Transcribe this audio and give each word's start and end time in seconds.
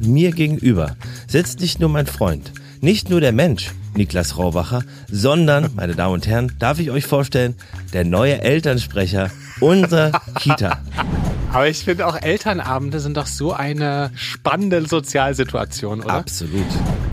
mir 0.00 0.32
gegenüber 0.32 0.96
sitzt 1.26 1.60
nicht 1.60 1.80
nur 1.80 1.88
mein 1.88 2.06
Freund, 2.06 2.52
nicht 2.80 3.10
nur 3.10 3.20
der 3.20 3.32
Mensch, 3.32 3.70
Niklas 3.94 4.38
Raubacher, 4.38 4.82
sondern, 5.10 5.70
meine 5.74 5.94
Damen 5.94 6.14
und 6.14 6.26
Herren, 6.26 6.52
darf 6.58 6.78
ich 6.78 6.90
euch 6.90 7.06
vorstellen, 7.06 7.54
der 7.92 8.04
neue 8.04 8.40
Elternsprecher 8.40 9.30
unserer 9.60 10.20
Kita. 10.38 10.80
Aber 11.52 11.68
ich 11.68 11.84
finde 11.84 12.06
auch 12.06 12.16
Elternabende 12.20 13.00
sind 13.00 13.16
doch 13.16 13.26
so 13.26 13.52
eine 13.52 14.12
spannende 14.14 14.86
Sozialsituation, 14.86 16.00
oder? 16.02 16.14
Absolut. 16.14 16.66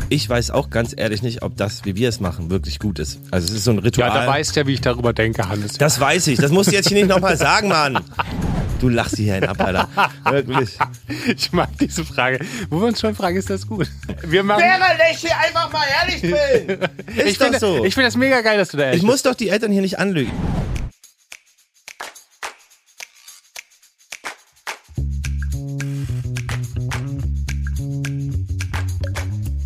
Ich 0.09 0.29
weiß 0.29 0.51
auch 0.51 0.69
ganz 0.69 0.93
ehrlich 0.95 1.23
nicht, 1.23 1.41
ob 1.41 1.57
das, 1.57 1.83
wie 1.85 1.95
wir 1.95 2.07
es 2.07 2.19
machen, 2.19 2.49
wirklich 2.49 2.79
gut 2.79 2.99
ist. 2.99 3.19
Also 3.31 3.47
es 3.47 3.55
ist 3.55 3.63
so 3.63 3.71
ein 3.71 3.79
Ritual. 3.79 4.09
Ja, 4.09 4.21
da 4.21 4.27
weißt 4.27 4.55
ja, 4.55 4.67
wie 4.67 4.73
ich 4.73 4.81
darüber 4.81 5.11
denke, 5.11 5.49
Hannes. 5.49 5.73
Das 5.73 5.99
weiß 5.99 6.27
ich. 6.27 6.39
Das 6.39 6.51
musst 6.51 6.71
du 6.71 6.75
jetzt 6.75 6.87
hier 6.87 6.97
nicht 6.97 7.09
nochmal 7.09 7.35
sagen, 7.35 7.69
Mann. 7.69 7.99
Du 8.79 8.89
lachst 8.89 9.17
hier 9.17 9.33
hin 9.33 9.43
ab, 9.45 9.59
Alter. 9.59 9.89
Wirklich. 10.31 10.77
Ich 11.35 11.51
mag 11.51 11.69
diese 11.79 12.05
Frage. 12.05 12.39
Wo 12.69 12.79
wir 12.79 12.87
uns 12.87 12.99
schon 12.99 13.15
fragen, 13.15 13.37
ist 13.37 13.49
das 13.49 13.65
gut? 13.65 13.89
Wir 14.23 14.43
machen, 14.43 14.61
Während 14.61 15.01
ich 15.11 15.17
hier 15.19 15.37
einfach 15.37 15.71
mal 15.71 15.85
ehrlich 16.01 16.21
bin. 16.21 16.87
Ist 17.15 17.25
ich 17.25 17.37
doch 17.37 17.45
finde 17.45 17.59
so. 17.59 17.85
ich 17.85 17.93
find 17.95 18.05
das 18.05 18.15
mega 18.15 18.41
geil, 18.41 18.57
dass 18.57 18.69
du 18.69 18.77
da 18.77 18.85
ehrlich 18.85 19.01
Ich 19.01 19.07
muss 19.07 19.23
doch 19.23 19.33
die 19.33 19.49
Eltern 19.49 19.71
hier 19.71 19.81
nicht 19.81 19.97
anlügen. 19.97 20.31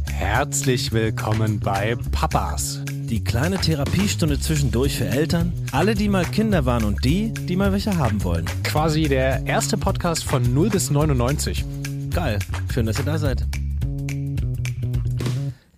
Herzlich 0.10 0.92
willkommen 0.94 1.60
bei 1.60 1.98
Papas. 2.12 2.81
Die 3.12 3.26
kleine 3.26 3.58
Therapiestunde 3.58 4.40
zwischendurch 4.40 4.96
für 4.96 5.06
Eltern, 5.06 5.52
alle, 5.74 5.96
die 5.96 6.08
mal 6.08 6.24
Kinder 6.24 6.66
waren 6.66 6.86
und 6.86 7.04
die, 7.04 7.34
die 7.34 7.58
mal 7.58 7.74
welche 7.74 7.98
haben 7.98 8.24
wollen. 8.24 8.46
Quasi 8.64 9.04
der 9.04 9.46
erste 9.46 9.78
Podcast 9.78 10.24
von 10.24 10.54
0 10.54 10.70
bis 10.70 10.92
99. 10.92 11.66
Geil, 12.12 12.40
schön, 12.74 12.86
dass 12.86 13.00
ihr 13.00 13.04
da 13.04 13.18
seid. 13.18 13.46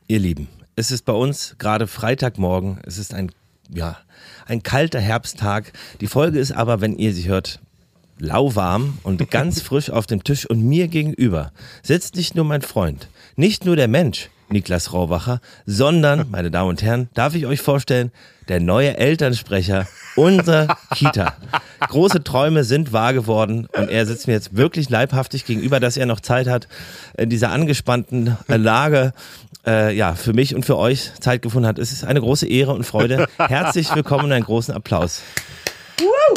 Ihr 0.07 0.19
Lieben, 0.19 0.47
es 0.75 0.91
ist 0.91 1.05
bei 1.05 1.13
uns 1.13 1.55
gerade 1.57 1.87
Freitagmorgen. 1.87 2.77
Es 2.85 2.99
ist 2.99 3.15
ein, 3.15 3.31
ja, 3.67 3.97
ein 4.45 4.61
kalter 4.61 4.99
Herbsttag. 4.99 5.73
Die 6.01 6.07
Folge 6.07 6.37
ist 6.37 6.51
aber, 6.51 6.81
wenn 6.81 6.99
ihr 6.99 7.15
sie 7.15 7.27
hört, 7.27 7.61
lauwarm 8.19 8.99
und 9.01 9.27
ganz 9.31 9.59
frisch 9.59 9.89
auf 9.89 10.05
dem 10.05 10.23
Tisch. 10.23 10.47
Und 10.47 10.61
mir 10.61 10.87
gegenüber 10.87 11.51
sitzt 11.81 12.15
nicht 12.15 12.35
nur 12.35 12.45
mein 12.45 12.61
Freund, 12.61 13.07
nicht 13.35 13.65
nur 13.65 13.75
der 13.75 13.87
Mensch, 13.87 14.29
Niklas 14.49 14.93
Raubacher, 14.93 15.41
sondern, 15.65 16.27
meine 16.31 16.51
Damen 16.51 16.69
und 16.69 16.81
Herren, 16.81 17.09
darf 17.13 17.35
ich 17.35 17.45
euch 17.45 17.61
vorstellen, 17.61 18.11
der 18.47 18.59
neue 18.59 18.97
Elternsprecher 18.97 19.87
unserer 20.15 20.77
Kita. 20.93 21.33
Große 21.87 22.23
Träume 22.23 22.63
sind 22.63 22.91
wahr 22.91 23.13
geworden 23.13 23.67
und 23.73 23.89
er 23.89 24.05
sitzt 24.05 24.27
mir 24.27 24.33
jetzt 24.33 24.55
wirklich 24.55 24.89
leibhaftig 24.89 25.45
gegenüber, 25.45 25.79
dass 25.79 25.97
er 25.97 26.05
noch 26.05 26.19
Zeit 26.19 26.47
hat, 26.47 26.67
in 27.17 27.29
dieser 27.29 27.51
angespannten 27.51 28.37
äh, 28.49 28.57
Lage 28.57 29.13
äh, 29.65 29.95
ja, 29.95 30.15
für 30.15 30.33
mich 30.33 30.55
und 30.55 30.65
für 30.65 30.77
euch 30.77 31.11
Zeit 31.19 31.41
gefunden 31.41 31.67
hat. 31.67 31.79
Es 31.79 31.91
ist 31.91 32.03
eine 32.03 32.19
große 32.19 32.47
Ehre 32.47 32.73
und 32.73 32.83
Freude. 32.83 33.27
Herzlich 33.37 33.93
willkommen 33.95 34.25
und 34.25 34.31
einen 34.33 34.45
großen 34.45 34.73
Applaus. 34.73 35.21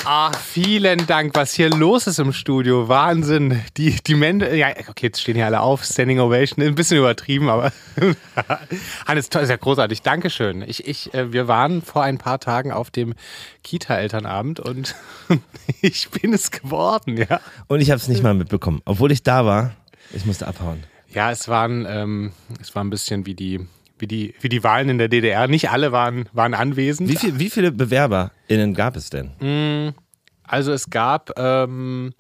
Ah, 0.05 0.33
vielen 0.33 1.07
Dank, 1.07 1.35
was 1.35 1.55
hier 1.55 1.71
los 1.71 2.07
ist 2.07 2.19
im 2.19 2.33
Studio. 2.33 2.89
Wahnsinn. 2.89 3.63
Die, 3.77 3.97
die 4.07 4.15
Männer, 4.15 4.53
ja, 4.53 4.69
okay, 4.89 5.07
jetzt 5.07 5.21
stehen 5.21 5.35
hier 5.35 5.47
alle 5.47 5.61
auf. 5.61 5.85
Standing 5.85 6.21
Ovation, 6.21 6.65
ein 6.65 6.75
bisschen 6.75 6.99
übertrieben, 6.99 7.49
aber 7.49 7.73
Hannes, 9.07 9.31
toll, 9.31 9.43
ist 9.43 9.49
ja 9.49 9.57
großartig. 9.57 10.03
Dankeschön. 10.03 10.63
Ich, 10.63 10.87
ich, 10.87 11.13
äh, 11.15 11.33
wir 11.33 11.49
waren 11.49 11.83
vor 11.83 12.03
ein 12.03 12.19
paar 12.19 12.39
Tagen 12.39 12.71
auf 12.71 12.91
dem 12.91 13.15
Kita-Elternabend 13.63 14.61
und 14.61 14.95
ich 15.81 16.11
bin 16.11 16.33
es 16.33 16.51
geworden, 16.51 17.17
ja. 17.17 17.41
Und 17.67 17.81
ich 17.81 17.91
habe 17.91 17.99
es 17.99 18.09
nicht 18.09 18.23
mal 18.23 18.35
mitbekommen, 18.35 18.83
obwohl 18.85 19.11
ich 19.11 19.23
da 19.23 19.47
war. 19.47 19.73
Ich 20.13 20.25
musste 20.25 20.47
abhauen. 20.47 20.85
Ja, 21.13 21.31
es 21.31 21.49
waren, 21.49 21.87
ähm, 21.89 22.33
es 22.61 22.75
war 22.75 22.85
ein 22.85 22.91
bisschen 22.91 23.27
wie 23.27 23.35
die, 23.35 23.67
wie 23.99 24.07
die, 24.07 24.35
wie 24.41 24.49
die 24.49 24.63
Wahlen 24.65 24.89
in 24.89 24.99
der 24.99 25.09
DDR. 25.09 25.49
Nicht 25.49 25.71
alle 25.71 25.93
waren, 25.93 26.29
waren 26.33 26.55
anwesend. 26.55 27.09
Wie, 27.09 27.17
viel, 27.17 27.39
wie 27.39 27.51
viele 27.51 27.73
BewerberInnen 27.73 28.75
gab 28.75 28.97
es 28.97 29.11
denn? 29.11 29.95
Also 30.45 30.73
es 30.73 30.91
gab, 30.91 31.31
ähm, 31.39 32.13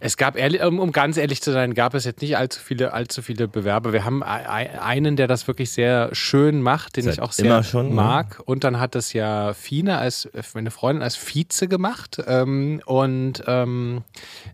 es 0.00 0.18
gab, 0.18 0.36
um, 0.66 0.92
ganz 0.92 1.16
ehrlich 1.16 1.40
zu 1.40 1.50
sein, 1.50 1.72
gab 1.72 1.94
es 1.94 2.04
jetzt 2.04 2.20
nicht 2.20 2.36
allzu 2.36 2.60
viele, 2.60 2.92
allzu 2.92 3.22
viele 3.22 3.48
Bewerber. 3.48 3.94
Wir 3.94 4.04
haben 4.04 4.22
ei- 4.22 4.46
ei- 4.46 4.78
einen, 4.82 5.16
der 5.16 5.28
das 5.28 5.46
wirklich 5.48 5.70
sehr 5.70 6.10
schön 6.12 6.60
macht, 6.60 6.96
den 6.96 7.04
Seit 7.04 7.14
ich 7.14 7.22
auch 7.22 7.32
sehr 7.32 7.62
schon, 7.62 7.88
ne? 7.88 7.94
mag. 7.94 8.42
Und 8.44 8.64
dann 8.64 8.78
hat 8.80 8.94
das 8.96 9.14
ja 9.14 9.54
Fine 9.54 9.96
als 9.96 10.28
meine 10.52 10.70
Freundin 10.70 11.02
als 11.02 11.16
Vize 11.16 11.68
gemacht. 11.68 12.22
Ähm, 12.26 12.82
und 12.84 13.44
ähm, 13.46 14.02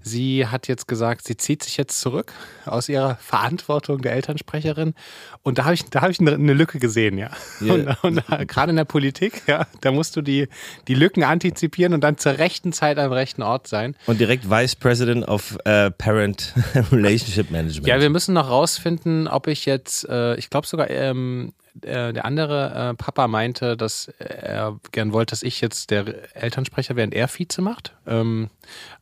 sie 0.03 0.47
hat 0.47 0.69
jetzt 0.69 0.87
gesagt, 0.87 1.26
sie 1.26 1.37
zieht 1.37 1.65
sich 1.65 1.76
jetzt 1.78 2.00
zurück 2.00 2.32
aus 2.65 2.88
ihrer 2.88 3.16
Verantwortung 3.16 4.03
der 4.03 4.12
Elternsprecherin. 4.12 4.94
Und 5.43 5.59
da 5.59 5.65
habe 5.65 5.75
ich, 5.75 5.84
da 5.87 6.03
habe 6.03 6.12
ich 6.12 6.21
eine, 6.21 6.34
eine 6.34 6.53
Lücke 6.53 6.78
gesehen, 6.78 7.17
ja. 7.17 7.31
Ja. 7.61 7.75
Und, 7.75 8.05
und 8.05 8.49
gerade 8.49 8.71
in 8.71 8.77
der 8.77 8.84
Politik, 8.84 9.43
ja, 9.47 9.67
da 9.81 9.91
musst 9.91 10.15
du 10.17 10.23
die, 10.23 10.49
die 10.87 10.95
Lücken 10.95 11.25
antizipieren 11.25 11.95
und 11.95 12.03
dann 12.03 12.19
zur 12.19 12.39
rechten 12.39 12.73
Zeit 12.75 12.99
am 12.99 13.12
rechten 13.12 13.43
Ort 13.43 13.67
sein. 13.67 13.97
Und 14.06 14.21
direkt 14.21 14.50
Vice 14.50 14.77
President 14.77 15.27
of 15.29 15.56
äh, 15.65 15.91
Parent 15.91 16.53
Relationship 16.93 17.50
Management. 17.50 17.87
Ja, 17.87 18.00
wir 18.00 18.11
müssen 18.11 18.34
noch 18.34 18.50
rausfinden, 18.50 19.29
ob 19.29 19.47
ich 19.47 19.65
jetzt, 19.65 20.06
äh, 20.09 20.34
ich 20.37 20.50
glaube 20.50 20.67
sogar, 20.67 20.91
ähm, 20.91 21.53
äh, 21.82 22.12
der 22.12 22.25
andere 22.25 22.91
äh, 22.91 22.94
Papa 22.94 23.28
meinte, 23.28 23.76
dass 23.76 24.08
er 24.19 24.78
gern 24.92 25.12
wollte, 25.12 25.32
dass 25.32 25.42
ich 25.42 25.60
jetzt 25.60 25.91
der 25.91 26.34
Elternsprecher 26.34 26.97
während 26.97 27.14
er 27.14 27.28
Vize 27.28 27.62
macht. 27.62 27.94
Ähm, 28.06 28.50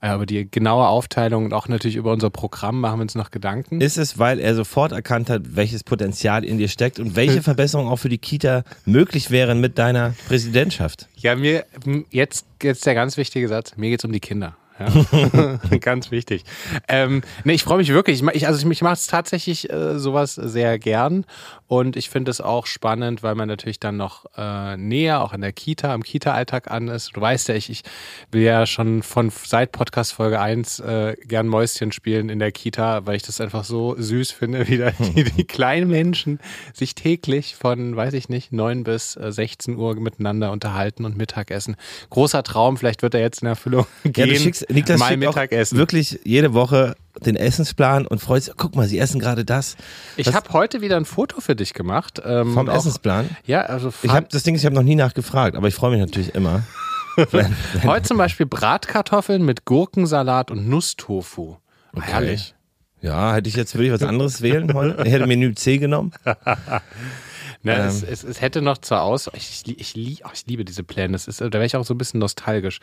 aber 0.00 0.26
die 0.26 0.50
genaue 0.50 0.86
Aufteilung 0.86 1.46
und 1.46 1.52
auch 1.52 1.68
natürlich 1.68 1.96
über 1.96 2.12
unser 2.12 2.30
Programm 2.30 2.80
machen 2.80 2.98
wir 2.98 3.02
uns 3.02 3.14
noch 3.14 3.30
Gedanken. 3.30 3.80
ist 3.80 3.98
es, 3.98 4.18
weil 4.18 4.38
er 4.38 4.54
sofort 4.54 4.92
erkannt 4.92 5.30
hat, 5.30 5.56
welches 5.56 5.84
Potenzial 5.84 6.44
in 6.44 6.58
dir 6.58 6.68
steckt 6.68 6.98
und 6.98 7.16
welche 7.16 7.42
Verbesserungen 7.48 7.90
auch 7.90 7.96
für 7.96 8.08
die 8.08 8.18
Kita 8.18 8.64
möglich 8.84 9.30
wären 9.30 9.60
mit 9.60 9.78
deiner 9.78 10.14
Präsidentschaft? 10.26 11.08
Ja, 11.16 11.36
mir 11.36 11.64
jetzt, 12.10 12.46
jetzt 12.62 12.86
der 12.86 12.94
ganz 12.94 13.16
wichtige 13.16 13.48
Satz, 13.48 13.76
mir 13.76 13.90
geht's 13.90 14.04
um 14.04 14.12
die 14.12 14.20
Kinder. 14.20 14.56
Ja. 14.78 15.58
ganz 15.80 16.10
wichtig. 16.10 16.44
Ähm, 16.88 17.22
nee, 17.44 17.54
ich 17.54 17.64
freue 17.64 17.78
mich 17.78 17.92
wirklich. 17.92 18.22
Ich, 18.32 18.46
also 18.46 18.64
ich, 18.64 18.70
ich 18.72 18.82
mache 18.82 18.94
es 18.94 19.06
tatsächlich 19.06 19.70
äh, 19.70 19.98
sowas 19.98 20.34
sehr 20.34 20.78
gern 20.78 21.24
und 21.66 21.96
ich 21.96 22.10
finde 22.10 22.30
es 22.30 22.40
auch 22.40 22.66
spannend, 22.66 23.22
weil 23.22 23.34
man 23.34 23.48
natürlich 23.48 23.80
dann 23.80 23.96
noch 23.96 24.26
äh, 24.36 24.76
näher 24.76 25.22
auch 25.22 25.32
an 25.32 25.40
der 25.40 25.52
Kita, 25.52 25.92
am 25.92 26.02
Kita-Alltag 26.02 26.70
an 26.70 26.88
ist. 26.88 27.10
Du 27.14 27.20
weißt 27.20 27.48
ja, 27.48 27.54
ich, 27.56 27.70
ich 27.70 27.82
will 28.30 28.42
ja 28.42 28.66
schon 28.66 29.02
von 29.02 29.30
seit 29.30 29.72
Podcast 29.72 30.12
Folge 30.12 30.40
1 30.40 30.80
äh, 30.80 31.16
gern 31.26 31.48
Mäuschen 31.48 31.92
spielen 31.92 32.28
in 32.28 32.38
der 32.38 32.52
Kita, 32.52 33.06
weil 33.06 33.16
ich 33.16 33.22
das 33.22 33.40
einfach 33.40 33.64
so 33.64 33.94
süß 33.98 34.30
finde, 34.30 34.68
wie 34.68 34.78
da 34.78 34.90
die, 34.92 35.24
die 35.24 35.44
kleinen 35.44 35.90
Menschen 35.90 36.38
sich 36.72 36.94
täglich 36.94 37.54
von, 37.56 37.96
weiß 37.96 38.14
ich 38.14 38.28
nicht, 38.28 38.52
9 38.52 38.84
bis 38.84 39.16
äh, 39.16 39.32
16 39.32 39.76
Uhr 39.76 39.94
miteinander 39.96 40.52
unterhalten 40.52 41.04
und 41.04 41.16
Mittagessen. 41.16 41.76
Großer 42.10 42.42
Traum, 42.42 42.76
vielleicht 42.76 43.02
wird 43.02 43.14
er 43.14 43.20
jetzt 43.20 43.42
in 43.42 43.48
Erfüllung 43.48 43.86
Ja, 44.04 44.10
gehen. 44.10 44.28
du 44.28 44.36
schickst, 44.36 44.67
Niklas 44.68 45.00
auch 45.00 45.16
Mittagessen. 45.16 45.78
wirklich 45.78 46.20
jede 46.24 46.52
Woche 46.54 46.94
den 47.24 47.36
Essensplan 47.36 48.06
und 48.06 48.20
freut 48.20 48.44
sich, 48.44 48.54
guck 48.56 48.76
mal, 48.76 48.86
sie 48.86 48.98
essen 48.98 49.18
gerade 49.20 49.44
das. 49.44 49.76
Ich 50.16 50.32
habe 50.34 50.52
heute 50.52 50.80
wieder 50.80 50.96
ein 50.96 51.04
Foto 51.04 51.40
für 51.40 51.56
dich 51.56 51.74
gemacht. 51.74 52.20
Ähm, 52.24 52.54
Vom 52.54 52.68
auch- 52.68 52.76
Essensplan? 52.76 53.28
Ja, 53.46 53.62
also 53.62 53.92
Ich 54.02 54.10
habe 54.10 54.26
das 54.30 54.42
Ding, 54.42 54.54
ist, 54.54 54.60
ich 54.60 54.66
habe 54.66 54.74
noch 54.76 54.82
nie 54.82 54.94
nachgefragt, 54.94 55.56
aber 55.56 55.68
ich 55.68 55.74
freue 55.74 55.90
mich 55.92 56.00
natürlich 56.00 56.34
immer. 56.34 56.62
wenn, 57.16 57.54
wenn, 57.72 57.84
heute 57.84 58.06
zum 58.06 58.18
Beispiel 58.18 58.46
Bratkartoffeln 58.46 59.44
mit 59.44 59.64
Gurkensalat 59.64 60.50
und 60.52 60.68
Nusstofu. 60.68 61.56
Herrlich. 62.00 62.54
ja, 63.00 63.34
hätte 63.34 63.48
ich 63.48 63.56
jetzt 63.56 63.74
würde 63.74 63.86
ich 63.86 63.92
was 63.92 64.02
anderes 64.04 64.40
wählen 64.42 64.72
heute. 64.74 65.02
Ich 65.04 65.12
hätte 65.12 65.26
Menü 65.26 65.52
C 65.54 65.78
genommen. 65.78 66.12
Ne, 67.62 67.74
Ähm. 67.74 67.86
es, 67.88 68.02
es, 68.02 68.22
es 68.24 68.40
hätte 68.40 68.62
noch 68.62 68.78
zur 68.78 69.02
Aus. 69.02 69.28
Ich, 69.34 69.62
ich, 69.66 69.80
ich, 69.96 70.22
ich 70.32 70.46
liebe 70.46 70.64
diese 70.64 70.84
Pläne. 70.84 71.12
Das 71.12 71.26
ist, 71.26 71.40
da 71.40 71.52
wäre 71.52 71.64
ich 71.66 71.74
auch 71.76 71.84
so 71.84 71.94
ein 71.94 71.98
bisschen 71.98 72.20
nostalgisch. 72.20 72.78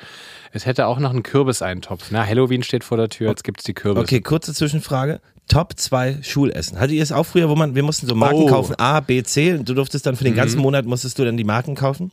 Es 0.52 0.66
hätte 0.66 0.88
auch 0.88 1.00
noch 1.00 1.12
einen 1.12 1.24
Kürbiseintopf. 1.24 2.08
Na, 2.12 2.26
Halloween 2.26 2.62
steht 2.64 2.84
vor 2.84 2.98
der 2.98 3.08
Tür, 3.10 3.30
jetzt 3.30 3.44
gibt 3.44 3.60
es 3.62 3.64
die 3.64 3.74
Kürbisse. 3.74 4.04
Okay, 4.04 4.22
kurze 4.22 4.54
Zwischenfrage. 4.54 5.22
Top 5.48 5.78
2 5.78 6.20
Schulessen. 6.24 6.78
Hattet 6.80 6.94
ihr 6.96 7.04
es 7.04 7.12
auch 7.12 7.24
früher, 7.26 7.48
wo 7.50 7.56
man, 7.56 7.76
wir 7.76 7.84
mussten 7.84 8.08
so 8.08 8.16
Marken 8.16 8.36
Oh. 8.44 8.48
kaufen, 8.48 8.76
A, 8.80 9.00
B, 9.00 9.22
C, 9.24 9.54
und 9.54 9.70
du 9.70 9.76
durftest 9.76 10.06
dann 10.08 10.16
für 10.16 10.24
den 10.24 10.34
Mhm. 10.34 10.38
ganzen 10.38 10.60
Monat, 10.60 10.86
musstest 10.86 11.20
du 11.20 11.24
dann 11.26 11.38
die 11.38 11.44
Marken 11.44 11.76
kaufen? 11.76 12.12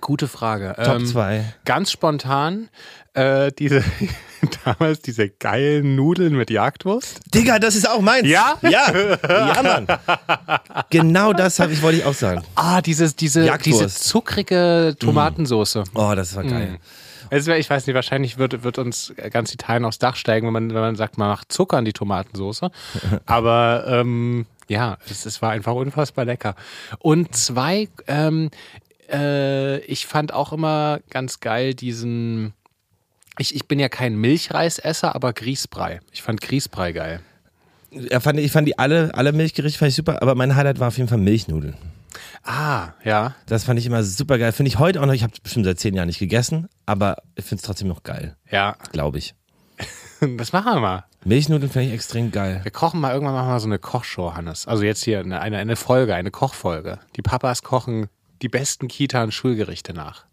Gute 0.00 0.26
Frage. 0.26 0.74
Top 0.84 0.96
Ähm, 0.96 1.06
2. 1.06 1.54
Ganz 1.64 1.92
spontan, 1.92 2.68
äh, 3.14 3.52
diese, 3.56 3.84
damals 4.64 5.00
diese 5.00 5.28
geilen 5.28 5.96
Nudeln 5.96 6.36
mit 6.36 6.50
Jagdwurst. 6.50 7.20
Digga, 7.34 7.58
das 7.58 7.76
ist 7.76 7.88
auch 7.88 8.00
meins. 8.00 8.26
Ja? 8.28 8.58
Ja, 8.62 8.92
ja, 9.28 9.62
Mann. 9.62 9.86
Genau 10.90 11.32
das 11.32 11.58
ich, 11.58 11.82
wollte 11.82 11.98
ich 11.98 12.04
auch 12.04 12.14
sagen. 12.14 12.42
Ah, 12.54 12.80
dieses, 12.80 13.16
diese, 13.16 13.44
Jagdwurst. 13.44 13.80
diese 13.80 13.88
zuckrige 13.88 14.96
Tomatensoße. 14.98 15.84
Oh, 15.94 16.12
das 16.14 16.34
war 16.36 16.44
geil. 16.44 16.78
Es 17.30 17.46
wär, 17.46 17.58
ich 17.58 17.68
weiß 17.68 17.86
nicht, 17.86 17.94
wahrscheinlich 17.94 18.38
wird, 18.38 18.62
wird 18.62 18.78
uns 18.78 19.12
ganz 19.30 19.52
Italien 19.52 19.84
aufs 19.84 19.98
Dach 19.98 20.16
steigen, 20.16 20.46
wenn 20.46 20.52
man, 20.52 20.68
wenn 20.74 20.80
man 20.80 20.96
sagt, 20.96 21.18
man 21.18 21.28
macht 21.28 21.50
Zucker 21.50 21.78
in 21.78 21.84
die 21.84 21.92
Tomatensoße. 21.92 22.70
Aber 23.26 23.84
ähm, 23.88 24.46
ja, 24.68 24.98
es, 25.08 25.26
es 25.26 25.42
war 25.42 25.50
einfach 25.50 25.74
unfassbar 25.74 26.24
lecker. 26.24 26.54
Und 26.98 27.34
zwei, 27.34 27.88
ähm, 28.06 28.50
äh, 29.10 29.78
ich 29.80 30.06
fand 30.06 30.32
auch 30.32 30.52
immer 30.52 31.00
ganz 31.10 31.40
geil 31.40 31.74
diesen. 31.74 32.54
Ich, 33.38 33.54
ich 33.54 33.66
bin 33.66 33.78
ja 33.80 33.88
kein 33.88 34.14
Milchreisesser, 34.16 35.14
aber 35.14 35.32
Grießbrei. 35.32 36.00
Ich 36.12 36.22
fand 36.22 36.40
Grießbrei 36.40 36.92
geil. 36.92 37.20
Ja, 37.90 38.20
fand, 38.20 38.38
ich 38.40 38.50
fand 38.52 38.66
die 38.68 38.78
alle, 38.78 39.12
alle 39.14 39.32
Milchgerichte 39.32 39.78
fand 39.78 39.90
ich 39.90 39.96
super, 39.96 40.20
aber 40.22 40.34
mein 40.34 40.54
Highlight 40.56 40.80
war 40.80 40.88
auf 40.88 40.96
jeden 40.96 41.08
Fall 41.08 41.18
Milchnudeln. 41.18 41.76
Ah, 42.44 42.88
ja. 43.04 43.34
Das 43.46 43.64
fand 43.64 43.78
ich 43.78 43.86
immer 43.86 44.02
super 44.02 44.38
geil. 44.38 44.52
Finde 44.52 44.68
ich 44.68 44.78
heute 44.78 45.00
auch 45.00 45.06
noch, 45.06 45.12
ich 45.14 45.22
habe 45.22 45.32
bestimmt 45.42 45.64
seit 45.64 45.78
zehn 45.80 45.94
Jahren 45.94 46.06
nicht 46.08 46.18
gegessen, 46.18 46.68
aber 46.86 47.16
ich 47.34 47.44
finde 47.44 47.60
es 47.60 47.66
trotzdem 47.66 47.88
noch 47.88 48.02
geil, 48.02 48.36
Ja. 48.50 48.76
glaube 48.92 49.18
ich. 49.18 49.34
Das 50.38 50.52
machen 50.52 50.74
wir 50.76 50.80
mal. 50.80 51.04
Milchnudeln 51.24 51.70
finde 51.70 51.88
ich 51.88 51.94
extrem 51.94 52.30
geil. 52.30 52.60
Wir 52.62 52.70
kochen 52.70 52.98
mal 53.00 53.12
irgendwann 53.12 53.34
machen 53.34 53.48
wir 53.50 53.60
so 53.60 53.66
eine 53.66 53.78
Kochshow, 53.78 54.34
Hannes. 54.34 54.66
Also 54.66 54.82
jetzt 54.84 55.04
hier 55.04 55.20
eine, 55.20 55.40
eine, 55.40 55.58
eine 55.58 55.76
Folge, 55.76 56.14
eine 56.14 56.30
Kochfolge. 56.30 56.98
Die 57.16 57.22
Papas 57.22 57.62
kochen 57.62 58.06
die 58.40 58.48
besten 58.48 58.88
Kita- 58.88 59.22
und 59.22 59.32
Schulgerichte 59.34 59.92
nach. 59.92 60.24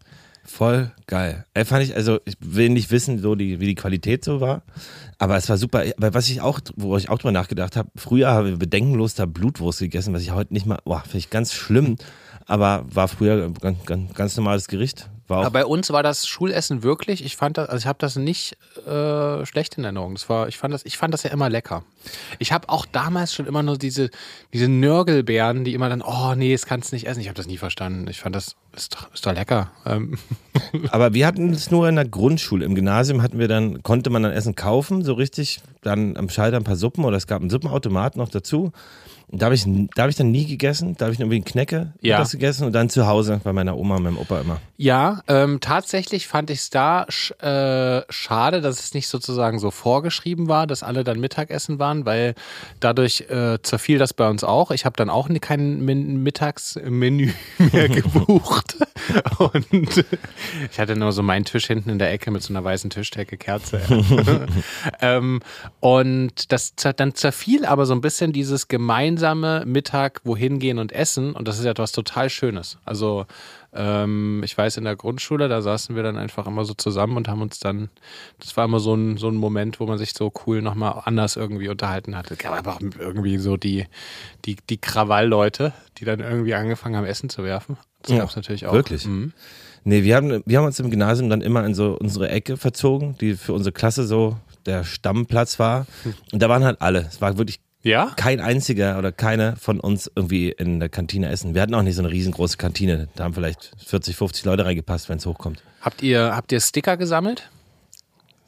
Voll 0.44 0.90
geil. 1.06 1.44
Ey, 1.54 1.64
fand 1.64 1.84
ich, 1.84 1.94
also 1.94 2.18
ich 2.24 2.34
will 2.40 2.68
nicht 2.68 2.90
wissen, 2.90 3.20
so 3.20 3.34
die, 3.36 3.60
wie 3.60 3.66
die 3.66 3.74
Qualität 3.76 4.24
so 4.24 4.40
war, 4.40 4.62
aber 5.18 5.36
es 5.36 5.48
war 5.48 5.56
super. 5.56 5.84
Aber 5.96 6.14
was 6.14 6.28
ich 6.28 6.40
auch, 6.40 6.60
wo 6.76 6.96
ich 6.96 7.08
auch 7.08 7.18
drüber 7.18 7.32
nachgedacht 7.32 7.76
habe, 7.76 7.90
früher 7.94 8.30
haben 8.30 8.46
wir 8.48 8.56
bedenkenlos 8.56 9.14
da 9.14 9.26
Blutwurst 9.26 9.78
gegessen, 9.78 10.12
was 10.12 10.22
ich 10.22 10.32
heute 10.32 10.52
nicht 10.52 10.66
mal, 10.66 10.80
boah, 10.84 11.00
finde 11.02 11.18
ich 11.18 11.30
ganz 11.30 11.52
schlimm, 11.52 11.96
aber 12.46 12.84
war 12.92 13.06
früher 13.06 13.52
ganz, 13.52 13.84
ganz, 13.84 14.14
ganz 14.14 14.36
normales 14.36 14.66
Gericht. 14.66 15.08
War 15.32 15.46
Aber 15.46 15.50
bei 15.50 15.64
uns 15.64 15.90
war 15.90 16.02
das 16.02 16.26
Schulessen 16.26 16.82
wirklich, 16.82 17.24
ich 17.24 17.36
fand 17.36 17.56
das, 17.56 17.68
also 17.70 17.82
ich 17.82 17.86
habe 17.86 17.98
das 17.98 18.16
nicht 18.16 18.58
äh, 18.86 19.46
schlecht 19.46 19.78
in 19.78 19.84
Erinnerung. 19.84 20.14
Das 20.14 20.28
war, 20.28 20.46
ich 20.48 20.58
fand 20.58 20.74
das, 20.74 20.84
ich 20.84 20.98
fand 20.98 21.14
das 21.14 21.22
ja 21.22 21.30
immer 21.30 21.48
lecker. 21.48 21.84
Ich 22.38 22.52
habe 22.52 22.68
auch 22.68 22.84
damals 22.84 23.32
schon 23.32 23.46
immer 23.46 23.62
nur 23.62 23.78
diese, 23.78 24.10
diese 24.52 24.68
Nörgelbeeren, 24.68 25.64
die 25.64 25.72
immer 25.72 25.88
dann, 25.88 26.02
oh 26.02 26.34
nee, 26.34 26.52
das 26.52 26.66
kannst 26.66 26.92
du 26.92 26.96
nicht 26.96 27.06
essen. 27.06 27.20
Ich 27.20 27.28
habe 27.28 27.36
das 27.36 27.46
nie 27.46 27.56
verstanden. 27.56 28.06
Ich 28.10 28.20
fand 28.20 28.36
das, 28.36 28.56
ist 28.76 28.94
doch, 28.94 29.12
ist 29.14 29.24
doch 29.24 29.32
lecker. 29.32 29.70
Ähm, 29.86 30.18
Aber 30.90 31.14
wir 31.14 31.26
hatten 31.26 31.50
es 31.50 31.70
nur 31.70 31.88
in 31.88 31.96
der 31.96 32.06
Grundschule. 32.06 32.66
Im 32.66 32.74
Gymnasium 32.74 33.22
hatten 33.22 33.38
wir 33.38 33.48
dann, 33.48 33.82
konnte 33.82 34.10
man 34.10 34.22
dann 34.22 34.32
Essen 34.32 34.54
kaufen, 34.54 35.02
so 35.02 35.14
richtig. 35.14 35.60
Dann 35.80 36.18
am 36.18 36.28
Schalter 36.28 36.58
ein 36.58 36.64
paar 36.64 36.76
Suppen 36.76 37.04
oder 37.04 37.16
es 37.16 37.26
gab 37.26 37.40
einen 37.40 37.50
Suppenautomat 37.50 38.16
noch 38.16 38.28
dazu. 38.28 38.72
Da 39.34 39.46
habe 39.46 39.54
ich, 39.54 39.64
da 39.94 40.02
hab 40.02 40.10
ich 40.10 40.16
dann 40.16 40.30
nie 40.30 40.44
gegessen. 40.46 40.94
Da 40.98 41.06
habe 41.06 41.14
ich 41.14 41.18
nur 41.18 41.32
irgendwie 41.32 41.50
Knecke 41.50 41.94
Ja. 42.02 42.18
das 42.18 42.32
gegessen 42.32 42.66
und 42.66 42.72
dann 42.74 42.90
zu 42.90 43.06
Hause 43.06 43.40
bei 43.42 43.54
meiner 43.54 43.78
Oma 43.78 43.96
und 43.96 44.02
meinem 44.02 44.18
Opa 44.18 44.40
immer. 44.40 44.60
Ja, 44.76 45.22
ähm, 45.26 45.58
tatsächlich 45.60 46.26
fand 46.26 46.50
ich 46.50 46.58
es 46.58 46.70
da 46.70 47.06
sch 47.08 47.30
äh, 47.40 48.02
schade, 48.10 48.60
dass 48.60 48.78
es 48.78 48.92
nicht 48.92 49.08
sozusagen 49.08 49.58
so 49.58 49.70
vorgeschrieben 49.70 50.48
war, 50.48 50.66
dass 50.66 50.82
alle 50.82 51.02
dann 51.02 51.18
Mittagessen 51.18 51.78
waren, 51.78 52.04
weil 52.04 52.34
dadurch 52.80 53.22
äh, 53.30 53.58
zerfiel 53.62 53.98
das 53.98 54.12
bei 54.12 54.28
uns 54.28 54.44
auch. 54.44 54.70
Ich 54.70 54.84
habe 54.84 54.96
dann 54.96 55.08
auch 55.08 55.30
kein 55.40 55.82
Min 55.82 56.22
Mittagsmenü 56.22 57.32
mehr 57.72 57.88
gebucht. 57.88 58.76
Und 59.38 59.66
ich 60.70 60.78
hatte 60.78 60.94
nur 60.94 61.12
so 61.12 61.22
meinen 61.22 61.46
Tisch 61.46 61.66
hinten 61.66 61.88
in 61.88 61.98
der 61.98 62.12
Ecke 62.12 62.30
mit 62.30 62.42
so 62.42 62.52
einer 62.52 62.62
weißen 62.62 62.90
Tischdecke, 62.90 63.38
Kerze. 63.38 63.80
Ja. 63.88 64.46
ähm, 65.16 65.40
und 65.80 66.52
das 66.52 66.74
dann 66.74 67.14
zerfiel 67.14 67.64
aber 67.64 67.86
so 67.86 67.94
ein 67.94 68.02
bisschen 68.02 68.32
dieses 68.34 68.68
gemeinsame 68.68 69.21
Mittag, 69.64 70.20
wohin 70.24 70.58
gehen 70.58 70.78
und 70.78 70.92
essen. 70.92 71.32
Und 71.34 71.48
das 71.48 71.58
ist 71.58 71.64
ja 71.64 71.70
etwas 71.70 71.92
total 71.92 72.28
Schönes. 72.30 72.78
Also 72.84 73.26
ähm, 73.74 74.42
ich 74.44 74.56
weiß, 74.56 74.76
in 74.76 74.84
der 74.84 74.96
Grundschule, 74.96 75.48
da 75.48 75.62
saßen 75.62 75.96
wir 75.96 76.02
dann 76.02 76.16
einfach 76.18 76.46
immer 76.46 76.64
so 76.64 76.74
zusammen 76.74 77.16
und 77.16 77.28
haben 77.28 77.40
uns 77.40 77.58
dann, 77.58 77.88
das 78.40 78.56
war 78.56 78.64
immer 78.66 78.80
so 78.80 78.94
ein, 78.94 79.16
so 79.16 79.28
ein 79.28 79.36
Moment, 79.36 79.80
wo 79.80 79.86
man 79.86 79.98
sich 79.98 80.12
so 80.12 80.32
cool 80.46 80.60
nochmal 80.62 81.02
anders 81.04 81.36
irgendwie 81.36 81.68
unterhalten 81.68 82.16
hatte. 82.16 82.34
Es 82.34 82.40
gab 82.40 82.52
aber 82.58 82.74
auch 82.74 82.80
irgendwie 82.98 83.38
so 83.38 83.56
die, 83.56 83.86
die, 84.44 84.56
die 84.68 84.78
Krawallleute, 84.78 85.72
die 85.98 86.04
dann 86.04 86.20
irgendwie 86.20 86.54
angefangen 86.54 86.96
haben, 86.96 87.06
Essen 87.06 87.28
zu 87.30 87.44
werfen. 87.44 87.76
Das 88.02 88.12
Ja, 88.12 88.18
gab 88.18 88.30
es 88.30 88.36
natürlich 88.36 88.66
auch. 88.66 88.74
wirklich? 88.74 89.06
Mhm. 89.06 89.32
Nee, 89.84 90.04
wir 90.04 90.16
haben, 90.16 90.42
wir 90.46 90.58
haben 90.58 90.66
uns 90.66 90.78
im 90.78 90.90
Gymnasium 90.90 91.28
dann 91.28 91.40
immer 91.40 91.64
in 91.64 91.74
so 91.74 91.96
unsere 91.98 92.28
Ecke 92.28 92.56
verzogen, 92.56 93.16
die 93.20 93.34
für 93.34 93.52
unsere 93.52 93.72
Klasse 93.72 94.06
so 94.06 94.36
der 94.66 94.84
Stammplatz 94.84 95.58
war. 95.58 95.86
Und 96.32 96.40
da 96.40 96.48
waren 96.48 96.62
halt 96.62 96.80
alle. 96.80 97.00
Es 97.00 97.20
war 97.20 97.36
wirklich 97.36 97.60
Ja? 97.84 98.12
kein 98.16 98.40
einziger 98.40 98.96
oder 98.98 99.10
keine 99.12 99.56
von 99.56 99.80
uns 99.80 100.10
irgendwie 100.14 100.50
in 100.50 100.78
der 100.80 100.88
Kantine 100.88 101.28
essen. 101.28 101.54
Wir 101.54 101.62
hatten 101.62 101.74
auch 101.74 101.82
nicht 101.82 101.96
so 101.96 102.02
eine 102.02 102.10
riesengroße 102.12 102.56
Kantine. 102.56 103.08
Da 103.16 103.24
haben 103.24 103.34
vielleicht 103.34 103.72
40, 103.86 104.14
50 104.16 104.44
Leute 104.44 104.64
reingepasst, 104.64 105.08
wenn 105.08 105.18
es 105.18 105.26
hochkommt. 105.26 105.62
Habt 105.80 106.00
ihr, 106.02 106.34
habt 106.36 106.52
ihr 106.52 106.60
Sticker 106.60 106.96
gesammelt? 106.96 107.50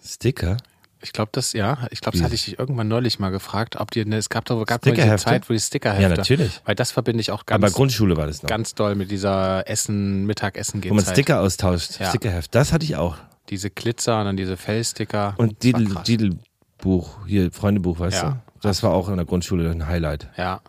Sticker? 0.04 0.56
Ich 1.02 1.12
glaube, 1.12 1.30
das, 1.32 1.52
ja, 1.52 1.86
ich 1.90 2.00
glaube, 2.00 2.16
das 2.16 2.24
hatte 2.24 2.34
ich 2.34 2.46
dich 2.46 2.58
irgendwann 2.58 2.88
neulich 2.88 3.18
mal 3.18 3.28
gefragt, 3.30 3.76
ob 3.78 3.90
dir, 3.90 4.06
ne, 4.06 4.16
es 4.16 4.30
gab 4.30 4.46
doch, 4.46 4.64
gab 4.64 4.80
doch 4.80 4.90
diese 4.90 4.94
Stickerhefte? 5.02 5.24
Zeit, 5.30 5.50
wo 5.50 5.52
die 5.52 5.60
Stickerhefte. 5.60 6.02
Ja, 6.02 6.08
natürlich. 6.08 6.62
Weil 6.64 6.74
das 6.76 6.92
verbinde 6.92 7.20
ich 7.20 7.30
auch 7.30 7.42
Aber 7.46 7.58
ganz, 7.58 7.74
Grundschule 7.74 8.16
war 8.16 8.26
das 8.26 8.42
noch. 8.42 8.48
ganz 8.48 8.74
doll 8.74 8.94
mit 8.94 9.10
dieser 9.10 9.68
Essen, 9.68 10.24
Mittagessen 10.24 10.80
geht 10.80 10.90
wo 10.90 10.94
man 10.94 11.04
Sticker 11.04 11.40
austauscht. 11.40 12.00
Ja. 12.00 12.08
Stickerheft. 12.08 12.54
Das 12.54 12.72
hatte 12.72 12.84
ich 12.86 12.96
auch. 12.96 13.18
Diese 13.50 13.68
Glitzer 13.68 14.18
und 14.20 14.24
dann 14.26 14.36
diese 14.38 14.56
Fellsticker. 14.56 15.34
Und 15.36 15.62
Didel. 15.62 15.94
Didelbuch, 16.06 17.26
hier 17.26 17.52
Freundebuch, 17.52 17.98
weißt 17.98 18.22
Ja. 18.22 18.30
du? 18.30 18.43
Das 18.64 18.82
war 18.82 18.92
auch 18.92 19.08
in 19.08 19.16
der 19.16 19.26
Grundschule 19.26 19.70
ein 19.70 19.86
Highlight. 19.86 20.28
Ja. 20.36 20.60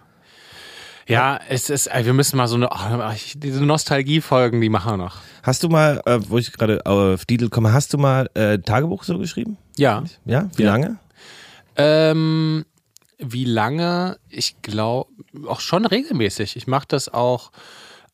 Ja, 1.08 1.40
es 1.50 1.70
ist, 1.70 1.88
wir 1.94 2.14
müssen 2.14 2.36
mal 2.38 2.48
so 2.48 2.56
eine, 2.56 2.68
oh, 2.72 3.12
diese 3.36 3.64
Nostalgie-Folgen, 3.64 4.60
die 4.60 4.70
machen 4.70 4.94
wir 4.94 4.98
noch. 4.98 5.18
Hast 5.44 5.62
du 5.62 5.70
mal, 5.70 6.02
äh, 6.06 6.18
wo 6.28 6.40
ich 6.40 6.52
gerade 6.52 6.84
auf 6.86 7.26
Didel 7.26 7.50
komme, 7.50 7.74
hast 7.74 7.94
du 7.94 8.00
mal 8.00 8.28
äh, 8.34 8.58
Tagebuch 8.58 9.04
so 9.04 9.20
geschrieben? 9.20 9.58
Ja. 9.78 10.04
Ja? 10.26 10.50
Wie 10.56 10.64
Ja. 10.64 10.72
lange? 10.72 10.98
Ähm, 11.76 12.66
wie 13.20 13.46
lange? 13.46 14.18
Ich 14.30 14.62
glaube, 14.64 15.12
auch 15.48 15.60
schon 15.60 15.86
regelmäßig. 15.86 16.56
Ich 16.56 16.66
mache 16.66 16.86
das 16.88 17.08
auch 17.14 17.52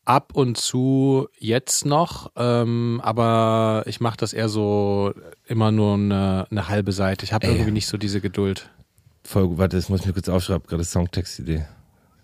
ab 0.04 0.32
und 0.34 0.58
zu 0.58 1.28
jetzt 1.38 1.86
noch, 1.86 2.30
ähm, 2.36 3.00
aber 3.02 3.84
ich 3.86 4.00
mache 4.00 4.16
das 4.18 4.32
eher 4.34 4.48
so 4.50 5.14
immer 5.46 5.70
nur 5.72 5.94
eine, 5.94 6.46
eine 6.50 6.68
halbe 6.68 6.92
Seite. 6.92 7.24
Ich 7.24 7.32
habe 7.32 7.46
irgendwie 7.46 7.70
nicht 7.70 7.86
so 7.86 7.96
diese 7.96 8.20
Geduld. 8.20 8.68
Voll 9.24 9.48
gut, 9.48 9.58
warte, 9.58 9.76
das 9.76 9.88
muss 9.88 10.00
ich 10.00 10.06
mir 10.06 10.12
kurz 10.12 10.28
aufschreiben, 10.28 10.66
gerade 10.66 10.84
Songtext-Idee. 10.84 11.64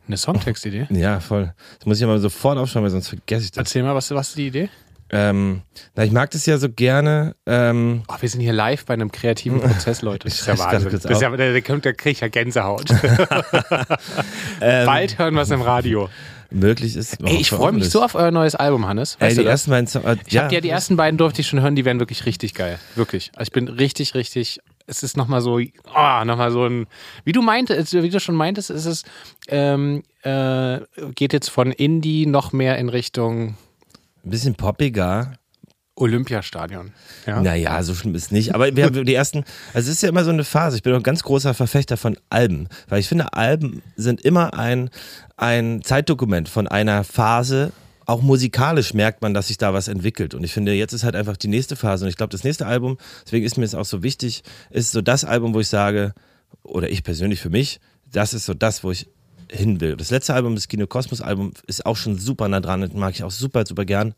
Eine 0.08 0.16
Songtextidee? 0.16 0.86
Ja, 0.90 1.20
voll. 1.20 1.52
Das 1.78 1.86
muss 1.86 1.98
ich 1.98 2.04
aber 2.04 2.18
sofort 2.18 2.56
aufschreiben, 2.56 2.84
weil 2.84 2.90
sonst 2.90 3.08
vergesse 3.08 3.44
ich 3.44 3.50
das. 3.50 3.58
Erzähl 3.58 3.82
mal, 3.82 3.94
was, 3.94 4.10
was 4.10 4.30
ist 4.30 4.38
die 4.38 4.46
Idee? 4.46 4.70
Ähm, 5.10 5.62
na, 5.94 6.04
ich 6.04 6.12
mag 6.12 6.30
das 6.30 6.44
ja 6.46 6.58
so 6.58 6.68
gerne. 6.70 7.34
Ähm, 7.46 8.02
Oh, 8.08 8.14
wir 8.20 8.28
sind 8.28 8.40
hier 8.40 8.52
live 8.54 8.84
bei 8.86 8.94
einem 8.94 9.12
kreativen 9.12 9.60
Prozess, 9.60 10.02
Leute. 10.02 10.28
Das 10.28 10.40
ist 10.40 10.46
ja 10.46 10.58
Wahnsinn. 10.58 10.90
Das 10.90 11.04
ist 11.04 11.20
ja, 11.20 11.30
da, 11.30 11.36
da, 11.36 11.60
kriege 11.92 12.10
ich 12.10 12.20
ja 12.20 12.28
Gänsehaut. 12.28 12.90
ähm, 14.60 14.86
Bald 14.86 15.18
hören 15.18 15.34
wir 15.34 15.42
es 15.42 15.50
im 15.50 15.62
Radio. 15.62 16.08
möglich 16.50 16.96
ist. 16.96 17.22
Ey, 17.22 17.36
ich 17.36 17.50
freue 17.50 17.72
mich 17.72 17.90
so 17.90 18.02
auf 18.02 18.14
euer 18.14 18.30
neues 18.30 18.54
Album, 18.54 18.86
Hannes. 18.86 19.16
Ey, 19.18 19.26
Weißt 19.26 19.32
die 19.36 19.40
du 19.40 19.44
das? 19.44 19.52
ersten 19.52 19.70
beiden 19.70 19.86
Songs. 19.86 20.06
Äh, 20.06 20.16
Ich 20.26 20.38
habe 20.38 20.54
ja 20.54 20.60
die 20.60 20.70
ersten 20.70 20.96
beiden 20.96 21.16
durfte 21.18 21.40
ich 21.42 21.46
schon 21.48 21.60
hören, 21.60 21.74
die 21.74 21.84
werden 21.84 22.00
wirklich 22.00 22.26
richtig 22.26 22.54
geil. 22.54 22.78
Wirklich. 22.94 23.30
Also 23.34 23.48
ich 23.48 23.52
bin 23.52 23.68
richtig, 23.68 24.14
richtig. 24.14 24.60
Es 24.88 25.02
ist 25.02 25.16
nochmal 25.16 25.42
so, 25.42 25.58
oh, 25.58 26.24
nochmal 26.24 26.50
so 26.50 26.64
ein, 26.64 26.86
wie 27.24 27.32
du 27.32 27.42
meintest, 27.42 27.92
wie 27.92 28.08
du 28.08 28.20
schon 28.20 28.34
meintest, 28.34 28.70
ist 28.70 28.86
es, 28.86 29.04
ähm, 29.48 30.02
äh, 30.22 30.80
geht 31.14 31.32
jetzt 31.32 31.50
von 31.50 31.72
Indie 31.72 32.26
noch 32.26 32.52
mehr 32.52 32.78
in 32.78 32.88
Richtung 32.88 33.56
Ein 34.24 34.30
bisschen 34.30 34.54
poppiger. 34.54 35.34
Olympiastadion. 35.94 36.92
Ja. 37.26 37.40
Naja, 37.42 37.82
so 37.82 37.94
schlimm 37.94 38.14
ist 38.14 38.32
nicht. 38.32 38.54
Aber 38.54 38.74
wir 38.74 38.84
haben 38.84 39.04
die 39.04 39.14
ersten, 39.14 39.44
also 39.74 39.90
es 39.90 39.96
ist 39.96 40.02
ja 40.02 40.08
immer 40.08 40.24
so 40.24 40.30
eine 40.30 40.44
Phase. 40.44 40.76
Ich 40.76 40.82
bin 40.82 40.92
auch 40.92 40.98
ein 40.98 41.02
ganz 41.02 41.22
großer 41.22 41.54
Verfechter 41.54 41.96
von 41.96 42.16
Alben. 42.30 42.68
Weil 42.88 43.00
ich 43.00 43.08
finde, 43.08 43.32
Alben 43.32 43.82
sind 43.96 44.20
immer 44.22 44.54
ein, 44.54 44.90
ein 45.36 45.82
Zeitdokument 45.82 46.48
von 46.48 46.68
einer 46.68 47.04
Phase. 47.04 47.72
Auch 48.08 48.22
musikalisch 48.22 48.94
merkt 48.94 49.20
man, 49.20 49.34
dass 49.34 49.48
sich 49.48 49.58
da 49.58 49.74
was 49.74 49.86
entwickelt. 49.86 50.32
Und 50.32 50.42
ich 50.42 50.54
finde, 50.54 50.72
jetzt 50.72 50.94
ist 50.94 51.04
halt 51.04 51.14
einfach 51.14 51.36
die 51.36 51.46
nächste 51.46 51.76
Phase. 51.76 52.06
Und 52.06 52.08
ich 52.08 52.16
glaube, 52.16 52.30
das 52.30 52.42
nächste 52.42 52.64
Album, 52.64 52.96
deswegen 53.26 53.44
ist 53.44 53.58
mir 53.58 53.66
es 53.66 53.74
auch 53.74 53.84
so 53.84 54.02
wichtig, 54.02 54.44
ist 54.70 54.92
so 54.92 55.02
das 55.02 55.26
Album, 55.26 55.52
wo 55.52 55.60
ich 55.60 55.68
sage, 55.68 56.14
oder 56.62 56.88
ich 56.88 57.04
persönlich 57.04 57.38
für 57.38 57.50
mich, 57.50 57.80
das 58.10 58.32
ist 58.32 58.46
so 58.46 58.54
das, 58.54 58.82
wo 58.82 58.92
ich 58.92 59.08
hin 59.50 59.82
will. 59.82 59.94
Das 59.94 60.10
letzte 60.10 60.32
Album, 60.32 60.54
das 60.54 60.68
Kino 60.68 60.86
Kosmos 60.86 61.20
Album, 61.20 61.52
ist 61.66 61.84
auch 61.84 61.96
schon 61.96 62.18
super 62.18 62.48
nah 62.48 62.60
dran. 62.60 62.90
Mag 62.94 63.14
ich 63.14 63.24
auch 63.24 63.30
super, 63.30 63.66
super 63.66 63.84
gern. 63.84 64.14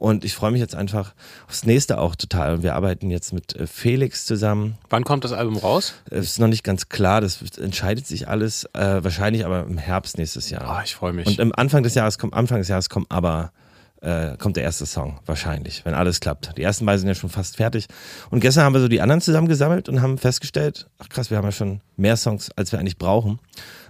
Und 0.00 0.24
ich 0.24 0.34
freue 0.34 0.50
mich 0.50 0.62
jetzt 0.62 0.74
einfach 0.74 1.12
aufs 1.46 1.66
nächste 1.66 1.98
auch 1.98 2.16
total. 2.16 2.54
Und 2.54 2.62
wir 2.62 2.74
arbeiten 2.74 3.10
jetzt 3.10 3.34
mit 3.34 3.54
äh, 3.54 3.66
Felix 3.66 4.24
zusammen. 4.24 4.78
Wann 4.88 5.04
kommt 5.04 5.24
das 5.24 5.32
Album 5.32 5.58
raus? 5.58 5.92
Es 6.08 6.24
ist 6.24 6.38
noch 6.38 6.48
nicht 6.48 6.64
ganz 6.64 6.88
klar, 6.88 7.20
das 7.20 7.42
entscheidet 7.58 8.06
sich 8.06 8.26
alles, 8.26 8.64
äh, 8.72 9.04
wahrscheinlich 9.04 9.44
aber 9.44 9.64
im 9.64 9.76
Herbst 9.76 10.16
nächstes 10.16 10.48
Jahr. 10.48 10.62
Ah, 10.62 10.80
ich 10.82 10.94
freue 10.94 11.12
mich. 11.12 11.26
Und 11.26 11.38
im 11.38 11.54
Anfang 11.54 11.82
des 11.82 11.94
Jahres 11.94 12.16
kommt, 12.16 12.32
Anfang 12.32 12.60
des 12.60 12.68
Jahres 12.68 12.88
kommt 12.88 13.10
aber 13.10 13.52
äh, 14.00 14.38
kommt 14.38 14.56
der 14.56 14.64
erste 14.64 14.86
Song, 14.86 15.20
wahrscheinlich, 15.26 15.84
wenn 15.84 15.92
alles 15.92 16.20
klappt. 16.20 16.56
Die 16.56 16.62
ersten 16.62 16.86
beiden 16.86 17.00
sind 17.00 17.08
ja 17.08 17.14
schon 17.14 17.28
fast 17.28 17.58
fertig. 17.58 17.86
Und 18.30 18.40
gestern 18.40 18.64
haben 18.64 18.72
wir 18.72 18.80
so 18.80 18.88
die 18.88 19.02
anderen 19.02 19.20
zusammengesammelt 19.20 19.90
und 19.90 20.00
haben 20.00 20.16
festgestellt, 20.16 20.88
ach 20.98 21.10
krass, 21.10 21.28
wir 21.28 21.36
haben 21.36 21.44
ja 21.44 21.52
schon 21.52 21.82
mehr 21.98 22.16
Songs, 22.16 22.50
als 22.56 22.72
wir 22.72 22.78
eigentlich 22.78 22.96
brauchen. 22.96 23.38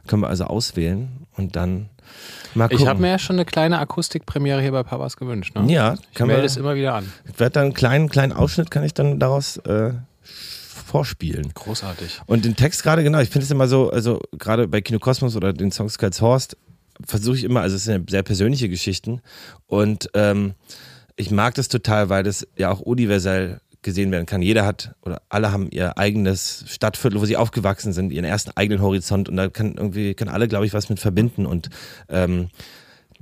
Können 0.08 0.22
wir 0.22 0.28
also 0.28 0.42
auswählen 0.42 1.24
und 1.36 1.54
dann. 1.54 1.88
Ich 2.70 2.86
habe 2.86 3.00
mir 3.00 3.10
ja 3.10 3.18
schon 3.18 3.36
eine 3.36 3.44
kleine 3.44 3.78
Akustikpremiere 3.78 4.60
hier 4.60 4.72
bei 4.72 4.82
Papas 4.82 5.16
gewünscht. 5.16 5.54
Ne? 5.54 5.72
ja, 5.72 5.94
ich 6.12 6.18
melde 6.18 6.44
es 6.44 6.56
immer 6.56 6.74
wieder 6.74 6.94
an. 6.94 7.12
ich 7.30 7.38
werde 7.38 7.54
dann 7.54 7.64
einen 7.64 7.74
kleinen, 7.74 8.08
kleinen 8.08 8.32
Ausschnitt 8.32 8.70
kann 8.70 8.82
ich 8.82 8.94
dann 8.94 9.18
daraus 9.18 9.56
äh, 9.58 9.92
vorspielen. 10.90 11.52
Großartig. 11.54 12.20
Und 12.26 12.44
den 12.44 12.56
Text 12.56 12.82
gerade, 12.82 13.02
genau, 13.02 13.20
ich 13.20 13.30
finde 13.30 13.44
es 13.44 13.50
immer 13.50 13.68
so, 13.68 13.90
also 13.90 14.20
gerade 14.36 14.66
bei 14.66 14.80
Kino 14.80 14.98
Kosmos 14.98 15.36
oder 15.36 15.52
den 15.52 15.70
Songs 15.70 15.94
Skulls 15.94 16.20
Horst, 16.20 16.56
versuche 17.06 17.36
ich 17.36 17.44
immer, 17.44 17.60
also 17.60 17.76
es 17.76 17.84
sind 17.84 18.10
sehr 18.10 18.22
persönliche 18.22 18.68
Geschichten 18.68 19.20
und 19.66 20.10
ähm, 20.14 20.54
ich 21.16 21.30
mag 21.30 21.54
das 21.54 21.68
total, 21.68 22.08
weil 22.08 22.24
das 22.24 22.46
ja 22.56 22.70
auch 22.70 22.80
universell 22.80 23.60
gesehen 23.82 24.10
werden 24.10 24.26
kann. 24.26 24.42
Jeder 24.42 24.66
hat 24.66 24.94
oder 25.02 25.22
alle 25.28 25.52
haben 25.52 25.68
ihr 25.70 25.99
eigenes 25.99 26.64
Stadtviertel, 26.68 27.20
wo 27.20 27.25
sie 27.25 27.37
aufgewachsen 27.37 27.92
sind, 27.92 28.12
ihren 28.12 28.25
ersten 28.25 28.52
eigenen 28.54 28.82
Horizont 28.82 29.28
und 29.28 29.37
da 29.37 29.49
kann 29.49 29.75
irgendwie 29.76 30.14
können 30.14 30.30
alle, 30.30 30.49
glaube 30.49 30.66
ich, 30.66 30.72
was 30.72 30.88
mit 30.88 31.00
verbinden 31.00 31.46
und 31.46 31.70
ähm, 32.08 32.49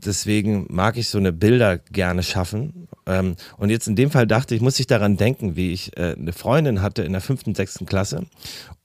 deswegen 0.05 0.67
mag 0.69 0.97
ich 0.97 1.09
so 1.09 1.19
eine 1.19 1.33
Bilder 1.33 1.79
gerne 1.79 2.23
schaffen. 2.23 2.89
Ähm, 3.07 3.37
und 3.57 3.71
jetzt 3.71 3.89
in 3.89 3.97
dem 3.97 4.11
Fall 4.11 4.27
dachte 4.27 4.55
ich, 4.55 4.61
muss 4.61 4.79
ich 4.79 4.87
daran 4.87 5.17
denken, 5.17 5.57
wie 5.57 5.73
ich 5.73 5.97
äh, 5.97 6.15
eine 6.19 6.33
Freundin 6.33 6.83
hatte 6.83 7.03
in 7.03 7.13
der 7.13 7.21
fünften, 7.21 7.55
sechsten 7.55 7.87
Klasse 7.87 8.27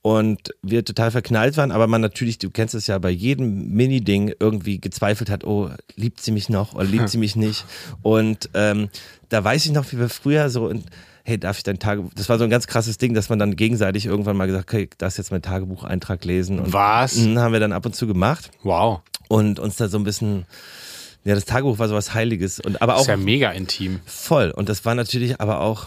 und 0.02 0.54
wir 0.62 0.84
total 0.84 1.10
verknallt 1.10 1.56
waren, 1.56 1.72
aber 1.72 1.86
man 1.86 2.00
natürlich, 2.00 2.38
du 2.38 2.50
kennst 2.50 2.74
es 2.74 2.86
ja, 2.86 2.98
bei 2.98 3.10
jedem 3.10 3.70
Mini-Ding 3.70 4.34
irgendwie 4.38 4.78
gezweifelt 4.78 5.30
hat, 5.30 5.44
oh, 5.44 5.70
liebt 5.96 6.20
sie 6.20 6.32
mich 6.32 6.48
noch 6.48 6.74
oder 6.74 6.84
liebt 6.84 7.08
sie 7.10 7.18
mich 7.18 7.36
nicht? 7.36 7.64
Und 8.02 8.50
ähm, 8.54 8.88
da 9.28 9.42
weiß 9.42 9.66
ich 9.66 9.72
noch, 9.72 9.90
wie 9.92 9.98
wir 9.98 10.08
früher 10.08 10.50
so 10.50 10.68
in, 10.68 10.84
hey, 11.24 11.38
darf 11.38 11.56
ich 11.56 11.62
dein 11.62 11.78
Tagebuch? 11.78 12.12
Das 12.14 12.28
war 12.28 12.38
so 12.38 12.44
ein 12.44 12.50
ganz 12.50 12.66
krasses 12.66 12.98
Ding, 12.98 13.14
dass 13.14 13.28
man 13.30 13.38
dann 13.38 13.56
gegenseitig 13.56 14.06
irgendwann 14.06 14.36
mal 14.36 14.46
gesagt, 14.46 14.68
okay, 14.72 14.88
darfst 14.98 15.18
jetzt 15.18 15.30
mein 15.32 15.42
Tagebucheintrag 15.42 16.24
lesen. 16.24 16.60
Und 16.60 16.72
Was? 16.72 17.16
mh, 17.16 17.40
haben 17.40 17.52
wir 17.52 17.60
dann 17.60 17.72
ab 17.72 17.86
und 17.86 17.96
zu 17.96 18.06
gemacht 18.06 18.50
Wow. 18.62 19.00
und 19.28 19.58
uns 19.58 19.76
da 19.76 19.88
so 19.88 19.96
ein 19.98 20.04
bisschen, 20.04 20.44
ja, 21.24 21.34
das 21.34 21.44
Tagebuch 21.46 21.78
war 21.78 21.88
sowas 21.88 22.12
Heiliges 22.14 22.60
und 22.60 22.80
aber 22.82 22.92
Das 22.92 22.98
auch 23.00 23.04
ist 23.04 23.08
ja 23.08 23.16
mega 23.16 23.50
intim. 23.50 24.00
voll. 24.04 24.50
Und 24.50 24.68
das 24.68 24.84
war 24.84 24.94
natürlich 24.94 25.40
aber 25.40 25.60
auch, 25.60 25.86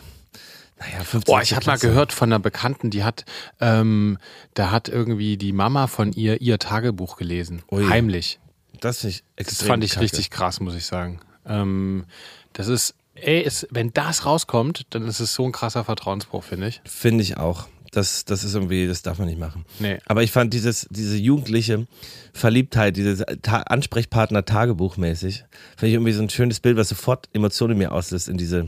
naja, 0.79 1.03
15. 1.03 1.21
Boah, 1.25 1.41
ich 1.41 1.55
habe 1.55 1.65
mal 1.65 1.77
gehört 1.77 2.13
von 2.13 2.29
einer 2.29 2.39
Bekannten, 2.39 2.89
die 2.89 3.03
hat, 3.03 3.25
ähm, 3.61 4.17
da 4.55 4.71
hat 4.71 4.89
irgendwie 4.89 5.37
die 5.37 5.53
Mama 5.53 5.87
von 5.87 6.13
ihr 6.13 6.41
ihr 6.41 6.59
Tagebuch 6.59 7.15
gelesen. 7.17 7.63
Ui. 7.71 7.87
Heimlich. 7.87 8.39
Das, 8.79 8.99
finde 8.99 9.11
ich 9.15 9.23
Das 9.35 9.47
extrem 9.47 9.67
fand 9.67 9.83
ich 9.83 9.91
kacke. 9.91 10.03
richtig 10.03 10.29
krass, 10.29 10.59
muss 10.59 10.75
ich 10.75 10.85
sagen. 10.85 11.19
Ähm, 11.47 12.05
das 12.53 12.67
ist, 12.67 12.93
ey, 13.21 13.41
ist, 13.41 13.67
wenn 13.71 13.91
das 13.93 14.25
rauskommt, 14.25 14.87
dann 14.91 15.07
ist 15.07 15.19
es 15.19 15.33
so 15.33 15.45
ein 15.45 15.51
krasser 15.51 15.83
Vertrauensbruch, 15.83 16.43
finde 16.43 16.67
ich. 16.67 16.81
Finde 16.85 17.23
ich 17.23 17.37
auch. 17.37 17.67
Das, 17.91 18.25
das 18.25 18.43
ist 18.43 18.53
irgendwie, 18.53 18.85
das 18.85 19.01
darf 19.01 19.17
man 19.17 19.27
nicht 19.27 19.39
machen. 19.39 19.65
Nee. 19.79 19.97
Aber 20.05 20.21
ich 20.21 20.31
fand 20.31 20.53
dieses, 20.53 20.87
diese 20.89 21.17
jugendliche 21.17 21.87
Verliebtheit, 22.33 22.97
dieses 22.97 23.23
Ta 23.41 23.61
Ansprechpartner 23.61 24.45
Tagebuchmäßig, 24.45 25.45
finde 25.77 25.87
ich 25.87 25.93
irgendwie 25.93 26.11
so 26.11 26.21
ein 26.21 26.29
schönes 26.29 26.59
Bild, 26.59 26.77
was 26.77 26.89
sofort 26.89 27.29
Emotionen 27.33 27.73
in 27.73 27.77
mir 27.79 27.91
auslöst 27.93 28.27
in 28.27 28.37
diese, 28.37 28.67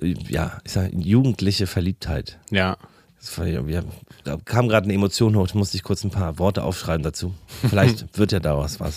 ja, 0.00 0.58
ich 0.64 0.72
sag, 0.72 0.92
jugendliche 0.92 1.66
Verliebtheit. 1.66 2.38
Ja. 2.50 2.76
Das 3.18 3.38
ich 3.46 3.54
irgendwie, 3.54 3.78
da 4.24 4.36
kam 4.44 4.68
gerade 4.68 4.84
eine 4.84 4.94
Emotion 4.94 5.36
hoch, 5.36 5.48
da 5.48 5.58
musste 5.58 5.76
ich 5.76 5.82
kurz 5.82 6.04
ein 6.04 6.10
paar 6.10 6.38
Worte 6.38 6.62
aufschreiben 6.62 7.02
dazu. 7.02 7.34
Vielleicht 7.68 8.06
wird 8.18 8.32
ja 8.32 8.40
daraus 8.40 8.78
was. 8.78 8.96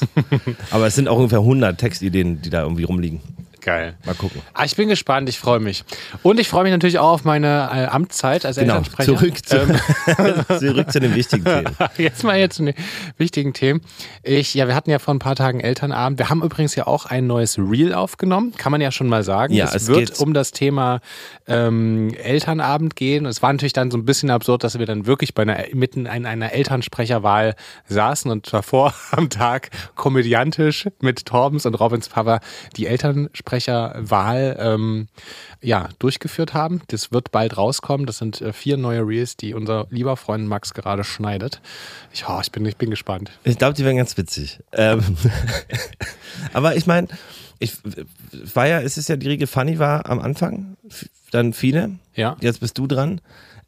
Aber 0.71 0.87
es 0.87 0.95
sind 0.95 1.07
auch 1.07 1.17
ungefähr 1.17 1.39
100 1.39 1.77
Textideen, 1.77 2.41
die 2.41 2.49
da 2.49 2.61
irgendwie 2.63 2.83
rumliegen. 2.83 3.21
Geil. 3.61 3.97
Mal 4.05 4.15
gucken. 4.15 4.41
Ah, 4.53 4.63
ich 4.65 4.75
bin 4.75 4.89
gespannt, 4.89 5.27
ich 5.29 5.39
freue 5.39 5.59
mich. 5.59 5.83
Und 6.23 6.39
ich 6.39 6.47
freue 6.47 6.63
mich 6.63 6.71
natürlich 6.71 6.99
auch 6.99 7.11
auf 7.11 7.23
meine 7.25 7.69
äh, 7.73 7.85
Amtszeit 7.85 8.45
als 8.45 8.57
Genau, 8.57 8.75
Elternsprecher. 8.77 9.17
zurück 9.17 9.45
zu, 9.45 9.57
Ähm, 9.57 9.79
zurück 10.59 10.91
zu 10.91 10.99
den 10.99 11.15
wichtigen 11.15 11.43
Themen. 11.45 11.75
Jetzt 11.97 12.23
mal 12.23 12.37
jetzt 12.37 12.55
zu 12.55 12.63
den 12.65 12.73
wichtigen 13.17 13.53
Themen. 13.53 13.81
Ich, 14.23 14.53
ja, 14.53 14.67
wir 14.67 14.75
hatten 14.75 14.89
ja 14.89 14.99
vor 14.99 15.13
ein 15.13 15.19
paar 15.19 15.35
Tagen 15.35 15.59
Elternabend. 15.59 16.19
Wir 16.19 16.29
haben 16.29 16.41
übrigens 16.43 16.75
ja 16.75 16.87
auch 16.87 17.05
ein 17.05 17.27
neues 17.27 17.57
Reel 17.57 17.93
aufgenommen, 17.93 18.53
kann 18.57 18.71
man 18.71 18.81
ja 18.81 18.91
schon 18.91 19.07
mal 19.07 19.23
sagen. 19.23 19.53
Ja, 19.53 19.65
es, 19.65 19.75
es 19.75 19.87
wird 19.87 19.99
geht- 20.11 20.19
um 20.19 20.33
das 20.33 20.51
Thema 20.51 20.99
ähm, 21.47 22.13
Elternabend 22.13 22.95
gehen. 22.95 23.25
Es 23.25 23.41
war 23.41 23.51
natürlich 23.51 23.73
dann 23.73 23.91
so 23.91 23.97
ein 23.97 24.05
bisschen 24.05 24.29
absurd, 24.31 24.63
dass 24.63 24.79
wir 24.79 24.85
dann 24.85 25.05
wirklich 25.05 25.33
bei 25.33 25.41
einer, 25.43 25.57
mitten 25.73 26.05
in 26.05 26.25
einer 26.25 26.53
Elternsprecherwahl 26.53 27.55
saßen 27.87 28.31
und 28.31 28.51
davor 28.53 28.93
am 29.11 29.29
Tag 29.29 29.69
komödiantisch 29.95 30.87
mit 31.01 31.25
Torbens 31.25 31.65
und 31.65 31.75
Robins 31.75 32.09
Papa 32.09 32.39
die 32.77 32.87
Elternsprecherwahl 33.51 34.57
ähm, 34.59 35.07
ja, 35.61 35.89
durchgeführt 35.99 36.53
haben. 36.53 36.81
Das 36.87 37.11
wird 37.11 37.31
bald 37.31 37.57
rauskommen. 37.57 38.05
Das 38.05 38.17
sind 38.17 38.41
äh, 38.41 38.53
vier 38.53 38.77
neue 38.77 39.01
Reels, 39.05 39.35
die 39.37 39.53
unser 39.53 39.87
lieber 39.89 40.17
Freund 40.17 40.47
Max 40.47 40.73
gerade 40.73 41.03
schneidet. 41.03 41.61
Ich, 42.11 42.27
oh, 42.27 42.39
ich, 42.41 42.51
bin, 42.51 42.65
ich 42.65 42.77
bin 42.77 42.89
gespannt. 42.89 43.31
Ich 43.43 43.57
glaube, 43.57 43.73
die 43.73 43.83
wären 43.83 43.97
ganz 43.97 44.17
witzig. 44.17 44.59
Ähm, 44.71 45.01
aber 46.53 46.75
ich 46.75 46.85
meine, 46.85 47.07
ich 47.59 47.73
war 48.53 48.67
ja, 48.67 48.81
es 48.81 48.97
ist 48.97 49.09
ja 49.09 49.15
die 49.15 49.27
Riege 49.27 49.47
Funny 49.47 49.79
war 49.79 50.09
am 50.09 50.19
Anfang, 50.19 50.77
dann 51.31 51.53
Fine, 51.53 51.99
Ja. 52.15 52.37
jetzt 52.39 52.61
bist 52.61 52.77
du 52.77 52.87
dran. 52.87 53.21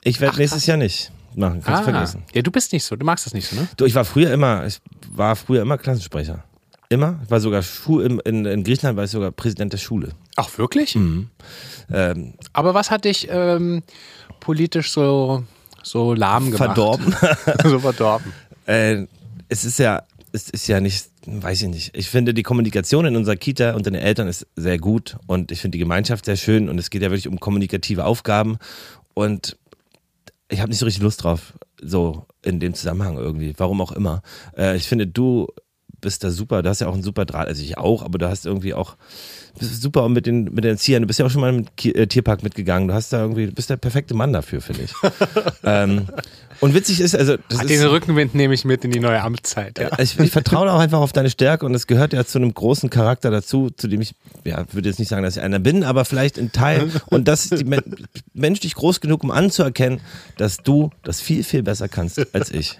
Ich 0.03 0.19
werde 0.21 0.37
nächstes 0.37 0.61
krass. 0.61 0.67
Jahr 0.67 0.77
nicht 0.77 1.11
machen, 1.35 1.61
kannst 1.63 1.81
du 1.81 1.91
vergessen. 1.91 2.23
Ja, 2.33 2.41
du 2.41 2.51
bist 2.51 2.73
nicht 2.73 2.83
so. 2.83 2.95
Du 2.95 3.05
magst 3.05 3.25
das 3.25 3.33
nicht 3.33 3.47
so, 3.47 3.55
ne? 3.55 3.67
Du, 3.77 3.85
ich 3.85 3.95
war 3.95 4.03
früher 4.05 4.31
immer, 4.33 4.65
ich 4.65 4.79
war 5.11 5.35
früher 5.35 5.61
immer 5.61 5.77
Klassensprecher. 5.77 6.43
Immer. 6.91 7.21
Ich 7.23 7.31
war 7.31 7.39
sogar 7.39 7.63
Schu 7.63 8.01
in, 8.01 8.19
in, 8.19 8.45
in 8.45 8.65
Griechenland 8.65 8.97
war 8.97 9.05
ich 9.05 9.11
sogar 9.11 9.31
Präsident 9.31 9.71
der 9.71 9.77
Schule. 9.77 10.09
Ach, 10.35 10.57
wirklich? 10.57 10.93
Mhm. 10.95 11.29
Ähm, 11.89 12.33
Aber 12.51 12.73
was 12.73 12.91
hat 12.91 13.05
dich 13.05 13.29
ähm, 13.31 13.81
politisch 14.41 14.91
so, 14.91 15.45
so 15.83 16.13
lahm 16.13 16.51
gemacht? 16.51 16.57
verdorben. 16.57 17.15
so 17.63 17.79
verdorben. 17.79 18.33
Äh, 18.65 19.05
es 19.47 19.63
ist 19.63 19.79
ja, 19.79 20.03
es 20.33 20.49
ist 20.49 20.67
ja 20.67 20.81
nicht, 20.81 21.07
weiß 21.25 21.61
ich 21.61 21.69
nicht. 21.69 21.95
Ich 21.97 22.09
finde, 22.09 22.33
die 22.33 22.43
Kommunikation 22.43 23.05
in 23.05 23.15
unserer 23.15 23.37
Kita 23.37 23.71
und 23.71 23.85
den 23.85 23.95
Eltern 23.95 24.27
ist 24.27 24.45
sehr 24.57 24.77
gut 24.77 25.15
und 25.27 25.53
ich 25.53 25.61
finde 25.61 25.77
die 25.77 25.79
Gemeinschaft 25.79 26.25
sehr 26.25 26.35
schön 26.35 26.67
und 26.67 26.77
es 26.77 26.89
geht 26.89 27.03
ja 27.03 27.09
wirklich 27.09 27.29
um 27.29 27.39
kommunikative 27.39 28.03
Aufgaben 28.03 28.57
und 29.13 29.55
ich 30.49 30.59
habe 30.59 30.69
nicht 30.69 30.79
so 30.79 30.85
richtig 30.85 31.03
Lust 31.03 31.23
drauf, 31.23 31.53
so 31.81 32.25
in 32.43 32.59
dem 32.59 32.73
Zusammenhang 32.73 33.15
irgendwie, 33.15 33.53
warum 33.55 33.79
auch 33.79 33.93
immer. 33.93 34.23
Äh, 34.57 34.75
ich 34.75 34.89
finde, 34.89 35.07
du 35.07 35.47
bist 36.01 36.23
da 36.23 36.31
super, 36.31 36.61
du 36.61 36.69
hast 36.69 36.81
ja 36.81 36.87
auch 36.87 36.93
einen 36.93 37.03
super 37.03 37.25
Draht, 37.25 37.47
also 37.47 37.63
ich 37.63 37.77
auch, 37.77 38.03
aber 38.03 38.17
du 38.17 38.27
hast 38.27 38.45
irgendwie 38.45 38.73
auch, 38.73 38.97
super 39.59 40.07
mit 40.09 40.25
den, 40.25 40.45
mit 40.45 40.63
den 40.63 40.71
Erziehern, 40.71 41.01
du 41.03 41.07
bist 41.07 41.19
ja 41.19 41.25
auch 41.25 41.29
schon 41.29 41.41
mal 41.41 41.49
im 41.53 41.65
äh, 41.83 42.07
Tierpark 42.07 42.43
mitgegangen, 42.43 42.87
du 42.87 42.93
hast 42.93 43.13
da 43.13 43.21
irgendwie, 43.21 43.47
du 43.47 43.53
bist 43.53 43.69
der 43.69 43.77
perfekte 43.77 44.13
Mann 44.13 44.33
dafür, 44.33 44.61
finde 44.61 44.83
ich. 44.83 44.93
ähm, 45.63 46.07
und 46.59 46.73
witzig 46.75 46.99
ist, 47.01 47.15
also 47.15 47.37
das 47.49 47.59
Ach, 47.59 47.63
ist, 47.63 47.69
den 47.69 47.83
Rückenwind 47.87 48.35
nehme 48.35 48.53
ich 48.53 48.65
mit 48.65 48.85
in 48.85 48.91
die 48.91 48.99
neue 48.99 49.21
Amtszeit. 49.21 49.79
Ja. 49.79 49.89
ich, 49.99 50.19
ich 50.19 50.31
vertraue 50.31 50.67
da 50.67 50.73
auch 50.75 50.79
einfach 50.79 50.99
auf 50.99 51.11
deine 51.11 51.29
Stärke 51.29 51.65
und 51.65 51.73
es 51.73 51.87
gehört 51.87 52.13
ja 52.13 52.23
zu 52.23 52.37
einem 52.37 52.53
großen 52.53 52.89
Charakter 52.89 53.31
dazu, 53.31 53.69
zu 53.71 53.87
dem 53.87 54.01
ich, 54.01 54.13
ja, 54.43 54.63
würde 54.71 54.87
jetzt 54.89 54.99
nicht 54.99 55.09
sagen, 55.09 55.23
dass 55.23 55.37
ich 55.37 55.41
einer 55.41 55.59
bin, 55.59 55.83
aber 55.83 56.05
vielleicht 56.05 56.37
ein 56.37 56.51
Teil 56.51 56.89
und 57.07 57.27
das 57.27 57.45
ist 57.45 57.59
die 57.59 57.65
Men 57.65 57.81
menschlich 58.33 58.75
groß 58.75 59.01
genug, 59.01 59.23
um 59.23 59.31
anzuerkennen, 59.31 60.01
dass 60.37 60.57
du 60.57 60.91
das 61.03 61.19
viel, 61.21 61.43
viel 61.43 61.63
besser 61.63 61.87
kannst 61.87 62.33
als 62.35 62.51
ich. 62.51 62.79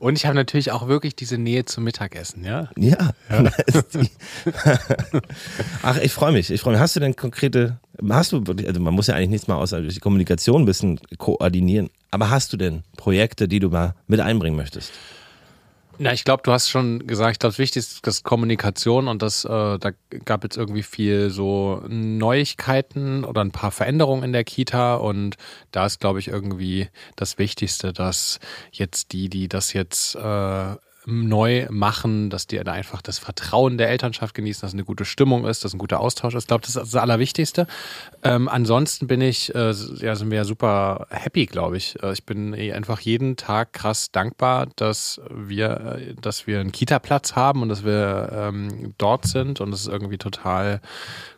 Und 0.00 0.16
ich 0.16 0.26
habe 0.26 0.34
natürlich 0.34 0.70
auch 0.70 0.86
wirklich 0.86 1.16
diese 1.16 1.38
Nähe 1.38 1.64
zum 1.64 1.84
Mittagessen, 1.84 2.44
ja? 2.44 2.68
Ja. 2.76 3.12
die- 3.94 4.10
Ach, 5.82 5.96
ich 5.98 6.12
freue 6.12 6.32
mich. 6.32 6.50
Ich 6.50 6.60
freue 6.60 6.74
mich. 6.74 6.80
Hast 6.80 6.96
du 6.96 7.00
denn 7.00 7.16
konkrete, 7.16 7.78
hast 8.08 8.32
du, 8.32 8.42
also 8.66 8.80
man 8.80 8.94
muss 8.94 9.06
ja 9.06 9.14
eigentlich 9.14 9.30
nichts 9.30 9.48
mal 9.48 9.56
außer 9.56 9.80
durch 9.80 9.94
die 9.94 10.00
Kommunikation 10.00 10.62
ein 10.62 10.66
bisschen 10.66 11.00
koordinieren, 11.18 11.90
aber 12.10 12.30
hast 12.30 12.52
du 12.52 12.56
denn 12.56 12.82
Projekte, 12.96 13.48
die 13.48 13.60
du 13.60 13.70
mal 13.70 13.94
mit 14.06 14.20
einbringen 14.20 14.56
möchtest? 14.56 14.92
Na, 16.02 16.14
ich 16.14 16.24
glaube, 16.24 16.42
du 16.42 16.50
hast 16.50 16.70
schon 16.70 17.06
gesagt, 17.06 17.32
ich 17.32 17.38
glaube, 17.40 17.52
das 17.52 17.58
Wichtigste 17.58 18.08
ist 18.08 18.24
Kommunikation 18.24 19.06
und 19.06 19.20
das, 19.20 19.44
äh, 19.44 19.48
da 19.78 19.90
gab 20.24 20.44
jetzt 20.44 20.56
irgendwie 20.56 20.82
viel 20.82 21.28
so 21.28 21.82
Neuigkeiten 21.88 23.22
oder 23.22 23.42
ein 23.42 23.50
paar 23.50 23.70
Veränderungen 23.70 24.22
in 24.22 24.32
der 24.32 24.44
Kita 24.44 24.94
und 24.94 25.36
da 25.72 25.84
ist, 25.84 26.00
glaube 26.00 26.18
ich, 26.18 26.28
irgendwie 26.28 26.88
das 27.16 27.36
Wichtigste, 27.36 27.92
dass 27.92 28.40
jetzt 28.72 29.12
die, 29.12 29.28
die 29.28 29.46
das 29.46 29.74
jetzt 29.74 30.14
äh, 30.14 30.76
neu 31.10 31.66
machen, 31.70 32.30
dass 32.30 32.46
die 32.46 32.58
da 32.58 32.72
einfach 32.72 33.02
das 33.02 33.18
Vertrauen 33.18 33.78
der 33.78 33.88
Elternschaft 33.88 34.34
genießen, 34.34 34.62
dass 34.62 34.72
eine 34.72 34.84
gute 34.84 35.04
Stimmung 35.04 35.46
ist, 35.46 35.64
dass 35.64 35.74
ein 35.74 35.78
guter 35.78 36.00
Austausch 36.00 36.34
ist. 36.34 36.44
Ich 36.44 36.48
glaube, 36.48 36.62
das 36.62 36.76
ist 36.76 36.94
das 36.94 36.94
Allerwichtigste. 36.94 37.66
Ähm, 38.22 38.48
ansonsten 38.48 39.06
bin 39.06 39.20
ich, 39.20 39.54
äh, 39.54 39.72
ja, 40.00 40.16
sind 40.16 40.30
wir 40.30 40.38
ja 40.38 40.44
super 40.44 41.06
happy, 41.10 41.46
glaube 41.46 41.76
ich. 41.76 42.02
Äh, 42.02 42.12
ich 42.12 42.24
bin 42.24 42.54
eh 42.54 42.72
einfach 42.72 43.00
jeden 43.00 43.36
Tag 43.36 43.72
krass 43.72 44.10
dankbar, 44.12 44.68
dass 44.76 45.20
wir, 45.30 45.98
äh, 45.98 46.14
dass 46.20 46.46
wir 46.46 46.60
einen 46.60 46.72
Kita-Platz 46.72 47.36
haben 47.36 47.62
und 47.62 47.68
dass 47.68 47.84
wir 47.84 48.30
ähm, 48.32 48.94
dort 48.98 49.26
sind 49.26 49.60
und 49.60 49.72
es 49.72 49.82
ist 49.82 49.88
irgendwie 49.88 50.18
total 50.18 50.80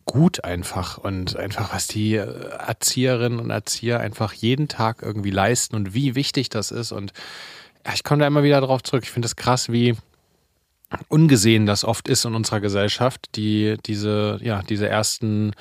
gut 0.05 0.45
einfach 0.45 0.99
und 0.99 1.37
einfach, 1.37 1.73
was 1.73 1.87
die 1.87 2.17
äh, 2.17 2.49
Erzieherinnen 2.67 3.39
und 3.39 3.51
Erzieher 3.51 4.01
einfach 4.01 4.33
jeden 4.33 4.69
Tag 4.69 5.03
irgendwie 5.03 5.31
leisten 5.31 5.77
und 5.77 5.95
wie 5.95 6.15
wichtig 6.15 6.49
das 6.49 6.71
ist 6.71 6.93
und 6.93 7.13
ich 7.95 8.05
komme 8.05 8.21
da 8.21 8.27
immer 8.27 8.43
wieder 8.43 8.61
drauf 8.61 8.83
zurück. 8.83 9.05
Ich 9.05 9.11
finde 9.11 9.27
es 9.27 9.37
krass, 9.37 9.71
wie 9.71 9.95
ungesehen 11.09 11.67
das 11.67 11.85
oft 11.85 12.09
ist 12.09 12.25
in 12.25 12.35
unserer 12.35 12.61
Gesellschaft, 12.61 13.31
die 13.37 13.77
diese, 13.87 14.39
ja, 14.43 14.63
diese 14.63 14.89
ersten 14.89 15.53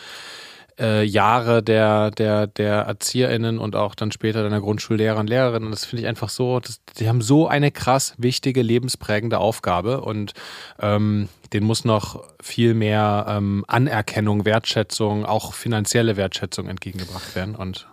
äh, 0.80 1.04
Jahre 1.04 1.62
der, 1.64 2.12
der, 2.12 2.48
der 2.48 2.84
ErzieherInnen 2.84 3.60
und 3.60 3.76
auch 3.76 3.96
dann 3.96 4.12
später 4.12 4.44
deiner 4.44 4.62
Grundschullehrer 4.62 5.20
und 5.20 5.28
Lehrerinnen. 5.28 5.72
Das 5.72 5.86
finde 5.86 6.04
ich 6.04 6.08
einfach 6.08 6.30
so, 6.30 6.60
das, 6.60 6.82
die 6.98 7.08
haben 7.08 7.22
so 7.22 7.48
eine 7.48 7.72
krass 7.72 8.16
wichtige, 8.18 8.62
lebensprägende 8.62 9.38
Aufgabe 9.38 10.02
und 10.02 10.34
ähm, 10.80 11.30
denen 11.54 11.68
muss 11.68 11.86
noch 11.86 12.24
viel 12.42 12.74
mehr 12.74 13.26
ähm, 13.30 13.66
Anerkennung, 13.68 14.46
Wertschätzung, 14.46 15.26
auch 15.26 15.54
finanzielle 15.54 16.18
Wertschätzung 16.18 16.68
entgegengebracht 16.68 17.36
werden. 17.36 17.56
Und 17.56 17.88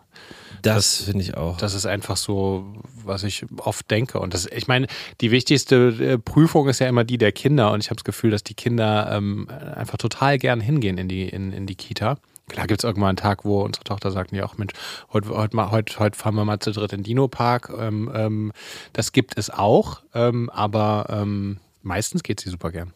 Das, 0.62 1.02
finde 1.04 1.22
ich 1.22 1.36
auch. 1.36 1.56
das 1.56 1.74
ist 1.74 1.86
einfach 1.86 2.16
so, 2.16 2.64
was 3.04 3.22
ich 3.22 3.46
oft 3.58 3.90
denke. 3.90 4.18
Und 4.18 4.34
das, 4.34 4.46
ich 4.46 4.68
meine, 4.68 4.86
die 5.20 5.30
wichtigste 5.30 5.88
äh, 6.00 6.18
Prüfung 6.18 6.68
ist 6.68 6.78
ja 6.78 6.88
immer 6.88 7.04
die 7.04 7.18
der 7.18 7.32
Kinder. 7.32 7.72
Und 7.72 7.80
ich 7.82 7.90
habe 7.90 7.96
das 7.96 8.04
Gefühl, 8.04 8.30
dass 8.30 8.42
die 8.42 8.54
Kinder 8.54 9.10
ähm, 9.12 9.48
einfach 9.74 9.98
total 9.98 10.38
gern 10.38 10.60
hingehen 10.60 10.98
in 10.98 11.08
die, 11.08 11.28
in, 11.28 11.52
in 11.52 11.66
die 11.66 11.74
Kita. 11.74 12.18
Klar 12.48 12.66
gibt 12.66 12.80
es 12.80 12.84
irgendwann 12.84 13.10
einen 13.10 13.16
Tag, 13.16 13.44
wo 13.44 13.60
unsere 13.60 13.84
Tochter 13.84 14.10
sagt, 14.10 14.32
ja 14.32 14.44
auch 14.44 14.56
Mensch, 14.56 14.72
heute, 15.12 15.28
heute, 15.28 15.70
heute, 15.70 15.98
heute 15.98 16.18
fahren 16.18 16.34
wir 16.34 16.44
mal 16.44 16.58
zu 16.58 16.72
dritt 16.72 16.92
in 16.92 17.00
den 17.00 17.04
Dino-Park. 17.04 17.70
Ähm, 17.78 18.10
ähm, 18.14 18.52
das 18.94 19.12
gibt 19.12 19.36
es 19.38 19.50
auch, 19.50 20.00
ähm, 20.14 20.48
aber 20.50 21.06
ähm, 21.10 21.58
meistens 21.82 22.22
geht 22.22 22.40
sie 22.40 22.50
super 22.50 22.70
gern. 22.70 22.92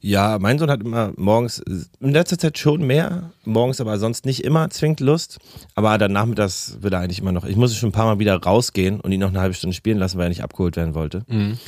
Ja, 0.00 0.38
mein 0.38 0.58
Sohn 0.58 0.70
hat 0.70 0.82
immer 0.82 1.12
morgens, 1.16 1.58
in 1.58 2.12
letzter 2.12 2.38
Zeit 2.38 2.58
schon 2.58 2.82
mehr, 2.82 3.32
morgens 3.44 3.80
aber 3.80 3.98
sonst 3.98 4.24
nicht 4.24 4.44
immer 4.44 4.70
zwingend 4.70 5.00
Lust. 5.00 5.38
Aber 5.74 5.96
dann 5.98 6.12
nachmittags 6.12 6.78
wird 6.80 6.94
er 6.94 7.00
eigentlich 7.00 7.20
immer 7.20 7.32
noch, 7.32 7.44
ich 7.44 7.56
muss 7.56 7.76
schon 7.76 7.90
ein 7.90 7.92
paar 7.92 8.06
Mal 8.06 8.18
wieder 8.18 8.36
rausgehen 8.36 9.00
und 9.00 9.12
ihn 9.12 9.20
noch 9.20 9.28
eine 9.28 9.40
halbe 9.40 9.54
Stunde 9.54 9.74
spielen 9.74 9.98
lassen, 9.98 10.18
weil 10.18 10.26
er 10.26 10.30
nicht 10.30 10.42
abgeholt 10.42 10.76
werden 10.76 10.94
wollte. 10.94 11.24
Mhm. 11.28 11.58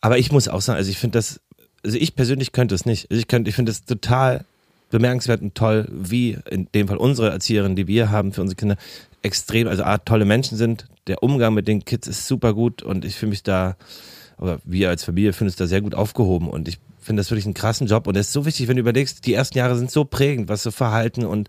Aber 0.00 0.18
ich 0.18 0.32
muss 0.32 0.48
auch 0.48 0.60
sagen, 0.60 0.76
also 0.76 0.90
ich 0.90 0.98
finde 0.98 1.18
das, 1.18 1.40
also 1.82 1.96
ich 1.98 2.14
persönlich 2.14 2.52
könnte 2.52 2.74
es 2.74 2.86
nicht. 2.86 3.10
Also 3.10 3.20
ich 3.20 3.28
könnte, 3.28 3.48
ich 3.48 3.56
finde 3.56 3.72
es 3.72 3.84
total 3.84 4.44
bemerkenswert 4.90 5.42
und 5.42 5.54
toll, 5.54 5.88
wie 5.90 6.38
in 6.50 6.68
dem 6.74 6.88
Fall 6.88 6.98
unsere 6.98 7.30
Erzieherin, 7.30 7.74
die 7.74 7.86
wir 7.86 8.10
haben 8.10 8.32
für 8.32 8.42
unsere 8.42 8.56
Kinder, 8.56 8.76
extrem, 9.22 9.66
also 9.66 9.82
A, 9.82 9.98
tolle 9.98 10.24
Menschen 10.24 10.56
sind. 10.56 10.86
Der 11.06 11.22
Umgang 11.22 11.54
mit 11.54 11.66
den 11.66 11.84
Kids 11.84 12.06
ist 12.06 12.26
super 12.28 12.54
gut 12.54 12.82
und 12.82 13.04
ich 13.04 13.16
fühle 13.16 13.30
mich 13.30 13.42
da, 13.42 13.76
aber 14.36 14.58
wir 14.64 14.88
als 14.88 15.04
Familie 15.04 15.32
finden 15.32 15.50
es 15.50 15.56
da 15.56 15.66
sehr 15.66 15.80
gut 15.80 15.94
aufgehoben 15.94 16.48
und 16.48 16.68
ich 16.68 16.78
finde 17.04 17.20
das 17.20 17.30
wirklich 17.30 17.44
einen 17.44 17.54
krassen 17.54 17.86
Job 17.86 18.06
und 18.06 18.16
es 18.16 18.28
ist 18.28 18.32
so 18.32 18.46
wichtig, 18.46 18.68
wenn 18.68 18.76
du 18.76 18.80
überlegst, 18.80 19.26
die 19.26 19.34
ersten 19.34 19.58
Jahre 19.58 19.76
sind 19.76 19.90
so 19.90 20.04
prägend, 20.04 20.48
was 20.48 20.62
so 20.62 20.70
Verhalten 20.70 21.24
und 21.24 21.48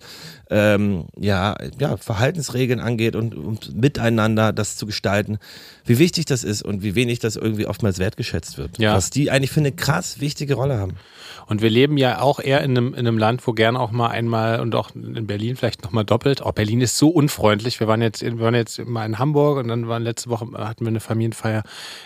ähm, 0.50 1.06
ja, 1.20 1.56
ja, 1.80 1.98
Verhaltensregeln 1.98 2.80
angeht 2.80 3.16
und, 3.16 3.36
und 3.36 3.76
miteinander 3.76 4.54
das 4.54 4.78
zu 4.78 4.86
gestalten, 4.86 5.38
wie 5.86 5.98
wichtig 5.98 6.26
das 6.26 6.44
ist 6.44 6.62
und 6.62 6.84
wie 6.84 6.96
wenig 6.96 7.20
das 7.20 7.36
irgendwie 7.36 7.66
oftmals 7.66 8.00
wertgeschätzt 8.00 8.58
wird. 8.58 8.78
Ja. 8.78 8.96
Was 8.96 9.10
die 9.10 9.32
eigentlich 9.32 9.52
für 9.52 9.60
eine 9.60 9.72
krass 9.72 10.20
wichtige 10.20 10.56
Rolle 10.56 10.78
haben. 10.78 10.96
Und 11.48 11.62
wir 11.62 11.70
leben 11.70 11.98
ja 11.98 12.22
auch 12.22 12.40
eher 12.40 12.62
in 12.62 12.72
einem, 12.72 12.94
in 12.94 13.08
einem 13.08 13.18
Land, 13.18 13.46
wo 13.46 13.54
gern 13.54 13.78
auch 13.78 13.92
mal 13.92 14.08
einmal 14.08 14.60
und 14.60 14.74
auch 14.74 14.92
in 14.96 15.28
Berlin 15.28 15.56
vielleicht 15.56 15.84
nochmal 15.84 16.04
doppelt. 16.04 16.42
Auch 16.42 16.54
Berlin 16.54 16.82
ist 16.82 16.98
so 16.98 17.10
unfreundlich. 17.10 17.80
Wir 17.80 17.88
waren 17.88 18.02
jetzt, 18.02 18.24
wir 18.24 18.40
waren 18.40 18.56
jetzt 18.56 18.84
mal 18.86 19.06
in 19.06 19.20
Hamburg 19.20 19.60
und 19.60 19.68
dann 19.68 19.88
waren 19.88 20.04
letzte 20.04 20.30
Woche 20.30 20.48
hatten 20.58 20.86
wir 20.86 20.90
eine 20.90 21.00
Familienfeier 21.00 21.64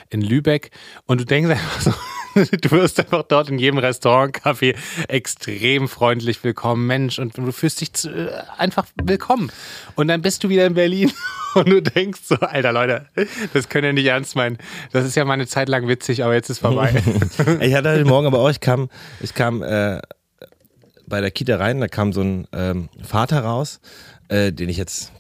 in 0.09 0.21
Lübeck. 0.21 0.71
Und 1.05 1.21
du 1.21 1.25
denkst 1.25 1.49
einfach 1.51 1.81
so, 1.81 1.93
du 2.61 2.71
wirst 2.71 2.99
einfach 2.99 3.23
dort 3.23 3.49
in 3.49 3.59
jedem 3.59 3.79
Restaurant, 3.79 4.35
Café 4.35 4.75
extrem 5.07 5.87
freundlich 5.87 6.43
willkommen, 6.43 6.85
Mensch. 6.87 7.19
Und 7.19 7.37
du 7.37 7.51
fühlst 7.51 7.81
dich 7.81 7.93
zu, 7.93 8.09
äh, 8.09 8.31
einfach 8.57 8.85
willkommen. 9.01 9.51
Und 9.95 10.07
dann 10.07 10.21
bist 10.21 10.43
du 10.43 10.49
wieder 10.49 10.65
in 10.65 10.73
Berlin 10.73 11.11
und 11.55 11.69
du 11.69 11.81
denkst 11.81 12.21
so, 12.23 12.35
alter 12.35 12.71
Leute, 12.71 13.05
das 13.53 13.69
könnt 13.69 13.85
ihr 13.85 13.93
nicht 13.93 14.05
ernst 14.05 14.35
meinen. 14.35 14.57
Das 14.91 15.05
ist 15.05 15.15
ja 15.15 15.25
mal 15.25 15.33
eine 15.33 15.47
Zeit 15.47 15.69
lang 15.69 15.87
witzig, 15.87 16.23
aber 16.23 16.33
jetzt 16.33 16.49
ist 16.49 16.59
vorbei. 16.59 17.01
ich 17.61 17.73
hatte 17.73 17.91
heute 17.91 18.05
Morgen 18.05 18.27
aber 18.27 18.39
auch, 18.39 18.49
ich 18.49 18.59
kam, 18.59 18.89
ich 19.21 19.33
kam 19.33 19.63
äh, 19.63 19.99
bei 21.07 21.21
der 21.21 21.31
Kita 21.31 21.57
rein, 21.57 21.79
da 21.79 21.87
kam 21.87 22.13
so 22.13 22.21
ein 22.21 22.47
ähm, 22.53 22.89
Vater 23.03 23.41
raus, 23.41 23.79
äh, 24.27 24.53
den 24.53 24.69
ich 24.69 24.77
jetzt, 24.77 25.11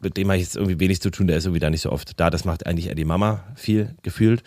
mit 0.00 0.16
dem 0.16 0.28
habe 0.28 0.36
ich 0.36 0.44
jetzt 0.44 0.56
irgendwie 0.56 0.78
wenig 0.78 1.00
zu 1.00 1.10
tun, 1.10 1.26
der 1.26 1.38
ist 1.38 1.46
irgendwie 1.46 1.60
da 1.60 1.70
nicht 1.70 1.80
so 1.80 1.90
oft 1.90 2.20
da. 2.20 2.28
Das 2.28 2.44
macht 2.44 2.66
eigentlich 2.66 2.88
eher 2.88 2.94
die 2.94 3.06
Mama 3.06 3.44
viel 3.56 3.94
gefühlt. 4.02 4.42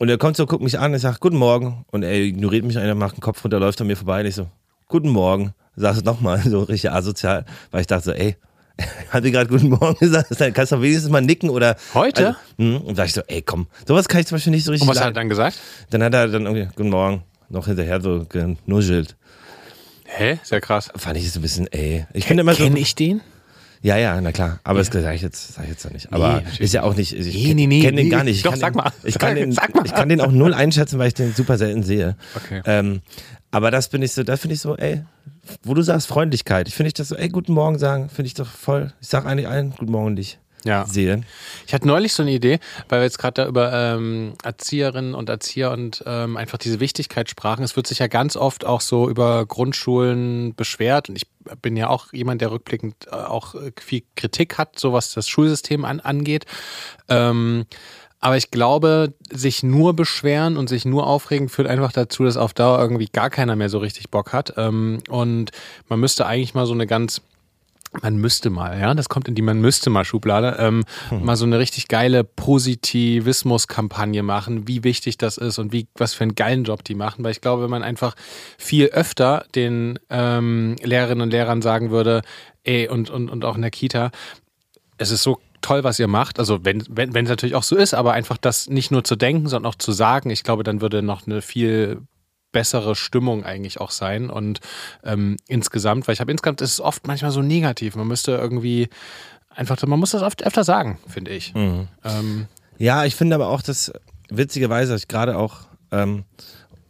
Und 0.00 0.08
er 0.08 0.16
kommt 0.16 0.34
so, 0.34 0.46
guckt 0.46 0.62
mich 0.62 0.78
an, 0.78 0.94
ich 0.94 1.02
sage, 1.02 1.18
guten 1.20 1.36
Morgen. 1.36 1.84
Und 1.90 2.04
er 2.04 2.14
ignoriert 2.14 2.64
mich, 2.64 2.78
einer 2.78 2.94
macht 2.94 3.18
den 3.18 3.20
Kopf 3.20 3.44
runter, 3.44 3.60
läuft 3.60 3.82
an 3.82 3.86
mir 3.86 3.96
vorbei 3.96 4.20
und 4.20 4.26
ich 4.26 4.34
so, 4.34 4.46
guten 4.88 5.10
Morgen. 5.10 5.52
Sag 5.76 5.94
es 5.94 6.04
nochmal, 6.04 6.40
so 6.44 6.62
richtig 6.62 6.90
asozial, 6.90 7.44
weil 7.70 7.82
ich 7.82 7.86
dachte 7.86 8.04
so, 8.04 8.12
ey, 8.12 8.34
hat 9.10 9.24
dir 9.24 9.30
gerade 9.30 9.50
guten 9.50 9.68
Morgen 9.68 9.98
gesagt, 9.98 10.40
dann 10.40 10.54
kannst 10.54 10.72
du 10.72 10.80
wenigstens 10.80 11.10
mal 11.10 11.20
nicken 11.20 11.50
oder. 11.50 11.76
Heute? 11.92 12.28
Also, 12.28 12.38
mh, 12.56 12.76
und 12.78 12.96
sag 12.96 13.08
ich 13.08 13.12
so, 13.12 13.20
ey, 13.26 13.42
komm, 13.42 13.66
sowas 13.86 14.08
kann 14.08 14.22
ich 14.22 14.26
zum 14.26 14.36
Beispiel 14.36 14.52
nicht 14.52 14.64
so 14.64 14.72
richtig 14.72 14.88
Und 14.88 14.94
was 14.94 15.02
hat 15.02 15.10
er 15.10 15.12
dann 15.12 15.28
gesagt? 15.28 15.58
Dann 15.90 16.02
hat 16.02 16.14
er 16.14 16.28
dann 16.28 16.46
irgendwie, 16.46 16.74
guten 16.74 16.88
Morgen, 16.88 17.22
noch 17.50 17.66
hinterher 17.66 18.00
so 18.00 18.24
genuschelt. 18.26 19.18
Hä? 20.06 20.38
Ja 20.50 20.60
krass. 20.60 20.90
Fand 20.96 21.18
ich 21.18 21.30
so 21.30 21.40
ein 21.40 21.42
bisschen, 21.42 21.66
ey. 21.72 22.06
Ich 22.14 22.24
finde 22.24 22.40
immer 22.40 22.54
so. 22.54 22.64
Kenn 22.64 22.76
ich 22.76 22.94
den? 22.94 23.20
Ja, 23.82 23.96
ja, 23.96 24.20
na 24.20 24.30
klar. 24.32 24.60
Aber 24.62 24.78
das 24.78 24.88
sage 24.88 25.14
ich 25.14 25.22
jetzt, 25.22 25.54
sag 25.54 25.64
ich 25.64 25.70
jetzt 25.70 25.84
noch 25.84 25.92
nicht. 25.92 26.12
Aber 26.12 26.34
natürlich 26.34 26.60
ist 26.60 26.74
ja 26.74 26.82
auch 26.82 26.94
nicht. 26.94 27.14
Ich 27.14 27.34
Nee, 27.34 27.54
nee, 27.54 27.66
nee, 27.66 27.80
kenne 27.80 27.96
den 27.96 28.06
nee. 28.06 28.10
gar 28.10 28.24
nicht. 28.24 28.36
Ich 28.36 28.42
Doch, 28.42 28.50
kann 28.50 28.60
sag 28.60 28.72
den, 28.74 28.76
mal. 28.76 28.92
Ich 29.04 29.18
kann, 29.18 29.34
den, 29.36 29.52
Sag 29.52 29.74
mal. 29.74 29.86
ich 29.86 29.94
kann 29.94 30.08
den 30.08 30.20
auch 30.20 30.30
null 30.32 30.52
einschätzen, 30.52 30.98
weil 30.98 31.08
ich 31.08 31.14
den 31.14 31.32
super 31.34 31.56
selten 31.56 31.82
sehe. 31.82 32.16
Okay. 32.36 32.60
Ähm, 32.66 33.00
aber 33.50 33.70
das 33.70 33.88
bin 33.88 34.02
ich 34.02 34.12
so, 34.12 34.22
da 34.22 34.36
finde 34.36 34.54
ich 34.54 34.60
so, 34.60 34.76
ey, 34.76 35.02
wo 35.62 35.74
du 35.74 35.82
sagst 35.82 36.06
Freundlichkeit, 36.08 36.68
ich 36.68 36.74
finde 36.74 36.88
ich 36.88 36.94
das 36.94 37.08
so, 37.08 37.16
ey, 37.16 37.28
guten 37.30 37.54
Morgen 37.54 37.78
sagen, 37.78 38.10
finde 38.10 38.26
ich 38.26 38.34
doch 38.34 38.46
voll. 38.46 38.92
Ich 39.00 39.08
sag 39.08 39.24
eigentlich 39.24 39.48
allen 39.48 39.70
guten 39.70 39.92
Morgen 39.92 40.14
dich 40.14 40.38
Ja. 40.64 40.84
sehe. 40.86 41.22
Ich 41.66 41.74
hatte 41.74 41.86
neulich 41.86 42.12
so 42.12 42.22
eine 42.22 42.32
Idee, 42.32 42.58
weil 42.88 43.00
wir 43.00 43.04
jetzt 43.04 43.18
gerade 43.18 43.42
da 43.42 43.48
über 43.48 43.72
ähm, 43.72 44.34
Erzieherinnen 44.42 45.14
und 45.14 45.28
Erzieher 45.28 45.70
und 45.70 46.02
ähm, 46.06 46.36
einfach 46.36 46.58
diese 46.58 46.80
Wichtigkeit 46.80 47.30
sprachen. 47.30 47.64
Es 47.64 47.76
wird 47.76 47.86
sich 47.86 47.98
ja 47.98 48.08
ganz 48.08 48.36
oft 48.36 48.64
auch 48.64 48.80
so 48.80 49.08
über 49.08 49.46
Grundschulen 49.46 50.54
beschwert 50.54 51.08
und 51.08 51.16
ich 51.16 51.26
bin 51.62 51.76
ja 51.76 51.88
auch 51.88 52.12
jemand, 52.12 52.40
der 52.40 52.50
rückblickend 52.50 53.06
äh, 53.10 53.14
auch 53.14 53.54
viel 53.80 54.02
Kritik 54.16 54.58
hat, 54.58 54.78
so 54.78 54.92
was 54.92 55.12
das 55.12 55.28
Schulsystem 55.28 55.84
an, 55.84 56.00
angeht. 56.00 56.44
Ähm, 57.08 57.66
aber 58.20 58.36
ich 58.36 58.50
glaube, 58.50 59.14
sich 59.30 59.62
nur 59.62 59.94
beschweren 59.94 60.58
und 60.58 60.68
sich 60.68 60.84
nur 60.84 61.06
aufregen 61.06 61.48
führt 61.48 61.68
einfach 61.68 61.90
dazu, 61.90 62.22
dass 62.22 62.36
auf 62.36 62.52
Dauer 62.52 62.78
irgendwie 62.78 63.08
gar 63.10 63.30
keiner 63.30 63.56
mehr 63.56 63.70
so 63.70 63.78
richtig 63.78 64.10
Bock 64.10 64.34
hat. 64.34 64.54
Ähm, 64.58 64.98
und 65.08 65.52
man 65.88 66.00
müsste 66.00 66.26
eigentlich 66.26 66.54
mal 66.54 66.66
so 66.66 66.74
eine 66.74 66.86
ganz 66.86 67.22
man 68.02 68.16
müsste 68.16 68.50
mal, 68.50 68.78
ja, 68.78 68.94
das 68.94 69.08
kommt 69.08 69.26
in 69.26 69.34
die 69.34 69.42
man 69.42 69.60
müsste 69.60 69.90
mal 69.90 70.04
Schublade, 70.04 70.56
ähm, 70.60 70.84
mal 71.10 71.36
so 71.36 71.44
eine 71.44 71.58
richtig 71.58 71.88
geile 71.88 72.22
Positivismus-Kampagne 72.22 74.22
machen, 74.22 74.68
wie 74.68 74.84
wichtig 74.84 75.18
das 75.18 75.38
ist 75.38 75.58
und 75.58 75.72
wie 75.72 75.88
was 75.96 76.14
für 76.14 76.22
einen 76.22 76.36
geilen 76.36 76.64
Job 76.64 76.84
die 76.84 76.94
machen, 76.94 77.24
weil 77.24 77.32
ich 77.32 77.40
glaube, 77.40 77.64
wenn 77.64 77.70
man 77.70 77.82
einfach 77.82 78.14
viel 78.58 78.86
öfter 78.86 79.44
den 79.54 79.98
ähm, 80.08 80.76
Lehrerinnen 80.82 81.22
und 81.22 81.30
Lehrern 81.30 81.62
sagen 81.62 81.90
würde, 81.90 82.22
ey, 82.62 82.88
und, 82.88 83.10
und, 83.10 83.28
und 83.28 83.44
auch 83.44 83.56
in 83.56 83.62
der 83.62 83.72
Kita, 83.72 84.12
es 84.98 85.10
ist 85.10 85.22
so 85.22 85.40
toll, 85.60 85.84
was 85.84 85.98
ihr 85.98 86.08
macht. 86.08 86.38
Also 86.38 86.64
wenn 86.64 86.84
wenn 86.88 87.14
wenn 87.14 87.24
es 87.24 87.30
natürlich 87.30 87.54
auch 87.54 87.62
so 87.62 87.76
ist, 87.76 87.94
aber 87.94 88.12
einfach 88.12 88.36
das 88.36 88.68
nicht 88.68 88.90
nur 88.90 89.04
zu 89.04 89.16
denken, 89.16 89.48
sondern 89.48 89.70
auch 89.70 89.76
zu 89.76 89.92
sagen. 89.92 90.30
Ich 90.30 90.42
glaube, 90.42 90.62
dann 90.62 90.80
würde 90.80 91.02
noch 91.02 91.26
eine 91.26 91.42
viel 91.42 92.02
bessere 92.52 92.96
Stimmung 92.96 93.44
eigentlich 93.44 93.80
auch 93.80 93.90
sein 93.90 94.30
und 94.30 94.60
ähm, 95.04 95.36
insgesamt, 95.46 96.08
weil 96.08 96.14
ich 96.14 96.20
habe 96.20 96.32
insgesamt 96.32 96.60
ist 96.60 96.72
es 96.72 96.80
oft 96.80 97.06
manchmal 97.06 97.30
so 97.30 97.42
negativ. 97.42 97.96
Man 97.96 98.08
müsste 98.08 98.32
irgendwie 98.32 98.88
einfach, 99.50 99.80
man 99.86 99.98
muss 99.98 100.10
das 100.10 100.22
oft 100.22 100.44
öfter 100.44 100.64
sagen, 100.64 100.98
finde 101.06 101.30
ich. 101.32 101.54
Ähm, 101.54 102.46
Ja, 102.78 103.04
ich 103.04 103.14
finde 103.14 103.34
aber 103.34 103.48
auch, 103.48 103.62
dass 103.62 103.92
witzigerweise 104.30 104.92
habe 104.92 104.98
ich 104.98 105.08
gerade 105.08 105.36
auch 105.36 105.58
ähm, 105.92 106.24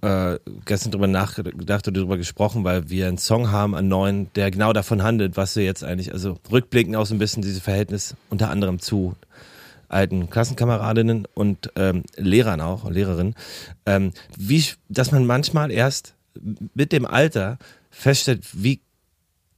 äh, 0.02 0.38
gestern 0.64 0.92
drüber 0.92 1.08
nachgedacht 1.08 1.86
und 1.88 1.96
darüber 1.96 2.16
gesprochen, 2.16 2.64
weil 2.64 2.88
wir 2.88 3.08
einen 3.08 3.18
Song 3.18 3.50
haben, 3.50 3.74
einen 3.74 3.88
neuen, 3.88 4.32
der 4.34 4.50
genau 4.50 4.72
davon 4.72 5.02
handelt, 5.02 5.36
was 5.36 5.56
wir 5.56 5.64
jetzt 5.64 5.84
eigentlich, 5.84 6.12
also 6.12 6.38
rückblickend 6.50 6.96
auch 6.96 7.06
so 7.06 7.14
ein 7.14 7.18
bisschen 7.18 7.42
dieses 7.42 7.60
Verhältnis 7.60 8.14
unter 8.30 8.50
anderem 8.50 8.78
zu 8.78 9.14
alten 9.90 10.30
Klassenkameradinnen 10.30 11.26
und 11.34 11.70
ähm, 11.76 12.04
Lehrern 12.16 12.60
auch 12.60 12.88
Lehrerinnen, 12.90 13.34
ähm, 13.86 14.12
wie, 14.36 14.64
dass 14.88 15.12
man 15.12 15.26
manchmal 15.26 15.70
erst 15.70 16.14
mit 16.74 16.92
dem 16.92 17.06
Alter 17.06 17.58
feststellt, 17.90 18.44
wie 18.52 18.80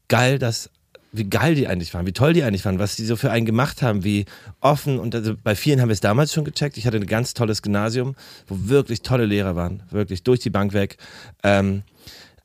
geil 0.09 0.39
das, 0.39 0.71
wie 1.13 1.29
geil 1.29 1.55
die 1.55 1.69
eigentlich 1.69 1.93
waren, 1.93 2.07
wie 2.07 2.13
toll 2.13 2.33
die 2.33 2.43
eigentlich 2.43 2.65
waren, 2.65 2.79
was 2.79 2.97
die 2.97 3.05
so 3.05 3.17
für 3.17 3.31
einen 3.31 3.47
gemacht 3.47 3.83
haben, 3.83 4.05
wie 4.05 4.25
offen 4.61 4.99
und 4.99 5.15
also 5.15 5.35
bei 5.43 5.55
vielen 5.55 5.81
haben 5.81 5.89
wir 5.89 5.95
es 5.95 6.01
damals 6.01 6.33
schon 6.33 6.45
gecheckt. 6.45 6.79
Ich 6.79 6.87
hatte 6.87 6.97
ein 6.97 7.07
ganz 7.07 7.35
tolles 7.35 7.63
Gymnasium, 7.63 8.15
wo 8.47 8.69
wirklich 8.69 9.03
tolle 9.03 9.27
Lehrer 9.27 9.55
waren, 9.55 9.83
wirklich 9.91 10.23
durch 10.23 10.41
die 10.41 10.51
Bank 10.51 10.73
weg. 10.73 10.97
Ähm, 11.43 11.83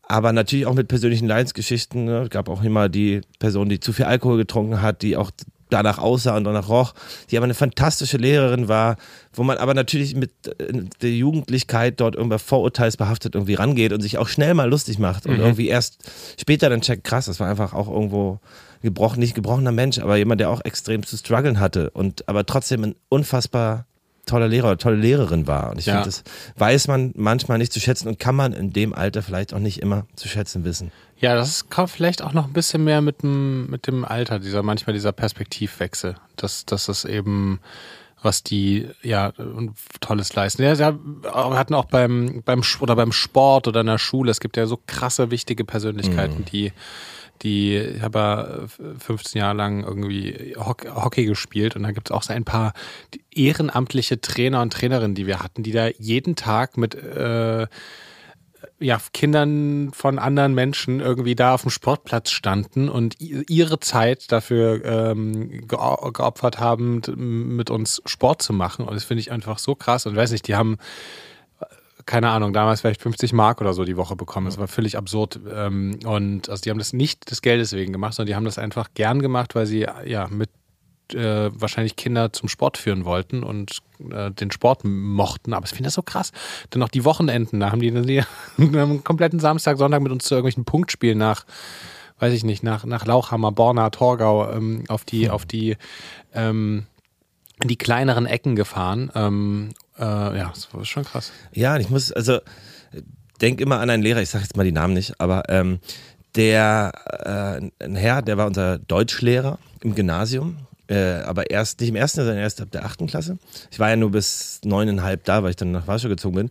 aber 0.09 0.31
natürlich 0.31 0.65
auch 0.65 0.73
mit 0.73 0.87
persönlichen 0.87 1.27
Leidensgeschichten. 1.27 2.05
Ne? 2.05 2.27
Gab 2.29 2.47
auch 2.47 2.63
immer 2.63 2.87
die 2.87 3.21
Person, 3.39 3.67
die 3.67 3.81
zu 3.81 3.91
viel 3.91 4.05
Alkohol 4.05 4.37
getrunken 4.37 4.81
hat, 4.81 5.01
die 5.01 5.17
auch 5.17 5.31
danach 5.69 5.97
aussah 5.97 6.35
und 6.37 6.43
danach 6.43 6.69
roch, 6.69 6.93
die 7.29 7.37
aber 7.37 7.45
eine 7.45 7.53
fantastische 7.53 8.17
Lehrerin 8.17 8.67
war, 8.67 8.97
wo 9.33 9.43
man 9.43 9.57
aber 9.57 9.73
natürlich 9.73 10.15
mit 10.15 10.31
äh, 10.59 10.83
der 11.01 11.11
Jugendlichkeit 11.11 11.99
dort 11.99 12.15
irgendwie 12.15 12.39
vorurteilsbehaftet 12.39 13.35
irgendwie 13.35 13.55
rangeht 13.55 13.93
und 13.93 14.01
sich 14.01 14.17
auch 14.17 14.27
schnell 14.27 14.53
mal 14.53 14.69
lustig 14.69 14.99
macht 14.99 15.25
und 15.25 15.39
irgendwie 15.39 15.67
erst 15.67 15.99
später 16.39 16.69
dann 16.69 16.81
checkt, 16.81 17.03
krass, 17.03 17.25
das 17.25 17.39
war 17.39 17.49
einfach 17.49 17.73
auch 17.73 17.87
irgendwo 17.87 18.39
gebrochen, 18.81 19.19
nicht 19.19 19.35
gebrochener 19.35 19.71
Mensch, 19.71 19.99
aber 19.99 20.17
jemand, 20.17 20.41
der 20.41 20.49
auch 20.49 20.61
extrem 20.63 21.03
zu 21.03 21.17
strugglen 21.17 21.59
hatte 21.59 21.89
und 21.91 22.27
aber 22.27 22.45
trotzdem 22.45 22.83
ein 22.83 22.95
unfassbar 23.09 23.85
toller 24.27 24.47
Lehrer 24.47 24.67
oder 24.67 24.77
tolle 24.77 24.97
Lehrerin 24.97 25.47
war. 25.47 25.71
Und 25.71 25.79
ich 25.79 25.85
Ja. 25.87 25.93
finde, 25.95 26.05
das 26.09 26.23
weiß 26.57 26.87
man 26.87 27.13
manchmal 27.15 27.57
nicht 27.57 27.73
zu 27.73 27.79
schätzen 27.79 28.07
und 28.07 28.19
kann 28.19 28.35
man 28.35 28.53
in 28.53 28.71
dem 28.73 28.93
Alter 28.93 29.21
vielleicht 29.23 29.53
auch 29.53 29.59
nicht 29.59 29.81
immer 29.81 30.05
zu 30.15 30.27
schätzen 30.27 30.63
wissen. 30.63 30.91
ja, 31.19 31.33
das 31.33 31.69
kommt 31.69 31.89
vielleicht 31.89 32.21
auch 32.21 32.33
noch 32.33 32.45
ein 32.45 32.53
bisschen 32.53 32.83
mehr 32.83 33.01
mit 33.01 33.23
dem, 33.23 33.67
mit 33.71 33.87
dem 33.87 34.05
Alter, 34.05 34.37
dieser 34.37 34.61
manchmal 34.61 34.93
dieser 34.93 35.11
Perspektivwechsel. 35.13 36.15
Dass, 36.35 36.65
dass 36.65 36.87
es 36.89 37.05
eben 37.05 37.59
was 38.21 38.41
die 38.43 38.87
ja 39.03 39.31
tolles 40.01 40.33
leisten. 40.33 40.63
Ja, 40.63 40.75
sie 40.75 40.83
hatten 40.83 41.73
auch 41.75 41.85
beim 41.85 42.41
beim 42.43 42.63
oder 42.79 42.95
beim 42.95 43.11
Sport 43.11 43.67
oder 43.67 43.81
in 43.81 43.87
der 43.87 43.99
Schule. 43.99 44.31
Es 44.31 44.39
gibt 44.39 44.57
ja 44.57 44.65
so 44.65 44.79
krasse 44.87 45.29
wichtige 45.29 45.63
Persönlichkeiten, 45.63 46.43
die 46.45 46.73
die 47.43 47.75
ich 47.77 48.01
habe 48.01 48.19
ja 48.19 48.67
15 48.99 49.39
Jahre 49.39 49.55
lang 49.55 49.83
irgendwie 49.83 50.55
Hock- 50.57 50.87
Hockey 50.93 51.25
gespielt 51.25 51.75
und 51.75 51.83
da 51.83 51.91
gibt 51.91 52.09
es 52.09 52.11
auch 52.11 52.23
so 52.23 52.33
ein 52.33 52.45
paar 52.45 52.73
ehrenamtliche 53.33 54.21
Trainer 54.21 54.61
und 54.61 54.73
Trainerinnen, 54.73 55.15
die 55.15 55.27
wir 55.27 55.39
hatten, 55.41 55.63
die 55.63 55.71
da 55.71 55.87
jeden 55.97 56.35
Tag 56.35 56.77
mit 56.77 56.95
äh, 56.95 57.67
ja, 58.79 58.99
Kindern 59.13 59.91
von 59.91 60.19
anderen 60.19 60.53
Menschen 60.53 60.99
irgendwie 60.99 61.35
da 61.35 61.53
auf 61.53 61.61
dem 61.61 61.71
Sportplatz 61.71 62.29
standen 62.31 62.89
und 62.89 63.19
ihre 63.19 63.79
Zeit 63.79 64.31
dafür 64.31 64.83
ähm, 64.85 65.67
geopfert 65.67 66.59
haben, 66.59 67.01
mit 67.55 67.69
uns 67.69 68.01
Sport 68.05 68.41
zu 68.41 68.53
machen. 68.53 68.85
Und 68.85 68.95
das 68.95 69.03
finde 69.03 69.21
ich 69.21 69.31
einfach 69.31 69.59
so 69.59 69.75
krass. 69.75 70.05
Und 70.05 70.15
weiß 70.15 70.31
nicht, 70.31 70.47
die 70.47 70.55
haben, 70.55 70.77
keine 72.07 72.29
Ahnung, 72.29 72.53
damals 72.53 72.81
vielleicht 72.81 73.01
50 73.01 73.33
Mark 73.33 73.61
oder 73.61 73.73
so 73.73 73.83
die 73.83 73.97
Woche 73.97 74.15
bekommen. 74.15 74.47
Das 74.47 74.57
war 74.57 74.67
völlig 74.67 74.97
absurd. 74.97 75.39
Ähm, 75.53 75.99
und 76.05 76.49
also 76.49 76.61
die 76.61 76.71
haben 76.71 76.79
das 76.79 76.93
nicht 76.93 77.29
des 77.29 77.41
Geldes 77.41 77.73
wegen 77.73 77.91
gemacht, 77.91 78.15
sondern 78.15 78.27
die 78.27 78.35
haben 78.35 78.45
das 78.45 78.57
einfach 78.57 78.89
gern 78.95 79.21
gemacht, 79.21 79.53
weil 79.53 79.67
sie 79.67 79.85
ja 80.05 80.27
mit 80.29 80.49
äh, 81.13 81.51
wahrscheinlich 81.53 81.97
Kinder 81.97 82.31
zum 82.33 82.49
Sport 82.49 82.77
führen 82.77 83.03
wollten 83.03 83.43
und 83.43 83.79
äh, 84.09 84.31
den 84.31 84.51
Sport 84.51 84.83
mochten. 84.85 85.53
Aber 85.53 85.65
ich 85.65 85.71
finde 85.71 85.85
das 85.85 85.95
so 85.95 86.01
krass. 86.01 86.31
Dann 86.69 86.79
noch 86.79 86.89
die 86.89 87.03
Wochenenden, 87.03 87.59
da 87.59 87.71
haben 87.71 87.81
die, 87.81 87.91
die 87.91 88.23
einen 88.57 89.03
kompletten 89.03 89.39
Samstag, 89.39 89.77
Sonntag 89.77 90.01
mit 90.01 90.11
uns 90.11 90.23
zu 90.23 90.35
irgendwelchen 90.35 90.63
Punktspielen 90.65 91.17
nach, 91.17 91.45
weiß 92.19 92.33
ich 92.33 92.45
nicht, 92.45 92.63
nach, 92.63 92.85
nach 92.85 93.05
Lauchhammer, 93.05 93.51
Borna, 93.51 93.89
Torgau 93.89 94.49
ähm, 94.49 94.85
auf 94.87 95.03
die, 95.03 95.25
hm. 95.25 95.31
auf 95.31 95.45
die, 95.45 95.75
ähm, 96.33 96.85
die 97.63 97.77
kleineren 97.77 98.25
Ecken 98.25 98.55
gefahren. 98.55 99.11
Ähm, 99.13 99.69
äh, 99.99 100.03
ja, 100.03 100.51
das 100.53 100.73
war 100.73 100.83
schon 100.85 101.03
krass. 101.03 101.31
Ja, 101.51 101.77
ich 101.77 101.89
muss, 101.89 102.11
also 102.11 102.39
denk 103.41 103.61
immer 103.61 103.79
an 103.79 103.89
einen 103.89 104.03
Lehrer, 104.03 104.21
ich 104.21 104.29
sage 104.29 104.43
jetzt 104.43 104.57
mal 104.57 104.63
die 104.63 104.71
Namen 104.71 104.93
nicht, 104.93 105.19
aber 105.19 105.43
ähm, 105.49 105.79
der 106.35 106.91
äh, 107.79 107.85
ein 107.85 107.95
Herr, 107.95 108.21
der 108.21 108.37
war 108.37 108.47
unser 108.47 108.79
Deutschlehrer 108.79 109.59
im 109.81 109.95
Gymnasium 109.95 110.67
äh, 110.89 111.21
aber 111.25 111.49
erst 111.49 111.79
nicht 111.79 111.89
im 111.89 111.95
ersten, 111.95 112.21
sondern 112.21 112.37
erst 112.37 112.61
ab 112.61 112.71
der 112.71 112.85
achten 112.85 113.07
Klasse. 113.07 113.37
Ich 113.71 113.79
war 113.79 113.89
ja 113.89 113.95
nur 113.95 114.11
bis 114.11 114.61
neuneinhalb 114.63 115.23
da, 115.25 115.43
weil 115.43 115.51
ich 115.51 115.55
dann 115.55 115.71
nach 115.71 115.87
Warschau 115.87 116.07
gezogen 116.07 116.35
bin. 116.35 116.49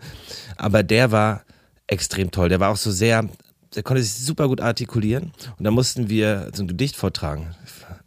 Aber 0.56 0.82
der 0.82 1.10
war 1.10 1.42
extrem 1.86 2.30
toll. 2.30 2.48
Der 2.48 2.60
war 2.60 2.70
auch 2.70 2.76
so 2.76 2.90
sehr, 2.90 3.28
der 3.74 3.82
konnte 3.82 4.02
sich 4.02 4.12
super 4.24 4.48
gut 4.48 4.60
artikulieren. 4.60 5.32
Und 5.58 5.64
da 5.64 5.70
mussten 5.70 6.10
wir 6.10 6.50
so 6.54 6.62
ein 6.62 6.68
Gedicht 6.68 6.96
vortragen. 6.96 7.54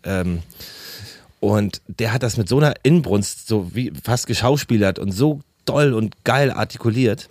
Ähm, 0.04 0.44
und 1.40 1.82
der 1.88 2.14
hat 2.14 2.24
das 2.24 2.38
mit 2.38 2.50
so 2.50 2.58
einer 2.58 2.74
Inbrunst, 2.84 3.48
so 3.48 3.74
wie 3.74 3.92
fast 4.04 4.28
geschauspielert 4.28 5.00
und 5.00 5.12
so 5.12 5.42
toll 5.66 5.94
und 5.94 6.24
geil 6.24 6.52
artikuliert, 6.52 7.30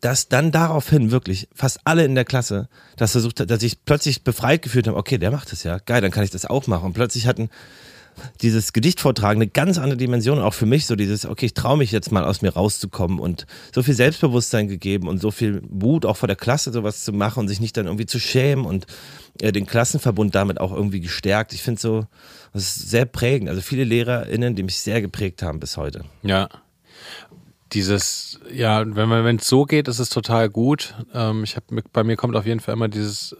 dass 0.00 0.28
dann 0.28 0.52
daraufhin 0.52 1.10
wirklich 1.10 1.48
fast 1.54 1.80
alle 1.84 2.04
in 2.04 2.14
der 2.14 2.24
Klasse 2.24 2.68
das 2.96 3.12
versucht 3.12 3.40
hat, 3.40 3.50
dass 3.50 3.62
ich 3.62 3.84
plötzlich 3.84 4.22
befreit 4.22 4.62
gefühlt 4.62 4.86
habe, 4.86 4.96
okay, 4.96 5.18
der 5.18 5.30
macht 5.30 5.52
das 5.52 5.62
ja, 5.62 5.78
geil, 5.78 6.00
dann 6.00 6.10
kann 6.10 6.24
ich 6.24 6.30
das 6.30 6.46
auch 6.46 6.66
machen. 6.66 6.86
Und 6.86 6.92
plötzlich 6.92 7.26
hatten 7.26 7.50
dieses 8.42 8.72
Gedicht 8.72 9.00
vortragen 9.00 9.40
eine 9.40 9.50
ganz 9.50 9.78
andere 9.78 9.96
Dimension, 9.96 10.38
auch 10.38 10.54
für 10.54 10.66
mich 10.66 10.86
so 10.86 10.96
dieses, 10.96 11.26
okay, 11.26 11.46
ich 11.46 11.54
traue 11.54 11.78
mich 11.78 11.92
jetzt 11.92 12.12
mal 12.12 12.24
aus 12.24 12.42
mir 12.42 12.54
rauszukommen 12.54 13.18
und 13.18 13.46
so 13.74 13.82
viel 13.82 13.94
Selbstbewusstsein 13.94 14.68
gegeben 14.68 15.08
und 15.08 15.20
so 15.20 15.30
viel 15.30 15.62
Mut 15.68 16.06
auch 16.06 16.16
vor 16.16 16.26
der 16.26 16.36
Klasse 16.36 16.72
sowas 16.72 17.04
zu 17.04 17.12
machen 17.12 17.40
und 17.40 17.48
sich 17.48 17.60
nicht 17.60 17.76
dann 17.76 17.86
irgendwie 17.86 18.06
zu 18.06 18.18
schämen 18.18 18.64
und 18.64 18.86
äh, 19.40 19.52
den 19.52 19.66
Klassenverbund 19.66 20.34
damit 20.34 20.60
auch 20.60 20.72
irgendwie 20.72 21.00
gestärkt. 21.00 21.52
Ich 21.52 21.62
finde 21.62 21.80
so, 21.80 22.06
das 22.52 22.76
ist 22.76 22.90
sehr 22.90 23.04
prägend. 23.04 23.48
Also 23.48 23.60
viele 23.60 23.84
LehrerInnen, 23.84 24.54
die 24.54 24.62
mich 24.62 24.80
sehr 24.80 25.00
geprägt 25.00 25.42
haben 25.42 25.60
bis 25.60 25.76
heute. 25.76 26.04
Ja. 26.22 26.48
Dieses, 27.72 28.40
ja, 28.52 28.84
wenn 28.84 29.36
es 29.36 29.46
so 29.46 29.64
geht, 29.64 29.86
ist 29.86 30.00
es 30.00 30.08
total 30.08 30.50
gut. 30.50 30.96
Ähm, 31.14 31.44
ich 31.44 31.54
habe, 31.54 31.82
bei 31.92 32.02
mir 32.02 32.16
kommt 32.16 32.34
auf 32.34 32.44
jeden 32.44 32.58
Fall 32.58 32.74
immer 32.74 32.88
dieses 32.88 33.36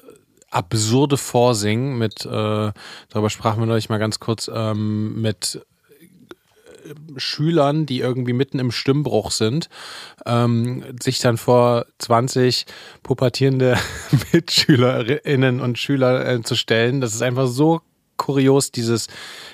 absurde 0.50 1.16
Vorsingen 1.16 1.98
mit, 1.98 2.24
äh, 2.26 2.72
darüber 3.08 3.30
sprachen 3.30 3.60
wir 3.60 3.66
neulich 3.66 3.88
mal 3.88 3.98
ganz 3.98 4.20
kurz, 4.20 4.50
ähm, 4.52 5.20
mit 5.20 5.64
äh, 6.84 7.18
Schülern, 7.18 7.86
die 7.86 8.00
irgendwie 8.00 8.32
mitten 8.32 8.58
im 8.58 8.72
Stimmbruch 8.72 9.30
sind, 9.30 9.68
ähm, 10.26 10.84
sich 11.00 11.20
dann 11.20 11.36
vor 11.36 11.86
20 11.98 12.66
pubertierende 13.02 13.78
Mitschülerinnen 14.32 15.60
und 15.60 15.78
Schüler 15.78 16.26
äh, 16.26 16.42
zu 16.42 16.56
stellen. 16.56 17.00
Das 17.00 17.14
ist 17.14 17.22
einfach 17.22 17.46
so 17.46 17.80
kurios, 18.20 18.70
dieses 18.70 19.06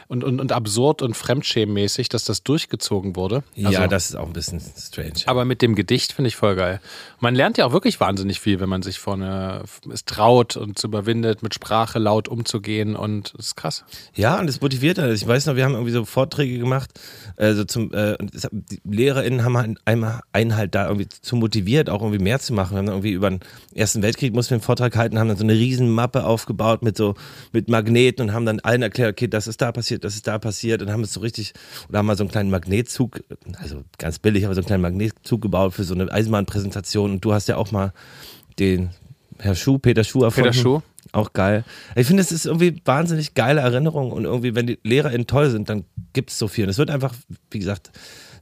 und, 0.09 0.25
und, 0.25 0.41
und 0.41 0.51
absurd 0.51 1.01
und 1.01 1.17
fremdschämmäßig, 1.17 2.09
dass 2.09 2.25
das 2.25 2.43
durchgezogen 2.43 3.15
wurde. 3.15 3.45
Also, 3.57 3.71
ja, 3.71 3.87
das 3.87 4.11
ist 4.11 4.17
auch 4.17 4.27
ein 4.27 4.33
bisschen 4.33 4.61
strange. 4.61 5.23
Aber 5.27 5.45
mit 5.45 5.63
dem 5.63 5.77
Gedicht 5.77 6.13
finde 6.13 6.29
ich 6.29 6.37
voll 6.37 6.57
geil. 6.57 6.81
Man 7.21 7.35
lernt 7.35 7.59
ja 7.59 7.67
auch 7.67 7.73
wirklich 7.73 7.99
wahnsinnig 7.99 8.41
viel, 8.41 8.61
wenn 8.61 8.69
man 8.69 8.83
sich 8.83 8.99
vorne 8.99 9.65
es 9.93 10.05
traut 10.05 10.57
und 10.57 10.79
zu 10.79 10.87
überwindet, 10.87 11.43
mit 11.43 11.55
Sprache 11.55 11.99
laut 11.99 12.29
umzugehen 12.29 12.95
und 12.95 13.35
das 13.37 13.47
ist 13.47 13.57
krass. 13.57 13.85
Ja, 14.15 14.39
und 14.39 14.49
es 14.49 14.61
motiviert 14.61 14.99
halt. 14.99 15.15
Ich 15.15 15.27
weiß 15.27 15.47
noch, 15.47 15.57
wir 15.57 15.65
haben 15.65 15.73
irgendwie 15.73 15.93
so 15.93 16.05
Vorträge 16.05 16.59
gemacht, 16.59 16.91
also 17.37 17.65
zum, 17.65 17.93
äh, 17.93 18.17
die 18.53 18.81
LehrerInnen 18.85 19.45
haben 19.45 19.57
halt 19.57 19.79
einmal 19.85 20.21
einen 20.33 20.57
halt 20.57 20.75
da 20.75 20.87
irgendwie 20.87 21.09
zu 21.09 21.37
motiviert, 21.37 21.91
auch 21.91 22.03
irgendwie 22.03 22.23
mehr 22.23 22.39
zu 22.39 22.53
machen. 22.53 22.73
Wir 22.73 22.79
haben 22.79 22.89
irgendwie 22.89 23.13
über 23.13 23.31
den 23.31 23.41
Ersten 23.75 24.03
Weltkrieg 24.03 24.35
mussten 24.35 24.51
wir 24.51 24.57
einen 24.57 24.63
Vortrag 24.63 24.97
halten, 24.97 25.19
haben 25.19 25.29
dann 25.29 25.37
so 25.37 25.45
eine 25.45 25.55
riesen 25.55 25.91
Mappe 25.91 26.25
aufgebaut 26.25 26.83
mit 26.83 26.97
so, 26.97 27.15
mit 27.53 27.69
Magneten 27.69 28.29
und 28.29 28.35
haben 28.35 28.47
dann 28.47 28.61
allen 28.61 28.83
erklärt, 28.83 29.13
okay, 29.13 29.29
das 29.29 29.47
ist 29.47 29.61
da 29.63 29.73
passiert 29.73 29.87
passiert, 29.87 30.05
das 30.05 30.15
ist 30.15 30.27
da 30.27 30.39
passiert 30.39 30.83
und 30.83 30.91
haben 30.91 31.03
es 31.03 31.13
so 31.13 31.21
richtig, 31.21 31.53
oder 31.89 31.99
haben 31.99 32.07
mal 32.07 32.17
so 32.17 32.25
einen 32.25 32.31
kleinen 32.31 32.51
Magnetzug, 32.51 33.23
also 33.59 33.85
ganz 33.99 34.19
billig, 34.19 34.45
aber 34.45 34.55
so 34.55 34.61
einen 34.61 34.67
kleinen 34.67 34.83
Magnetzug 34.83 35.43
gebaut 35.43 35.75
für 35.75 35.85
so 35.85 35.95
eine 35.95 36.11
Eisenbahnpräsentation 36.11 37.06
und 37.13 37.25
du 37.25 37.33
hast 37.33 37.49
ja 37.49 37.57
auch 37.57 37.73
mal 37.73 37.93
den 38.59 38.91
Herr 39.39 39.55
Schuh, 39.55 39.79
Peter 39.79 40.05
Schuh 40.05 40.25
erfunden. 40.25 40.51
Peter 40.51 40.63
Schuh. 40.63 40.81
Auch 41.13 41.33
geil. 41.33 41.65
Ich 41.95 42.07
finde, 42.07 42.23
es 42.23 42.33
ist 42.33 42.47
irgendwie 42.47 42.81
wahnsinnig 42.85 43.35
geile 43.35 43.61
Erinnerung 43.61 44.13
und 44.13 44.25
irgendwie, 44.25 44.55
wenn 44.55 44.67
die 44.67 44.79
LehrerInnen 44.83 45.27
toll 45.27 45.51
sind, 45.51 45.69
dann 45.69 45.85
gibt 46.13 46.31
es 46.31 46.39
so 46.39 46.49
viel. 46.49 46.65
Und 46.65 46.71
es 46.71 46.79
wird 46.79 46.91
einfach, 46.91 47.15
wie 47.51 47.59
gesagt, 47.59 47.91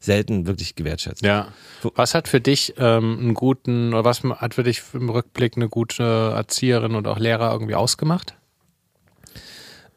selten 0.01 0.47
wirklich 0.47 0.75
gewertschätzt. 0.75 1.23
Ja. 1.23 1.49
Was 1.95 2.15
hat 2.15 2.27
für 2.27 2.41
dich 2.41 2.75
ähm, 2.79 3.19
einen 3.21 3.35
guten, 3.35 3.93
oder 3.93 4.05
was 4.05 4.23
hat 4.23 4.55
für 4.55 4.63
dich 4.63 4.83
im 4.93 5.09
Rückblick 5.09 5.57
eine 5.57 5.69
gute 5.69 6.33
Erzieherin 6.35 6.95
und 6.95 7.07
auch 7.07 7.19
Lehrer 7.19 7.53
irgendwie 7.53 7.75
ausgemacht? 7.75 8.35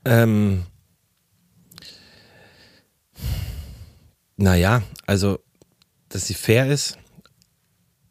Ähm, 0.06 0.66
Naja, 4.38 4.84
also, 5.08 5.40
dass 6.10 6.28
sie 6.28 6.36
fair 6.36 6.68
ist 6.68 6.98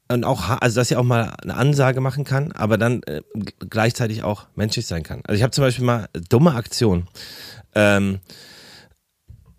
und 0.08 0.24
auch, 0.24 0.48
also 0.60 0.80
dass 0.80 0.88
sie 0.88 0.96
auch 0.96 1.02
mal 1.02 1.34
eine 1.42 1.54
Ansage 1.54 2.00
machen 2.00 2.24
kann, 2.24 2.52
aber 2.52 2.78
dann 2.78 3.02
äh, 3.04 3.22
gleichzeitig 3.70 4.22
auch 4.22 4.46
menschlich 4.54 4.86
sein 4.86 5.02
kann. 5.02 5.22
Also 5.26 5.36
ich 5.36 5.42
habe 5.42 5.50
zum 5.50 5.64
Beispiel 5.64 5.84
mal 5.84 6.08
dumme 6.28 6.54
Aktion. 6.54 7.08
Ähm, 7.74 8.20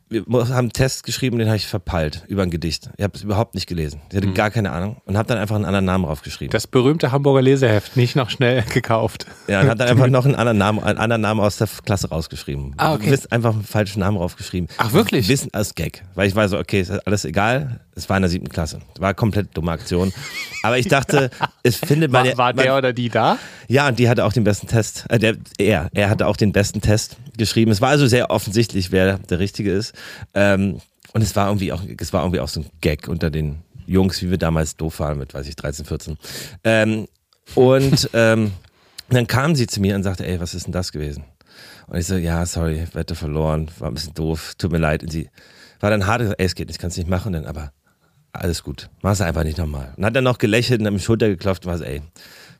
wir 0.09 0.23
haben 0.29 0.53
einen 0.53 0.71
Test 0.71 1.03
geschrieben, 1.03 1.37
den 1.37 1.47
habe 1.47 1.57
ich 1.57 1.67
verpeilt 1.67 2.23
über 2.27 2.43
ein 2.43 2.49
Gedicht. 2.49 2.89
Ich 2.95 3.03
habe 3.03 3.13
es 3.15 3.23
überhaupt 3.23 3.55
nicht 3.55 3.67
gelesen. 3.67 3.99
Ich 4.09 4.15
hatte 4.15 4.27
mhm. 4.27 4.35
gar 4.35 4.51
keine 4.51 4.71
Ahnung 4.71 5.01
und 5.05 5.17
habe 5.17 5.27
dann 5.27 5.37
einfach 5.37 5.55
einen 5.55 5.65
anderen 5.65 5.83
Namen 5.83 6.05
draufgeschrieben. 6.05 6.51
Das 6.51 6.65
berühmte 6.65 7.11
Hamburger 7.11 7.41
Leseheft, 7.41 7.97
nicht 7.97 8.15
noch 8.15 8.29
schnell 8.29 8.61
gekauft. 8.73 9.25
Ja, 9.47 9.61
und 9.61 9.67
habe 9.67 9.77
dann 9.77 9.89
einfach 9.89 10.07
noch 10.07 10.23
einen 10.23 10.35
anderen 10.35 10.57
Namen, 10.57 10.81
einen 10.81 10.97
anderen 10.97 11.21
Namen 11.21 11.41
aus 11.41 11.57
der 11.57 11.67
Klasse 11.85 12.09
rausgeschrieben. 12.09 12.73
Ah, 12.77 12.93
okay. 12.93 13.11
Wissen, 13.11 13.31
einfach 13.31 13.53
einen 13.53 13.63
falschen 13.63 13.99
Namen 13.99 14.17
draufgeschrieben. 14.17 14.69
Ach 14.77 14.93
wirklich? 14.93 15.27
Wissen 15.27 15.53
als 15.53 15.75
Gag, 15.75 16.03
weil 16.15 16.27
ich 16.29 16.35
war 16.35 16.47
so, 16.47 16.57
okay, 16.57 16.79
ist 16.79 17.05
alles 17.05 17.25
egal. 17.25 17.81
Es 17.97 18.07
war 18.09 18.17
in 18.17 18.21
der 18.21 18.29
siebten 18.29 18.49
Klasse. 18.49 18.79
War 18.99 19.15
komplett 19.15 19.57
dumme 19.57 19.71
Aktion. 19.71 20.13
Aber 20.61 20.77
ich 20.77 20.87
dachte, 20.87 21.31
es 21.63 21.77
findet 21.77 22.11
man. 22.11 22.27
War, 22.27 22.37
war 22.37 22.53
der 22.53 22.71
man, 22.71 22.77
oder 22.77 22.93
die 22.93 23.09
da? 23.09 23.39
Ja, 23.67 23.87
und 23.87 23.97
die 23.97 24.07
hatte 24.07 24.23
auch 24.23 24.33
den 24.33 24.43
besten 24.43 24.67
Test. 24.67 25.05
Äh, 25.09 25.17
der, 25.17 25.35
er, 25.57 25.89
er 25.93 26.09
hatte 26.09 26.27
auch 26.27 26.37
den 26.37 26.51
besten 26.51 26.79
Test 26.79 27.17
geschrieben. 27.37 27.71
Es 27.71 27.81
war 27.81 27.89
also 27.89 28.05
sehr 28.05 28.29
offensichtlich, 28.29 28.91
wer 28.91 29.17
der 29.17 29.39
Richtige 29.39 29.71
ist. 29.71 29.93
Ähm, 30.35 30.79
und 31.13 31.23
es 31.23 31.35
war 31.35 31.47
irgendwie 31.47 31.73
auch, 31.73 31.81
es 31.99 32.13
war 32.13 32.21
irgendwie 32.21 32.39
auch 32.39 32.47
so 32.47 32.61
ein 32.61 32.69
Gag 32.81 33.07
unter 33.07 33.31
den 33.31 33.63
Jungs, 33.87 34.21
wie 34.21 34.29
wir 34.29 34.37
damals 34.37 34.75
doof 34.75 34.99
waren 34.99 35.17
mit, 35.17 35.33
weiß 35.33 35.47
ich, 35.47 35.55
13, 35.55 35.85
14. 35.85 36.17
Ähm, 36.63 37.07
und 37.55 38.09
ähm, 38.13 38.51
dann 39.09 39.25
kam 39.25 39.55
sie 39.55 39.65
zu 39.65 39.81
mir 39.81 39.95
und 39.95 40.03
sagte, 40.03 40.27
ey, 40.27 40.39
was 40.39 40.53
ist 40.53 40.67
denn 40.67 40.73
das 40.73 40.91
gewesen? 40.91 41.23
Und 41.87 41.97
ich 41.97 42.05
so, 42.05 42.15
ja, 42.15 42.45
sorry, 42.45 42.85
Wette 42.93 43.15
verloren, 43.15 43.71
war 43.79 43.87
ein 43.87 43.93
bisschen 43.95 44.13
doof, 44.13 44.53
tut 44.57 44.71
mir 44.71 44.77
leid. 44.77 45.01
Und 45.01 45.11
sie 45.11 45.29
war 45.79 45.89
dann 45.89 46.05
hart, 46.05 46.21
ey, 46.21 46.45
es 46.45 46.53
geht 46.53 46.67
nicht, 46.67 46.79
kannst 46.79 46.97
nicht 46.97 47.09
machen. 47.09 47.27
Und 47.27 47.33
dann, 47.33 47.45
aber 47.45 47.71
alles 48.37 48.63
gut, 48.63 48.89
mach's 49.01 49.21
einfach 49.21 49.43
nicht 49.43 49.57
nochmal. 49.57 49.93
Und 49.97 50.05
hat 50.05 50.15
dann 50.15 50.23
noch 50.23 50.37
gelächelt 50.37 50.79
und 50.79 50.85
hat 50.85 50.93
mir 50.93 50.99
Schulter 50.99 51.27
geklopft 51.27 51.65
und 51.65 51.71
war 51.71 51.77
so, 51.77 51.83
ey, 51.83 52.01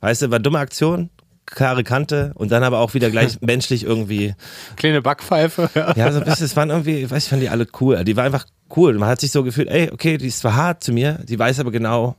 weißt 0.01 0.23
du, 0.23 0.31
war 0.31 0.39
dumme 0.39 0.59
Aktion, 0.59 1.09
klare 1.45 1.83
Kante 1.83 2.31
und 2.35 2.51
dann 2.51 2.63
aber 2.63 2.79
auch 2.79 2.93
wieder 2.93 3.09
gleich 3.09 3.41
menschlich 3.41 3.83
irgendwie. 3.83 4.35
Kleine 4.75 5.01
Backpfeife. 5.01 5.69
Ja, 5.73 5.93
ja 5.95 6.11
so 6.11 6.19
ein 6.19 6.25
bisschen, 6.25 6.45
es 6.45 6.55
waren 6.55 6.69
irgendwie, 6.69 7.03
ich 7.03 7.11
weiß, 7.11 7.23
ich 7.23 7.29
fand 7.29 7.41
die 7.41 7.49
alle 7.49 7.67
cool. 7.79 8.03
Die 8.03 8.15
war 8.15 8.23
einfach 8.23 8.45
cool. 8.75 8.93
Man 8.97 9.09
hat 9.09 9.21
sich 9.21 9.31
so 9.31 9.43
gefühlt, 9.43 9.69
ey, 9.69 9.89
okay, 9.91 10.17
die 10.17 10.27
ist 10.27 10.39
zwar 10.39 10.55
hart 10.55 10.83
zu 10.83 10.91
mir, 10.91 11.19
die 11.27 11.39
weiß 11.39 11.59
aber 11.59 11.71
genau, 11.71 12.15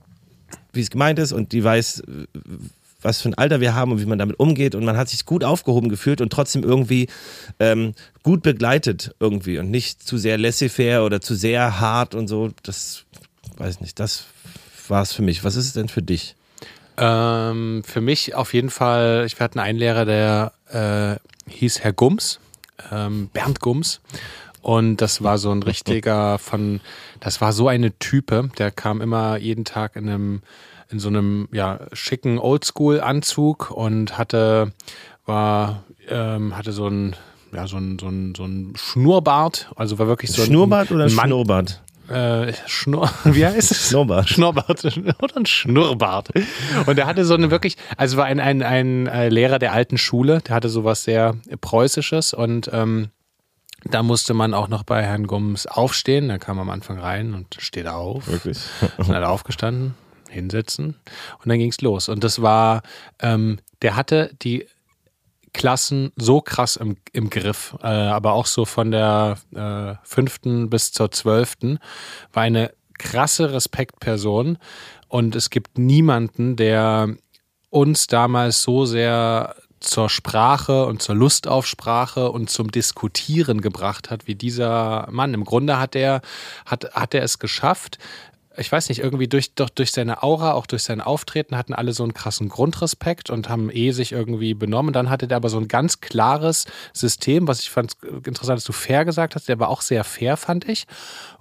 wie 0.72 0.80
es 0.80 0.90
gemeint 0.90 1.18
ist 1.18 1.32
und 1.32 1.52
die 1.52 1.62
weiß, 1.62 2.02
was 3.02 3.20
für 3.20 3.28
ein 3.28 3.34
Alter 3.34 3.60
wir 3.60 3.74
haben 3.74 3.92
und 3.92 4.00
wie 4.00 4.06
man 4.06 4.18
damit 4.18 4.40
umgeht 4.40 4.74
und 4.74 4.84
man 4.84 4.96
hat 4.96 5.08
sich 5.08 5.24
gut 5.24 5.44
aufgehoben 5.44 5.88
gefühlt 5.88 6.20
und 6.20 6.32
trotzdem 6.32 6.64
irgendwie 6.64 7.08
ähm, 7.60 7.94
gut 8.22 8.42
begleitet 8.42 9.14
irgendwie 9.20 9.58
und 9.58 9.70
nicht 9.70 10.02
zu 10.02 10.18
sehr 10.18 10.36
laissez-faire 10.38 11.04
oder 11.04 11.20
zu 11.20 11.34
sehr 11.34 11.80
hart 11.80 12.14
und 12.14 12.28
so. 12.28 12.50
Das 12.62 13.04
weiß 13.58 13.80
nicht, 13.80 13.98
das 13.98 14.24
war 14.88 15.02
es 15.02 15.12
für 15.12 15.22
mich. 15.22 15.44
Was 15.44 15.56
ist 15.56 15.66
es 15.66 15.72
denn 15.72 15.88
für 15.88 16.02
dich? 16.02 16.34
Ähm, 16.96 17.82
für 17.84 18.00
mich 18.00 18.34
auf 18.34 18.54
jeden 18.54 18.70
Fall, 18.70 19.24
ich 19.26 19.38
hatte 19.40 19.62
einen 19.62 19.78
Lehrer, 19.78 20.04
der 20.04 20.52
äh, 20.70 21.50
hieß 21.50 21.80
Herr 21.80 21.92
Gums, 21.92 22.40
ähm, 22.90 23.28
Bernd 23.32 23.60
Gums. 23.60 24.00
Und 24.60 24.96
das 24.96 25.22
war 25.22 25.38
so 25.38 25.52
ein 25.52 25.62
richtiger 25.62 26.38
von, 26.38 26.80
das 27.20 27.40
war 27.40 27.52
so 27.52 27.68
eine 27.68 27.96
Type, 27.98 28.50
der 28.58 28.70
kam 28.70 29.00
immer 29.00 29.36
jeden 29.36 29.64
Tag 29.64 29.94
in 29.94 30.08
einem, 30.08 30.42
in 30.90 30.98
so 30.98 31.08
einem 31.08 31.48
ja, 31.52 31.80
schicken 31.92 32.38
Oldschool-Anzug 32.38 33.70
und 33.70 34.18
hatte, 34.18 34.72
war, 35.24 35.84
ähm, 36.08 36.56
hatte 36.56 36.72
so 36.72 36.88
ein, 36.88 37.14
ja, 37.52 37.66
so 37.66 37.76
ein, 37.76 37.98
so 37.98 38.08
ein, 38.08 38.34
so 38.36 38.44
ein 38.44 38.74
Schnurrbart, 38.76 39.70
also 39.76 39.98
war 39.98 40.08
wirklich 40.08 40.32
so 40.32 40.42
ein 40.42 40.48
Schnurrbart 40.48 40.90
oder 40.90 41.04
ein 41.04 41.14
Mann, 41.14 41.28
Schnurrbart? 41.28 41.80
Äh, 42.08 42.52
Schnurr, 42.66 43.10
wie 43.24 43.44
heißt 43.44 43.70
es? 43.70 43.88
Schnurrbart. 43.88 44.28
Schnurrbart 44.28 44.84
oder 45.22 45.36
ein 45.36 45.46
Schnurrbart. 45.46 46.30
Und 46.86 46.98
er 46.98 47.06
hatte 47.06 47.24
so 47.24 47.34
eine 47.34 47.50
wirklich, 47.50 47.76
also 47.96 48.16
war 48.16 48.26
ein, 48.26 48.40
ein, 48.40 48.62
ein 48.62 49.06
äh, 49.06 49.28
Lehrer 49.28 49.58
der 49.58 49.72
alten 49.72 49.98
Schule, 49.98 50.40
der 50.40 50.54
hatte 50.54 50.68
sowas 50.68 51.04
sehr 51.04 51.36
Preußisches 51.60 52.34
und 52.34 52.70
ähm, 52.72 53.10
da 53.84 54.02
musste 54.02 54.34
man 54.34 54.54
auch 54.54 54.68
noch 54.68 54.82
bei 54.82 55.02
Herrn 55.02 55.26
Gums 55.26 55.66
aufstehen. 55.66 56.28
Da 56.28 56.38
kam 56.38 56.58
am 56.58 56.70
Anfang 56.70 56.98
rein 56.98 57.34
und 57.34 57.56
steht 57.58 57.86
auf. 57.86 58.26
Wirklich? 58.26 58.58
Dann 58.96 59.08
hat 59.08 59.22
er 59.22 59.30
aufgestanden, 59.30 59.94
hinsetzen 60.28 60.96
und 61.38 61.48
dann 61.48 61.58
ging's 61.58 61.80
los. 61.80 62.08
Und 62.08 62.24
das 62.24 62.42
war, 62.42 62.82
ähm, 63.20 63.58
der 63.82 63.94
hatte 63.94 64.32
die 64.42 64.66
Klassen 65.52 66.12
so 66.16 66.40
krass 66.40 66.76
im, 66.76 66.96
im 67.12 67.30
Griff, 67.30 67.76
äh, 67.82 67.86
aber 67.86 68.32
auch 68.32 68.46
so 68.46 68.64
von 68.64 68.90
der 68.90 69.38
äh, 69.54 69.94
fünften 70.06 70.70
bis 70.70 70.92
zur 70.92 71.10
zwölften, 71.10 71.78
war 72.32 72.42
eine 72.42 72.72
krasse 72.98 73.52
Respektperson 73.52 74.58
und 75.08 75.36
es 75.36 75.50
gibt 75.50 75.78
niemanden, 75.78 76.56
der 76.56 77.16
uns 77.70 78.06
damals 78.06 78.62
so 78.62 78.84
sehr 78.84 79.54
zur 79.80 80.08
Sprache 80.08 80.86
und 80.86 81.02
zur 81.02 81.14
Lust 81.14 81.46
auf 81.46 81.66
Sprache 81.66 82.30
und 82.30 82.50
zum 82.50 82.70
Diskutieren 82.70 83.60
gebracht 83.60 84.10
hat, 84.10 84.26
wie 84.26 84.34
dieser 84.34 85.06
Mann. 85.10 85.34
Im 85.34 85.44
Grunde 85.44 85.78
hat 85.78 85.94
er, 85.94 86.20
hat, 86.66 86.92
hat 86.94 87.14
er 87.14 87.22
es 87.22 87.38
geschafft, 87.38 87.98
ich 88.58 88.70
weiß 88.70 88.88
nicht, 88.88 89.00
irgendwie 89.00 89.28
durch, 89.28 89.54
doch 89.54 89.70
durch 89.70 89.92
seine 89.92 90.22
Aura, 90.22 90.52
auch 90.52 90.66
durch 90.66 90.82
sein 90.82 91.00
Auftreten 91.00 91.56
hatten 91.56 91.74
alle 91.74 91.92
so 91.92 92.02
einen 92.02 92.14
krassen 92.14 92.48
Grundrespekt 92.48 93.30
und 93.30 93.48
haben 93.48 93.70
eh 93.70 93.92
sich 93.92 94.12
irgendwie 94.12 94.54
benommen. 94.54 94.92
Dann 94.92 95.10
hatte 95.10 95.28
der 95.28 95.36
aber 95.36 95.48
so 95.48 95.58
ein 95.58 95.68
ganz 95.68 96.00
klares 96.00 96.66
System, 96.92 97.48
was 97.48 97.60
ich 97.60 97.70
fand 97.70 97.92
interessant, 98.24 98.58
dass 98.58 98.64
du 98.64 98.72
fair 98.72 99.04
gesagt 99.04 99.34
hast. 99.34 99.48
Der 99.48 99.58
war 99.58 99.68
auch 99.68 99.80
sehr 99.80 100.04
fair, 100.04 100.36
fand 100.36 100.68
ich. 100.68 100.86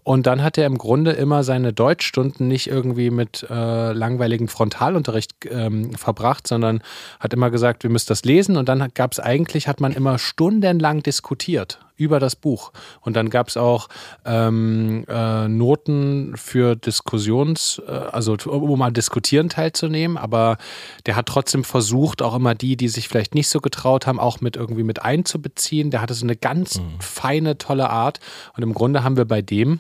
Und 0.04 0.26
dann 0.26 0.42
hat 0.42 0.58
er 0.58 0.66
im 0.66 0.78
Grunde 0.78 1.12
immer 1.12 1.44
seine 1.44 1.74
Deutschstunden 1.74 2.48
nicht 2.48 2.68
irgendwie 2.68 3.10
mit 3.10 3.46
äh, 3.50 3.92
langweiligem 3.92 4.48
Frontalunterricht 4.48 5.34
ähm, 5.50 5.94
verbracht, 5.96 6.48
sondern 6.48 6.82
hat 7.20 7.34
immer 7.34 7.50
gesagt, 7.52 7.84
wir 7.84 7.90
müssen 7.90 8.08
das 8.08 8.24
lesen. 8.24 8.56
Und 8.56 8.70
dann 8.70 8.88
gab 8.94 9.12
es 9.12 9.20
eigentlich, 9.20 9.68
hat 9.68 9.82
man 9.82 9.92
immer 9.92 10.18
stundenlang 10.18 11.04
diskutiert 11.04 11.80
über 11.98 12.20
das 12.20 12.36
Buch. 12.36 12.72
Und 13.02 13.16
dann 13.16 13.30
gab 13.30 13.50
es 13.50 13.58
auch 13.58 13.90
ähm, 14.26 15.04
äh, 15.08 15.48
Noten 15.48 16.38
für 16.38 16.76
Diskussions, 16.76 17.82
äh, 17.88 17.92
also 17.92 18.38
um 18.46 18.78
mal 18.80 18.92
diskutieren 18.92 19.50
teilzunehmen, 19.50 20.18
aber 20.18 20.58
der 21.06 21.16
hat 21.16 21.26
trotzdem 21.26 21.64
versucht, 21.64 22.22
auch 22.22 22.36
immer 22.36 22.56
die, 22.56 22.78
die 22.78 22.88
sich 22.88 23.08
vielleicht 23.08 23.36
nicht 23.36 23.50
so 23.50 23.60
getraut 23.60 24.08
haben, 24.08 24.20
auch 24.20 24.40
mit 24.42 24.56
irgendwie 24.56 24.84
mit 24.84 25.02
einzubeziehen. 25.02 25.92
Der 25.92 26.02
hatte 26.02 26.14
so 26.14 26.26
eine 26.26 26.36
ganz 26.36 26.80
mhm. 26.80 27.00
feine, 27.00 27.58
tolle 27.58 27.90
Art. 27.90 28.20
Und 28.56 28.64
im 28.64 28.74
Grunde 28.74 29.04
haben 29.04 29.18
wir 29.18 29.26
bei 29.26 29.42
dem 29.42 29.80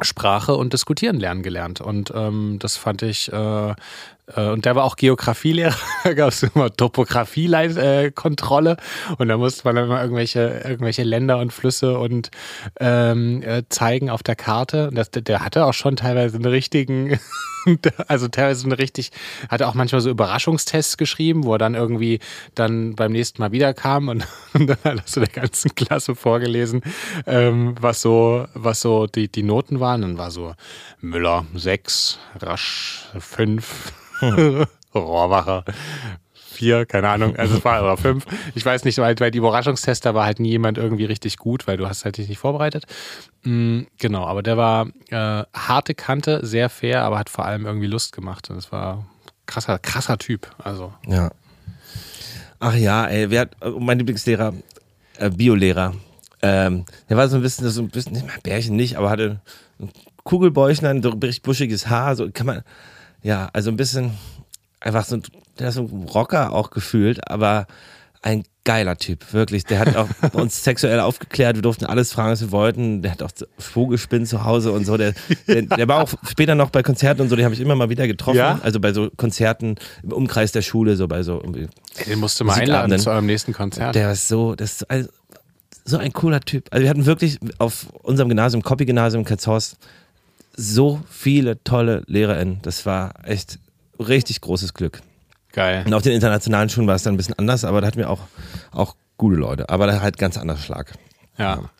Sprache 0.00 0.54
und 0.54 0.72
Diskutieren 0.72 1.18
lernen 1.18 1.42
gelernt. 1.42 1.80
Und 1.80 2.12
ähm, 2.14 2.58
das 2.60 2.76
fand 2.76 3.02
ich, 3.02 3.32
äh, 3.32 3.74
und 4.36 4.66
der 4.66 4.76
war 4.76 4.84
auch 4.84 4.96
Geografielehrer, 4.96 5.74
da 6.04 6.12
gab 6.12 6.28
es 6.28 6.42
immer 6.42 6.70
Topographie-Kontrolle 6.70 8.72
äh, 8.72 9.14
und 9.16 9.28
da 9.28 9.38
musste 9.38 9.62
man 9.64 9.76
dann 9.76 9.86
immer 9.86 10.02
irgendwelche, 10.02 10.62
irgendwelche 10.64 11.02
Länder 11.02 11.38
und 11.38 11.52
Flüsse 11.52 11.98
und 11.98 12.30
ähm, 12.78 13.42
äh, 13.42 13.62
zeigen 13.68 14.10
auf 14.10 14.22
der 14.22 14.36
Karte. 14.36 14.88
Und 14.88 14.96
das, 14.96 15.10
der 15.10 15.44
hatte 15.44 15.64
auch 15.64 15.72
schon 15.72 15.96
teilweise 15.96 16.36
einen 16.36 16.44
richtigen, 16.44 17.18
also 18.08 18.28
teilweise 18.28 18.66
eine 18.66 18.78
richtig, 18.78 19.12
hatte 19.48 19.66
auch 19.66 19.74
manchmal 19.74 20.02
so 20.02 20.10
Überraschungstests 20.10 20.98
geschrieben, 20.98 21.44
wo 21.44 21.54
er 21.54 21.58
dann 21.58 21.74
irgendwie 21.74 22.20
dann 22.54 22.96
beim 22.96 23.12
nächsten 23.12 23.40
Mal 23.40 23.52
wiederkam 23.52 24.08
und, 24.08 24.26
und 24.52 24.66
dann 24.66 24.76
hat 24.84 24.98
er 24.98 25.02
so 25.06 25.20
der 25.20 25.30
ganzen 25.30 25.74
Klasse 25.74 26.14
vorgelesen, 26.14 26.82
ähm, 27.26 27.76
was 27.80 28.02
so, 28.02 28.46
was 28.52 28.82
so 28.82 29.06
die, 29.06 29.28
die 29.28 29.42
Noten 29.42 29.80
waren. 29.80 30.02
Dann 30.02 30.18
war 30.18 30.30
so 30.30 30.54
Müller 31.00 31.46
6, 31.54 32.18
Rasch 32.40 33.08
5. 33.18 33.92
Rohrwacher. 34.94 35.64
Vier, 36.34 36.86
keine 36.86 37.08
Ahnung, 37.08 37.36
also 37.36 37.58
es 37.58 37.64
war 37.64 37.78
aber 37.78 37.96
fünf. 37.96 38.26
Ich 38.54 38.64
weiß 38.64 38.84
nicht, 38.84 38.98
weil, 38.98 39.18
weil 39.20 39.30
die 39.30 39.38
Überraschungstester 39.38 40.14
war 40.14 40.24
halt 40.24 40.40
nie 40.40 40.50
jemand 40.50 40.76
irgendwie 40.76 41.04
richtig 41.04 41.36
gut, 41.36 41.68
weil 41.68 41.76
du 41.76 41.88
hast 41.88 42.04
halt 42.04 42.16
dich 42.16 42.28
nicht 42.28 42.38
vorbereitet. 42.38 42.84
Mhm, 43.44 43.86
genau, 43.98 44.24
aber 44.26 44.42
der 44.42 44.56
war 44.56 44.88
äh, 45.10 45.44
harte 45.54 45.94
Kante, 45.94 46.44
sehr 46.44 46.68
fair, 46.68 47.02
aber 47.02 47.18
hat 47.18 47.30
vor 47.30 47.44
allem 47.44 47.64
irgendwie 47.64 47.86
Lust 47.86 48.12
gemacht. 48.12 48.50
Und 48.50 48.56
das 48.56 48.72
war 48.72 49.06
krasser, 49.46 49.78
krasser 49.78 50.18
Typ. 50.18 50.50
Also. 50.58 50.92
Ja. 51.06 51.30
Ach 52.58 52.74
ja, 52.74 53.06
ey, 53.06 53.30
wer 53.30 53.42
hat, 53.42 53.56
äh, 53.62 53.70
mein 53.70 53.98
Lieblingslehrer, 53.98 54.52
äh, 55.18 55.30
Biolehrer, 55.30 55.94
ähm, 56.42 56.84
der 57.08 57.16
war 57.16 57.28
so 57.28 57.36
ein 57.36 57.42
bisschen, 57.42 57.68
so 57.68 57.82
ein 57.82 57.88
bisschen, 57.88 58.12
nicht 58.12 58.26
mal 58.26 58.38
Bärchen 58.42 58.76
nicht, 58.76 58.96
aber 58.96 59.10
hatte 59.10 59.40
ein 59.80 59.90
Kugelbäuchlein, 60.24 61.02
so 61.02 61.10
richtig 61.10 61.42
buschiges 61.42 61.88
Haar, 61.88 62.16
so 62.16 62.28
kann 62.30 62.46
man, 62.46 62.62
ja, 63.22 63.48
also 63.52 63.70
ein 63.70 63.76
bisschen 63.76 64.12
einfach 64.80 65.04
so, 65.04 65.18
der 65.58 65.68
ist 65.68 65.74
so 65.74 65.82
ein 65.82 66.04
Rocker 66.04 66.52
auch 66.52 66.70
gefühlt, 66.70 67.28
aber 67.30 67.66
ein 68.22 68.44
geiler 68.64 68.96
Typ, 68.96 69.32
wirklich. 69.32 69.64
Der 69.64 69.78
hat 69.78 69.96
auch 69.96 70.08
uns 70.32 70.62
sexuell 70.62 71.00
aufgeklärt, 71.00 71.56
wir 71.56 71.62
durften 71.62 71.86
alles 71.86 72.12
fragen, 72.12 72.32
was 72.32 72.40
wir 72.40 72.50
wollten. 72.50 73.02
Der 73.02 73.12
hat 73.12 73.22
auch 73.22 73.30
Vogelspinnen 73.58 74.26
zu 74.26 74.44
Hause 74.44 74.72
und 74.72 74.84
so. 74.84 74.96
Der, 74.96 75.14
der, 75.46 75.62
der 75.62 75.88
war 75.88 76.02
auch 76.02 76.12
später 76.28 76.54
noch 76.54 76.70
bei 76.70 76.82
Konzerten 76.82 77.22
und 77.22 77.28
so, 77.28 77.36
die 77.36 77.44
habe 77.44 77.54
ich 77.54 77.60
immer 77.60 77.76
mal 77.76 77.88
wieder 77.88 78.06
getroffen. 78.06 78.38
Ja? 78.38 78.60
Also 78.62 78.80
bei 78.80 78.92
so 78.92 79.10
Konzerten 79.16 79.76
im 80.02 80.12
Umkreis 80.12 80.52
der 80.52 80.62
Schule, 80.62 80.96
so 80.96 81.08
bei 81.08 81.22
so. 81.22 81.38
Den 81.38 82.18
musst 82.18 82.38
du 82.40 82.44
mal 82.44 82.58
einladen 82.58 82.98
zu 82.98 83.10
eurem 83.10 83.26
nächsten 83.26 83.52
Konzert. 83.52 83.94
Der 83.94 84.12
ist 84.12 84.28
so, 84.28 84.54
das 84.54 84.72
ist 84.72 84.90
also, 84.90 85.08
so 85.84 85.96
ein 85.96 86.12
cooler 86.12 86.40
Typ. 86.40 86.66
Also 86.70 86.82
wir 86.82 86.90
hatten 86.90 87.06
wirklich 87.06 87.38
auf 87.58 87.86
unserem 88.02 88.28
Gymnasium, 88.28 88.62
Copy-Gymnasium 88.62 89.24
Katzhorst, 89.24 89.78
so 90.58 91.00
viele 91.08 91.62
tolle 91.62 92.02
LehrerInnen. 92.06 92.58
Das 92.62 92.84
war 92.84 93.14
echt 93.22 93.60
richtig 94.00 94.40
großes 94.40 94.74
Glück. 94.74 95.00
Geil. 95.52 95.84
Und 95.86 95.94
auf 95.94 96.02
den 96.02 96.12
internationalen 96.12 96.68
Schulen 96.68 96.88
war 96.88 96.96
es 96.96 97.04
dann 97.04 97.14
ein 97.14 97.16
bisschen 97.16 97.38
anders, 97.38 97.64
aber 97.64 97.80
da 97.80 97.86
hatten 97.86 97.98
wir 97.98 98.10
auch, 98.10 98.22
auch 98.72 98.96
gute 99.16 99.36
Leute. 99.36 99.68
Aber 99.68 99.86
da 99.86 100.00
halt 100.00 100.18
ganz 100.18 100.36
anderer 100.36 100.58
Schlag. 100.58 100.92
Ja. 101.38 101.70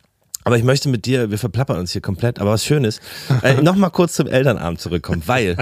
Aber 0.49 0.57
ich 0.57 0.65
möchte 0.65 0.89
mit 0.89 1.05
dir, 1.05 1.31
wir 1.31 1.37
verplappern 1.37 1.77
uns 1.77 1.93
hier 1.93 2.01
komplett, 2.01 2.41
aber 2.41 2.53
was 2.53 2.65
Schönes, 2.65 3.01
äh, 3.43 3.61
nochmal 3.61 3.91
kurz 3.91 4.15
zum 4.15 4.29
Elternabend 4.29 4.81
zurückkommen, 4.81 5.23
weil 5.27 5.59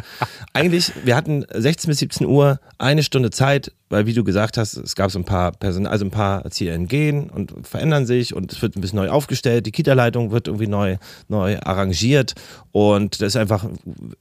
eigentlich, 0.53 0.92
wir 1.03 1.16
hatten 1.16 1.44
16 1.53 1.88
bis 1.88 1.99
17 1.99 2.25
Uhr 2.25 2.61
eine 2.79 3.03
Stunde 3.03 3.31
Zeit, 3.31 3.72
weil 3.88 4.07
wie 4.07 4.12
du 4.12 4.22
gesagt 4.22 4.57
hast, 4.57 4.77
es 4.77 4.94
gab 4.94 5.11
so 5.11 5.18
ein 5.18 5.25
paar 5.25 5.51
Personen, 5.51 5.88
also 5.88 6.05
ein 6.05 6.12
paar 6.12 6.44
ErzieherInnen 6.44 6.87
gehen 6.87 7.31
und 7.31 7.53
verändern 7.66 8.07
sich 8.07 8.33
und 8.33 8.53
es 8.53 8.62
wird 8.62 8.77
ein 8.77 8.81
bisschen 8.81 9.01
neu 9.01 9.09
aufgestellt, 9.09 9.66
die 9.66 9.72
Kita-Leitung 9.72 10.31
wird 10.31 10.46
irgendwie 10.46 10.68
neu, 10.68 10.99
neu 11.27 11.59
arrangiert 11.59 12.35
und 12.70 13.20
das 13.20 13.35
ist 13.35 13.37
einfach 13.37 13.66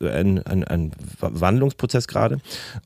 ein, 0.01 0.41
ein, 0.47 0.63
ein 0.63 0.91
Wandlungsprozess 1.19 2.07
gerade 2.07 2.39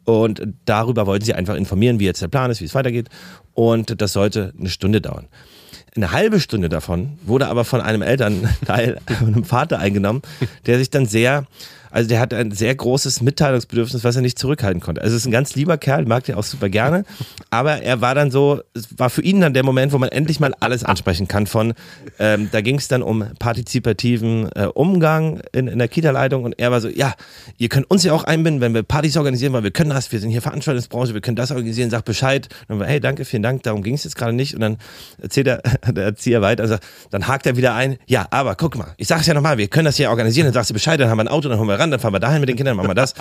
und 0.03 0.45
darüber 0.65 1.07
wollten 1.07 1.23
sie 1.23 1.33
einfach 1.33 1.55
informieren, 1.55 2.01
wie 2.01 2.05
jetzt 2.07 2.21
der 2.21 2.27
Plan 2.27 2.51
ist, 2.51 2.59
wie 2.59 2.65
es 2.65 2.75
weitergeht 2.75 3.07
und 3.53 4.01
das 4.01 4.11
sollte 4.11 4.53
eine 4.59 4.69
Stunde 4.69 4.99
dauern. 4.99 5.29
Eine 5.95 6.11
halbe 6.11 6.39
Stunde 6.39 6.69
davon 6.69 7.17
wurde 7.23 7.47
aber 7.47 7.65
von 7.65 7.81
einem 7.81 8.01
Elternteil, 8.01 8.99
einem 9.19 9.43
Vater 9.43 9.79
eingenommen, 9.79 10.21
der 10.65 10.77
sich 10.77 10.89
dann 10.89 11.05
sehr 11.05 11.45
also 11.91 12.07
der 12.09 12.19
hat 12.19 12.33
ein 12.33 12.51
sehr 12.51 12.73
großes 12.75 13.21
Mitteilungsbedürfnis, 13.21 14.03
was 14.03 14.15
er 14.15 14.21
nicht 14.21 14.39
zurückhalten 14.39 14.81
konnte. 14.81 15.01
Also 15.01 15.15
es 15.15 15.23
ist 15.23 15.27
ein 15.27 15.31
ganz 15.31 15.55
lieber 15.55 15.77
Kerl, 15.77 16.05
mag 16.05 16.23
den 16.23 16.35
auch 16.35 16.43
super 16.43 16.69
gerne, 16.69 17.05
aber 17.49 17.81
er 17.81 18.01
war 18.01 18.15
dann 18.15 18.31
so, 18.31 18.61
es 18.73 18.97
war 18.97 19.09
für 19.09 19.21
ihn 19.21 19.41
dann 19.41 19.53
der 19.53 19.63
Moment, 19.63 19.91
wo 19.91 19.97
man 19.97 20.09
endlich 20.09 20.39
mal 20.39 20.53
alles 20.59 20.83
ansprechen 20.83 21.27
kann 21.27 21.47
von, 21.47 21.73
ähm, 22.19 22.49
da 22.51 22.61
ging 22.61 22.77
es 22.77 22.87
dann 22.87 23.01
um 23.01 23.25
partizipativen 23.39 24.49
äh, 24.55 24.65
Umgang 24.73 25.41
in, 25.51 25.67
in 25.67 25.79
der 25.79 25.87
Kita-Leitung. 25.87 26.43
Und 26.43 26.59
er 26.59 26.71
war 26.71 26.81
so, 26.81 26.89
ja, 26.89 27.13
ihr 27.57 27.69
könnt 27.69 27.89
uns 27.89 28.03
ja 28.03 28.13
auch 28.13 28.23
einbinden, 28.23 28.61
wenn 28.61 28.73
wir 28.73 28.83
Partys 28.83 29.17
organisieren, 29.17 29.53
weil 29.53 29.63
wir 29.63 29.71
können 29.71 29.89
das, 29.89 30.11
wir 30.11 30.19
sind 30.19 30.29
hier 30.29 30.41
Veranstaltungsbranche, 30.41 31.13
wir 31.13 31.21
können 31.21 31.35
das 31.35 31.51
organisieren, 31.51 31.89
sagt 31.89 32.05
Bescheid. 32.05 32.47
Und 32.61 32.69
dann 32.69 32.79
war, 32.79 32.87
hey, 32.87 32.99
danke, 32.99 33.25
vielen 33.25 33.43
Dank, 33.43 33.63
darum 33.63 33.83
ging 33.83 33.95
es 33.95 34.03
jetzt 34.03 34.15
gerade 34.15 34.33
nicht. 34.33 34.53
Und 34.53 34.61
dann 34.61 34.77
erzählt 35.21 35.47
er, 35.47 35.61
der 35.91 36.03
Erzieher 36.03 36.41
weiter, 36.41 36.63
also 36.63 36.77
dann 37.09 37.27
hakt 37.27 37.45
er 37.45 37.57
wieder 37.57 37.73
ein, 37.73 37.97
ja, 38.07 38.27
aber 38.31 38.55
guck 38.55 38.77
mal, 38.77 38.93
ich 38.97 39.07
sag's 39.07 39.25
ja 39.25 39.33
nochmal, 39.33 39.57
wir 39.57 39.67
können 39.67 39.85
das 39.85 39.97
hier 39.97 40.09
organisieren, 40.09 40.45
dann 40.45 40.53
sagst 40.53 40.69
du 40.69 40.73
Bescheid, 40.73 40.99
dann 40.99 41.09
haben 41.09 41.17
wir 41.17 41.23
ein 41.23 41.27
Auto, 41.27 41.49
dann 41.49 41.59
holen 41.59 41.67
wir 41.67 41.78
ran, 41.79 41.91
dann 41.91 41.99
fahren 41.99 42.13
wir 42.13 42.19
dahin 42.19 42.39
mit 42.39 42.49
den 42.49 42.57
Kindern, 42.57 42.77
machen 42.77 42.89
wir 42.89 42.95
das. 42.95 43.13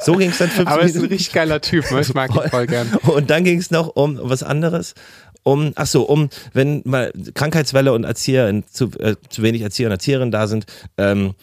So 0.00 0.14
ging 0.14 0.30
es 0.30 0.38
dann 0.38 0.48
15 0.48 0.66
Aber 0.66 0.82
er 0.82 0.88
ist 0.88 0.96
ein 0.96 1.02
richtig 1.02 1.32
geiler 1.32 1.60
Typ, 1.60 1.90
ne? 1.90 2.00
ich 2.00 2.14
mag 2.14 2.34
ihn 2.34 2.50
voll 2.50 2.66
gern. 2.66 2.88
Und 3.02 3.30
dann 3.30 3.44
ging 3.44 3.58
es 3.58 3.70
noch 3.70 3.88
um 3.88 4.18
was 4.22 4.42
anderes. 4.42 4.94
Um, 5.42 5.72
ach 5.76 5.86
so, 5.86 6.02
um, 6.02 6.28
wenn 6.54 6.82
mal 6.84 7.12
Krankheitswelle 7.34 7.92
und 7.92 8.02
Erzieher, 8.04 8.62
zu, 8.70 8.90
äh, 8.98 9.14
zu 9.28 9.42
wenig 9.42 9.62
Erzieher 9.62 9.86
und 9.86 9.92
Erzieherinnen 9.92 10.32
da 10.32 10.48
sind, 10.48 10.66
ähm, 10.98 11.34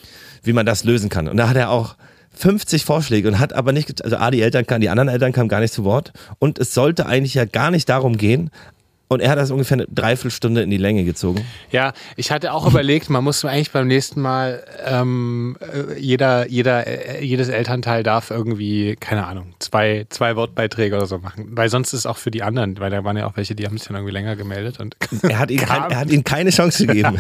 wie 0.44 0.52
man 0.52 0.66
das 0.66 0.84
lösen 0.84 1.10
kann. 1.10 1.30
Und 1.30 1.38
da 1.38 1.48
hat 1.48 1.56
er 1.56 1.70
auch 1.70 1.96
50 2.36 2.84
Vorschläge 2.84 3.30
und 3.30 3.40
hat 3.40 3.54
aber 3.54 3.72
nicht, 3.72 4.04
also 4.04 4.18
A, 4.18 4.30
die 4.32 4.42
Eltern 4.42 4.66
kamen, 4.66 4.82
die 4.82 4.90
anderen 4.90 5.08
Eltern 5.08 5.32
kamen 5.32 5.48
gar 5.48 5.62
nicht 5.62 5.74
zu 5.74 5.84
Wort. 5.86 6.12
Und 6.40 6.60
es 6.60 6.74
sollte 6.74 7.06
eigentlich 7.06 7.36
ja 7.36 7.46
gar 7.46 7.72
nicht 7.72 7.88
darum 7.88 8.18
gehen, 8.18 8.50
Und 9.14 9.22
er 9.22 9.32
hat 9.32 9.38
das 9.38 9.52
ungefähr 9.52 9.76
eine 9.76 9.88
Dreiviertelstunde 9.88 10.62
in 10.62 10.70
die 10.70 10.78
Länge 10.78 11.04
gezogen. 11.04 11.46
Ja, 11.72 11.94
ich 12.16 12.32
hatte 12.32 12.54
auch 12.54 12.68
überlegt, 12.68 13.10
man 13.10 13.24
muss 13.24 13.44
eigentlich 13.46 13.72
beim 13.72 13.88
nächsten 13.88 14.22
Mal 14.22 14.64
ähm, 14.86 15.58
äh, 15.62 16.00
jeder, 16.00 16.48
jeder, 16.50 16.88
äh, 16.88 17.24
jedes 17.24 17.50
Elternteil 17.50 18.04
darf 18.04 18.32
irgendwie, 18.32 18.96
keine 19.00 19.26
Ahnung, 19.26 19.54
zwei, 19.60 20.06
zwei 20.10 20.36
Wortbeiträge 20.36 20.96
oder 20.96 21.06
so 21.06 21.20
machen. 21.20 21.48
Weil 21.52 21.70
sonst 21.70 21.94
ist 21.94 22.02
es 22.02 22.06
auch 22.06 22.18
für 22.18 22.32
die 22.32 22.44
anderen, 22.44 22.80
weil 22.80 22.90
da 22.90 23.04
waren 23.04 23.18
ja 23.18 23.28
auch 23.28 23.38
welche, 23.38 23.56
die 23.56 23.66
haben 23.66 23.78
sich 23.78 23.88
dann 23.88 23.96
irgendwie 23.96 24.14
länger 24.14 24.36
gemeldet 24.36 24.80
und 24.80 24.96
Er 25.24 25.40
hat, 25.40 25.52
ihm 25.52 25.60
kein, 25.60 25.92
er 25.92 25.98
hat 25.98 26.10
ihnen 26.10 26.24
keine 26.24 26.50
Chance 26.50 26.86
gegeben. 26.86 27.18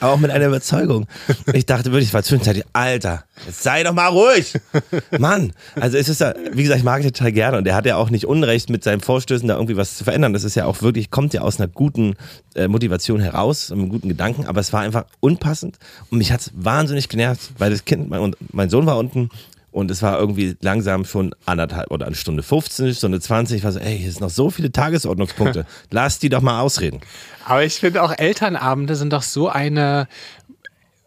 Aber 0.00 0.12
auch 0.12 0.18
mit 0.18 0.30
einer 0.30 0.46
Überzeugung. 0.46 1.06
Ich 1.52 1.66
dachte 1.66 1.92
wirklich, 1.92 2.08
es 2.08 2.14
war 2.14 2.22
zwischenzeitlich, 2.22 2.64
Alter, 2.72 3.24
jetzt 3.46 3.62
sei 3.62 3.82
doch 3.82 3.92
mal 3.92 4.08
ruhig. 4.08 4.54
Mann, 5.18 5.52
also 5.74 5.96
es 5.96 6.08
ist 6.08 6.20
ja, 6.20 6.34
wie 6.52 6.62
gesagt, 6.62 6.78
ich 6.78 6.84
mag 6.84 7.02
ihn 7.02 7.12
total 7.12 7.32
gerne 7.32 7.58
und 7.58 7.66
er 7.66 7.74
hat 7.74 7.86
ja 7.86 7.96
auch 7.96 8.10
nicht 8.10 8.26
Unrecht 8.26 8.70
mit 8.70 8.84
seinen 8.84 9.00
Vorstößen 9.00 9.48
da 9.48 9.54
irgendwie 9.54 9.76
was 9.76 9.96
zu 9.96 10.04
verändern. 10.04 10.19
Das 10.32 10.44
ist 10.44 10.54
ja 10.54 10.66
auch 10.66 10.82
wirklich, 10.82 11.10
kommt 11.10 11.34
ja 11.34 11.42
aus 11.42 11.58
einer 11.58 11.68
guten 11.68 12.14
äh, 12.54 12.68
Motivation 12.68 13.20
heraus, 13.20 13.72
einem 13.72 13.88
guten 13.88 14.08
Gedanken, 14.08 14.46
aber 14.46 14.60
es 14.60 14.72
war 14.72 14.80
einfach 14.80 15.04
unpassend 15.20 15.78
und 16.10 16.18
mich 16.18 16.32
hat 16.32 16.40
es 16.40 16.52
wahnsinnig 16.54 17.08
genervt, 17.08 17.52
weil 17.58 17.70
das 17.70 17.84
Kind, 17.84 18.08
mein, 18.10 18.34
mein 18.52 18.70
Sohn 18.70 18.86
war 18.86 18.98
unten 18.98 19.30
und 19.72 19.90
es 19.90 20.02
war 20.02 20.18
irgendwie 20.18 20.56
langsam 20.60 21.04
schon 21.04 21.34
anderthalb 21.46 21.90
oder 21.90 22.06
eine 22.06 22.16
Stunde 22.16 22.42
15, 22.42 22.94
Stunde 22.94 23.20
20. 23.20 23.58
Ich 23.58 23.64
war 23.64 23.72
so, 23.72 23.78
ey, 23.78 23.98
hier 23.98 24.10
sind 24.10 24.20
noch 24.20 24.30
so 24.30 24.50
viele 24.50 24.72
Tagesordnungspunkte. 24.72 25.64
Lass 25.90 26.18
die 26.18 26.28
doch 26.28 26.40
mal 26.40 26.60
ausreden. 26.60 27.00
Aber 27.46 27.64
ich 27.64 27.74
finde 27.74 28.02
auch 28.02 28.12
Elternabende 28.16 28.96
sind 28.96 29.12
doch 29.12 29.22
so 29.22 29.48
eine 29.48 30.08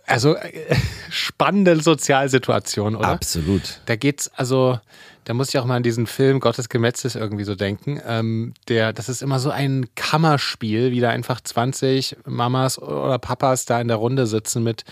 also 0.06 0.36
äh, 0.36 0.76
spannende 1.10 1.82
Sozialsituation, 1.82 2.95
oder? 2.95 3.10
Absolut. 3.10 3.82
Da 3.86 3.95
geht's 3.95 4.32
also 4.36 4.80
da 5.26 5.34
muss 5.34 5.50
ich 5.50 5.58
auch 5.58 5.66
mal 5.66 5.78
an 5.78 5.84
diesen 5.84 6.08
Film 6.08 6.40
Gottes 6.40 6.70
Gemetzes 6.70 7.16
irgendwie 7.16 7.44
so 7.44 7.56
denken. 7.56 8.02
Ähm, 8.06 8.54
der, 8.68 8.94
das 8.94 9.10
ist 9.10 9.22
immer 9.22 9.40
so 9.40 9.50
ein 9.50 9.88
Kammerspiel, 9.96 10.92
wie 10.92 11.00
da 11.00 11.10
einfach 11.10 11.42
20 11.42 12.18
Mamas 12.26 12.82
oder 12.82 13.20
Papas 13.20 13.66
da 13.66 13.80
in 13.80 13.88
der 13.88 13.98
Runde 13.98 14.28
sitzen 14.28 14.64
mit 14.64 14.84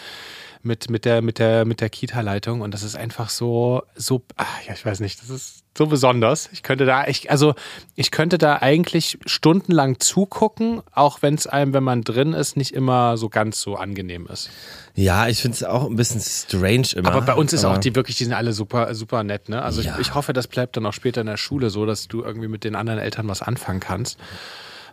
mit, 0.64 0.90
mit 0.90 1.06
der, 1.06 1.22
mit 1.22 1.40
der, 1.40 1.66
mit 1.66 1.82
der 1.82 1.90
Kita-Leitung 1.90 2.62
und 2.62 2.74
das 2.74 2.84
ist 2.84 2.96
einfach 2.96 3.30
so, 3.30 3.84
so, 3.96 4.22
ach, 4.38 4.64
ja, 4.68 4.74
ich 4.74 4.86
weiß 4.86 5.00
nicht, 5.00 5.22
das 5.22 5.30
ist 5.30 5.64
so 5.78 5.88
besonders. 5.88 6.50
Ich 6.52 6.64
könnte 6.64 6.86
da, 6.86 7.08
ich, 7.08 7.32
also 7.32 7.56
ich 7.96 8.12
könnte 8.12 8.38
da 8.38 8.58
eigentlich 8.58 9.18
stundenlang 9.26 10.00
zugucken, 10.00 10.82
auch 10.92 11.22
wenn 11.22 11.36
es 11.36 11.48
einem, 11.48 11.74
wenn 11.74 11.84
man 11.84 12.04
drin 12.04 12.34
ist, 12.34 12.58
nicht 12.58 12.74
immer 12.74 13.16
so 13.18 13.30
ganz 13.30 13.62
so 13.62 13.76
angenehm 13.78 14.28
ist. 14.28 14.50
Ja, 14.96 15.28
ich 15.28 15.42
finde 15.42 15.56
es 15.56 15.64
auch 15.64 15.86
ein 15.86 15.96
bisschen 15.96 16.20
strange 16.20 16.90
immer. 16.96 17.14
Aber 17.14 17.22
bei 17.22 17.34
uns 17.34 17.54
ist 17.54 17.64
auch 17.64 17.78
die 17.78 17.96
wirklich, 17.96 18.18
die 18.18 18.26
sind 18.26 18.34
alle 18.34 18.52
super, 18.52 18.94
super 18.96 19.24
nett, 19.24 19.48
ne? 19.48 19.62
Also 19.62 19.82
Ja. 19.82 19.96
ich, 19.96 20.08
ich 20.10 20.14
hoffe, 20.14 20.34
das 20.34 20.48
bleibt 20.48 20.76
dann 20.76 20.86
auch 20.86 20.94
später 20.94 21.22
in 21.22 21.28
der 21.28 21.38
Schule 21.38 21.70
so, 21.70 21.86
dass 21.86 22.10
du 22.10 22.22
irgendwie 22.22 22.50
mit 22.50 22.66
den 22.66 22.76
anderen 22.76 23.00
Eltern 23.00 23.30
was 23.30 23.42
anfangen 23.42 23.80
kannst. 23.80 24.20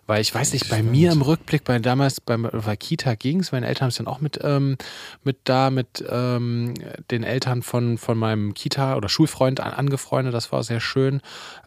Weil 0.08 0.22
ich 0.22 0.34
weiß 0.34 0.54
nicht, 0.54 0.70
bei 0.70 0.82
mir 0.82 1.12
im 1.12 1.20
Rückblick, 1.20 1.64
bei 1.64 1.78
damals 1.78 2.22
bei, 2.22 2.38
bei 2.38 2.76
Kita 2.76 3.14
ging 3.14 3.40
es, 3.40 3.52
meine 3.52 3.66
Eltern 3.66 3.82
haben 3.82 3.88
es 3.90 3.96
dann 3.96 4.06
auch 4.06 4.22
mit, 4.22 4.40
ähm, 4.42 4.78
mit 5.22 5.36
da, 5.44 5.68
mit 5.68 6.02
ähm, 6.10 6.72
den 7.10 7.24
Eltern 7.24 7.60
von, 7.60 7.98
von 7.98 8.16
meinem 8.16 8.54
Kita- 8.54 8.96
oder 8.96 9.10
Schulfreund 9.10 9.60
an, 9.60 9.74
angefreundet, 9.74 10.32
das 10.32 10.50
war 10.50 10.62
sehr 10.62 10.80
schön. 10.80 11.20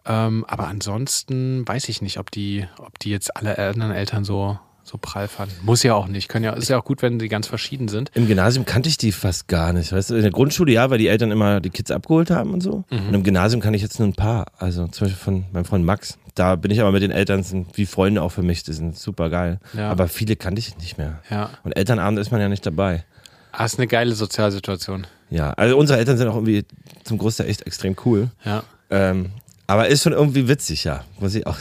Ähm, 0.06 0.44
aber 0.48 0.68
ansonsten 0.68 1.68
weiß 1.68 1.88
ich 1.90 2.02
nicht, 2.02 2.18
ob 2.18 2.32
die, 2.32 2.68
ob 2.80 2.98
die 2.98 3.12
jetzt 3.12 3.38
alle 3.38 3.60
anderen 3.60 3.92
Eltern 3.92 4.24
so, 4.24 4.58
so 4.92 4.98
prall 5.00 5.28
fanden. 5.28 5.56
Muss 5.64 5.84
ja 5.84 5.94
auch 5.94 6.08
nicht. 6.08 6.28
Können 6.28 6.46
ja, 6.46 6.54
ist 6.54 6.70
ja 6.70 6.78
auch 6.78 6.84
gut, 6.84 7.02
wenn 7.02 7.18
die 7.18 7.30
ganz 7.30 7.48
verschieden 7.48 7.88
sind. 7.88 8.12
Im 8.14 8.28
Gymnasium 8.28 8.66
kannte 8.66 8.90
ich 8.90 8.98
die 8.98 9.12
fast 9.12 9.48
gar 9.48 9.72
nicht. 9.74 9.94
Weißt 9.94 10.10
du, 10.10 10.16
in 10.16 10.22
der 10.22 10.32
Grundschule 10.32 10.72
ja, 10.74 10.90
weil 10.90 10.98
die 10.98 11.08
Eltern 11.08 11.32
immer 11.32 11.62
die 11.62 11.70
Kids 11.70 11.92
abgeholt 11.92 12.30
haben 12.30 12.54
und 12.54 12.62
so. 12.62 12.84
Mhm. 12.90 13.08
Und 13.08 13.14
im 13.14 13.24
Gymnasium 13.24 13.62
kann 13.62 13.74
ich 13.74 13.82
jetzt 13.82 14.00
nur 14.00 14.08
ein 14.08 14.14
paar. 14.14 14.48
Also 14.58 14.88
zum 14.88 15.06
Beispiel 15.06 15.24
von 15.24 15.46
meinem 15.54 15.66
Freund 15.66 15.86
Max. 15.86 16.18
Da 16.36 16.56
bin 16.56 16.72
ich 16.72 16.82
aber 16.82 16.92
mit 16.92 17.02
den 17.02 17.12
Eltern 17.12 17.44
sind 17.44 17.78
wie 17.78 17.86
Freunde 17.86 18.22
auch 18.22 18.32
für 18.32 18.44
mich. 18.44 18.64
Die 18.64 18.74
sind 18.74 18.98
super 18.98 19.30
geil. 19.30 19.60
Ja. 19.74 19.90
Aber 19.90 20.08
viele 20.08 20.36
kannte 20.36 20.60
ich 20.60 20.78
nicht 20.78 20.98
mehr. 20.98 21.20
Ja. 21.30 21.52
Und 21.64 21.74
Elternabend 21.74 22.20
ist 22.20 22.32
man 22.32 22.42
ja 22.42 22.50
nicht 22.50 22.66
dabei. 22.66 23.06
Ah, 23.54 23.66
ist 23.66 23.78
eine 23.78 23.88
geile 23.88 24.14
Sozialsituation. 24.14 25.08
Ja, 25.30 25.52
also 25.52 25.78
unsere 25.78 26.00
Eltern 26.00 26.18
sind 26.18 26.28
auch 26.28 26.36
irgendwie 26.36 26.66
zum 27.04 27.18
Großteil 27.18 27.48
echt 27.50 27.66
extrem 27.66 27.96
cool. 28.06 28.30
Ja. 28.46 28.64
Ähm, 28.90 29.32
aber 29.72 29.88
ist 29.88 30.04
schon 30.04 30.14
irgendwie 30.14 30.48
witzig, 30.48 30.84
ja, 30.84 31.04
muss 31.20 31.36
ich 31.36 31.46
auch, 31.48 31.58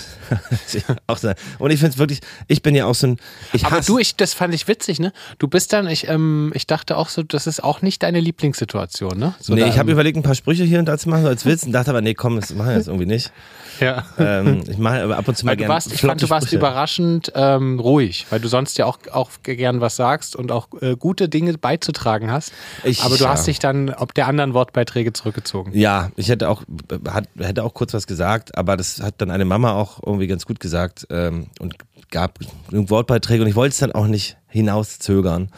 auch 1.06 1.16
sagen. 1.18 1.38
Und 1.58 1.70
ich 1.70 1.78
finde 1.80 1.92
es 1.92 1.98
wirklich, 1.98 2.20
ich 2.48 2.62
bin 2.62 2.74
ja 2.74 2.86
auch 2.86 2.94
so 2.94 3.08
ein, 3.08 3.16
ich 3.52 3.64
Aber 3.66 3.76
hasse, 3.78 3.86
du, 3.92 3.98
ich, 3.98 4.16
das 4.16 4.34
fand 4.34 4.54
ich 4.54 4.68
witzig, 4.68 5.00
ne? 5.00 5.12
Du 5.38 5.48
bist 5.48 5.72
dann, 5.72 5.86
ich, 5.88 6.08
ähm, 6.08 6.52
ich 6.54 6.66
dachte 6.66 6.96
auch 6.96 7.08
so, 7.08 7.22
das 7.22 7.46
ist 7.46 7.62
auch 7.62 7.82
nicht 7.82 8.02
deine 8.02 8.20
Lieblingssituation, 8.20 9.18
ne? 9.18 9.34
So 9.40 9.54
nee, 9.54 9.60
da 9.62 9.66
ich 9.66 9.78
habe 9.78 9.90
im- 9.90 9.94
überlegt, 9.94 10.16
ein 10.16 10.22
paar 10.22 10.34
Sprüche 10.34 10.64
hier 10.64 10.78
und 10.78 10.86
da 10.86 10.98
zu 10.98 11.08
machen, 11.08 11.22
so 11.22 11.28
als 11.28 11.44
Witz, 11.46 11.64
und 11.64 11.72
dachte 11.72 11.90
aber, 11.90 12.00
nee, 12.00 12.14
komm, 12.14 12.36
das 12.36 12.54
machen 12.54 12.68
wir 12.70 12.76
jetzt 12.76 12.88
irgendwie 12.88 13.06
nicht. 13.06 13.32
ja. 13.80 14.04
Ähm, 14.18 14.62
ich 14.68 14.78
mache 14.78 15.02
aber 15.02 15.16
ab 15.16 15.26
und 15.28 15.36
zu 15.36 15.46
mal 15.46 15.56
gerne 15.56 15.78
ich 15.92 16.00
fand, 16.00 16.20
du 16.22 16.28
warst 16.28 16.46
Sprüche. 16.48 16.56
überraschend 16.56 17.32
ähm, 17.34 17.78
ruhig, 17.80 18.26
weil 18.30 18.40
du 18.40 18.48
sonst 18.48 18.76
ja 18.78 18.86
auch, 18.86 18.98
auch 19.12 19.30
gern 19.42 19.80
was 19.80 19.96
sagst 19.96 20.36
und 20.36 20.52
auch 20.52 20.68
äh, 20.80 20.96
gute 20.96 21.28
Dinge 21.28 21.56
beizutragen 21.56 22.30
hast. 22.30 22.52
Ich- 22.84 23.02
Aber 23.02 23.16
du 23.16 23.24
ja. 23.24 23.30
hast 23.30 23.46
dich 23.46 23.58
dann 23.58 23.90
ob 23.90 24.14
der 24.14 24.26
anderen 24.28 24.54
Wortbeiträge 24.54 25.12
zurückgezogen. 25.12 25.72
Ja, 25.78 26.10
ich 26.16 26.28
hätte 26.28 26.48
auch, 26.48 26.62
hat, 27.10 27.28
hätte 27.38 27.64
auch 27.64 27.74
kurz 27.74 27.94
was 27.94 27.99
gesagt, 28.06 28.56
aber 28.56 28.76
das 28.76 29.00
hat 29.00 29.14
dann 29.18 29.30
eine 29.30 29.44
Mama 29.44 29.72
auch 29.72 30.00
irgendwie 30.04 30.26
ganz 30.26 30.46
gut 30.46 30.60
gesagt 30.60 31.06
ähm, 31.10 31.46
und 31.58 31.76
gab 32.10 32.38
Wortbeiträge 32.70 33.42
und 33.42 33.48
ich 33.48 33.56
wollte 33.56 33.72
es 33.72 33.78
dann 33.78 33.92
auch 33.92 34.06
nicht 34.06 34.36
hinauszögern. 34.48 35.50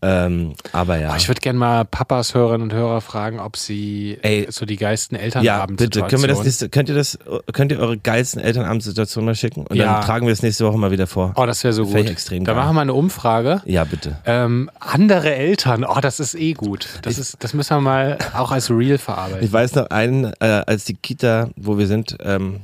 Ähm, 0.00 0.54
aber 0.72 0.98
ja. 1.00 1.12
Oh, 1.12 1.16
ich 1.16 1.26
würde 1.28 1.40
gerne 1.40 1.58
mal 1.58 1.84
Papas 1.84 2.32
Hörerinnen 2.34 2.70
und 2.70 2.72
Hörer 2.72 3.00
fragen, 3.00 3.40
ob 3.40 3.56
sie 3.56 4.16
Ey. 4.22 4.46
so 4.48 4.64
die 4.64 4.76
geilsten 4.76 5.16
ja, 5.16 5.22
Elternabend 5.24 5.78
bitte, 5.78 6.02
können 6.02 6.22
wir 6.22 6.28
das 6.28 6.44
nächste, 6.44 6.68
könnt 6.68 6.88
ihr 6.88 6.94
das, 6.94 7.18
könnt 7.52 7.72
ihr 7.72 7.80
eure 7.80 7.98
geilsten 7.98 8.40
Elternabendsituationen 8.40 9.26
mal 9.26 9.34
schicken 9.34 9.66
und 9.66 9.74
Ja. 9.76 9.94
dann 9.94 10.02
tragen 10.04 10.26
wir 10.26 10.32
das 10.32 10.42
nächste 10.42 10.64
Woche 10.66 10.78
mal 10.78 10.92
wieder 10.92 11.08
vor. 11.08 11.32
Oh, 11.34 11.46
das 11.46 11.64
wäre 11.64 11.72
so 11.74 11.84
Fänd 11.84 11.96
ich 12.00 12.04
gut. 12.06 12.12
extrem 12.12 12.44
da 12.44 12.52
geil. 12.52 12.62
machen 12.62 12.76
wir 12.76 12.82
eine 12.82 12.94
Umfrage. 12.94 13.60
Ja, 13.64 13.82
bitte. 13.84 14.18
Ähm, 14.24 14.70
andere 14.78 15.34
Eltern, 15.34 15.84
oh, 15.84 15.98
das 16.00 16.20
ist 16.20 16.36
eh 16.36 16.52
gut. 16.52 16.88
Das, 17.02 17.18
ist, 17.18 17.36
das 17.42 17.52
müssen 17.54 17.76
wir 17.76 17.80
mal 17.80 18.18
auch 18.36 18.52
als 18.52 18.70
Real 18.70 18.98
verarbeiten. 18.98 19.44
Ich 19.44 19.52
weiß 19.52 19.74
noch 19.74 19.90
einen, 19.90 20.32
äh, 20.40 20.62
als 20.66 20.84
die 20.84 20.94
Kita, 20.94 21.48
wo 21.56 21.76
wir 21.76 21.88
sind, 21.88 22.16
ähm, 22.22 22.60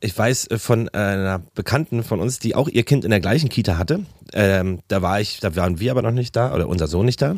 ich 0.00 0.16
weiß 0.16 0.48
äh, 0.50 0.58
von 0.58 0.88
einer 0.90 1.42
Bekannten 1.54 2.02
von 2.02 2.20
uns, 2.20 2.38
die 2.38 2.54
auch 2.54 2.68
ihr 2.68 2.84
Kind 2.84 3.04
in 3.04 3.10
der 3.10 3.20
gleichen 3.20 3.48
Kita 3.48 3.78
hatte. 3.78 4.04
Ähm, 4.32 4.80
da 4.88 5.02
war 5.02 5.20
ich, 5.20 5.40
da 5.40 5.54
waren 5.56 5.80
wir 5.80 5.90
aber 5.90 6.02
noch 6.02 6.10
nicht 6.10 6.36
da 6.36 6.54
oder 6.54 6.68
unser 6.68 6.86
Sohn 6.86 7.06
nicht 7.06 7.22
da. 7.22 7.36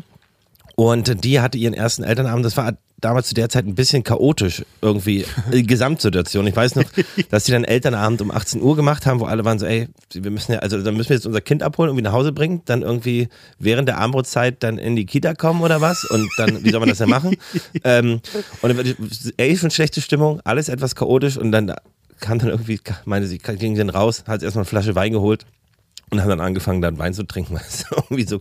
Und 0.75 1.23
die 1.23 1.39
hatte 1.39 1.57
ihren 1.57 1.73
ersten 1.73 2.03
Elternabend. 2.03 2.45
Das 2.45 2.57
war 2.57 2.73
damals 3.01 3.27
zu 3.27 3.33
der 3.33 3.49
Zeit 3.49 3.65
ein 3.65 3.75
bisschen 3.75 4.03
chaotisch 4.03 4.63
irgendwie 4.81 5.25
die 5.51 5.63
Gesamtsituation. 5.67 6.45
Ich 6.47 6.55
weiß 6.55 6.75
noch, 6.75 6.85
dass 7.29 7.43
die 7.45 7.51
dann 7.51 7.63
Elternabend 7.63 8.21
um 8.21 8.31
18 8.31 8.61
Uhr 8.61 8.75
gemacht 8.75 9.05
haben, 9.05 9.19
wo 9.19 9.25
alle 9.25 9.43
waren 9.43 9.59
so, 9.59 9.65
ey, 9.65 9.89
wir 10.13 10.31
müssen 10.31 10.53
ja, 10.53 10.59
also 10.59 10.81
dann 10.81 10.95
müssen 10.95 11.09
wir 11.09 11.17
jetzt 11.17 11.25
unser 11.25 11.41
Kind 11.41 11.63
abholen 11.63 11.89
und 11.89 11.97
wieder 11.97 12.11
nach 12.11 12.17
Hause 12.17 12.31
bringen, 12.31 12.61
dann 12.65 12.83
irgendwie 12.83 13.27
während 13.59 13.89
der 13.89 13.97
Armbrotzeit 13.97 14.61
dann 14.63 14.77
in 14.77 14.95
die 14.95 15.05
Kita 15.05 15.33
kommen 15.33 15.61
oder 15.61 15.81
was 15.81 16.05
und 16.05 16.29
dann, 16.37 16.63
wie 16.63 16.69
soll 16.69 16.79
man 16.79 16.89
das 16.89 16.99
denn 16.99 17.09
machen? 17.09 17.35
ähm, 17.83 18.21
und 18.61 18.69
dann 18.69 18.77
wird 18.77 18.97
ey, 19.37 19.57
schon 19.57 19.71
schlechte 19.71 20.01
Stimmung, 20.01 20.39
alles 20.43 20.69
etwas 20.69 20.95
chaotisch 20.95 21.37
und 21.37 21.51
dann 21.51 21.73
kam 22.21 22.39
dann 22.39 22.47
irgendwie, 22.49 22.79
meine 23.05 23.27
sie, 23.27 23.37
ging 23.39 23.75
dann 23.75 23.89
raus, 23.89 24.23
hat 24.27 24.41
erstmal 24.43 24.61
eine 24.63 24.69
Flasche 24.69 24.95
Wein 24.95 25.11
geholt 25.11 25.45
und 26.09 26.21
haben 26.21 26.29
dann 26.29 26.39
angefangen, 26.39 26.81
dann 26.81 26.97
Wein 26.97 27.13
zu 27.13 27.23
trinken, 27.23 27.53
weil 27.55 27.63
es 27.67 27.83
irgendwie 27.91 28.23
so 28.23 28.39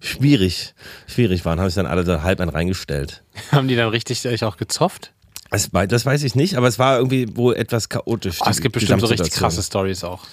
schwierig, 0.00 0.74
schwierig 1.06 1.44
war. 1.44 1.52
Und 1.54 1.60
haben 1.60 1.68
sich 1.68 1.74
dann 1.76 1.86
alle 1.86 2.04
so 2.04 2.22
halb 2.22 2.40
einen 2.40 2.50
reingestellt. 2.50 3.22
Haben 3.50 3.68
die 3.68 3.76
dann 3.76 3.88
richtig 3.88 4.26
euch 4.26 4.44
auch 4.44 4.56
gezofft? 4.56 5.12
Das, 5.50 5.68
das 5.88 6.06
weiß 6.06 6.22
ich 6.22 6.34
nicht, 6.34 6.56
aber 6.56 6.66
es 6.68 6.78
war 6.78 6.96
irgendwie 6.96 7.36
wohl 7.36 7.54
etwas 7.56 7.88
chaotisch. 7.88 8.38
Oh, 8.40 8.46
es 8.48 8.60
gibt 8.60 8.74
bestimmt 8.74 9.00
so 9.02 9.06
richtig 9.08 9.32
krasse 9.32 9.62
Stories 9.62 10.02
auch, 10.02 10.24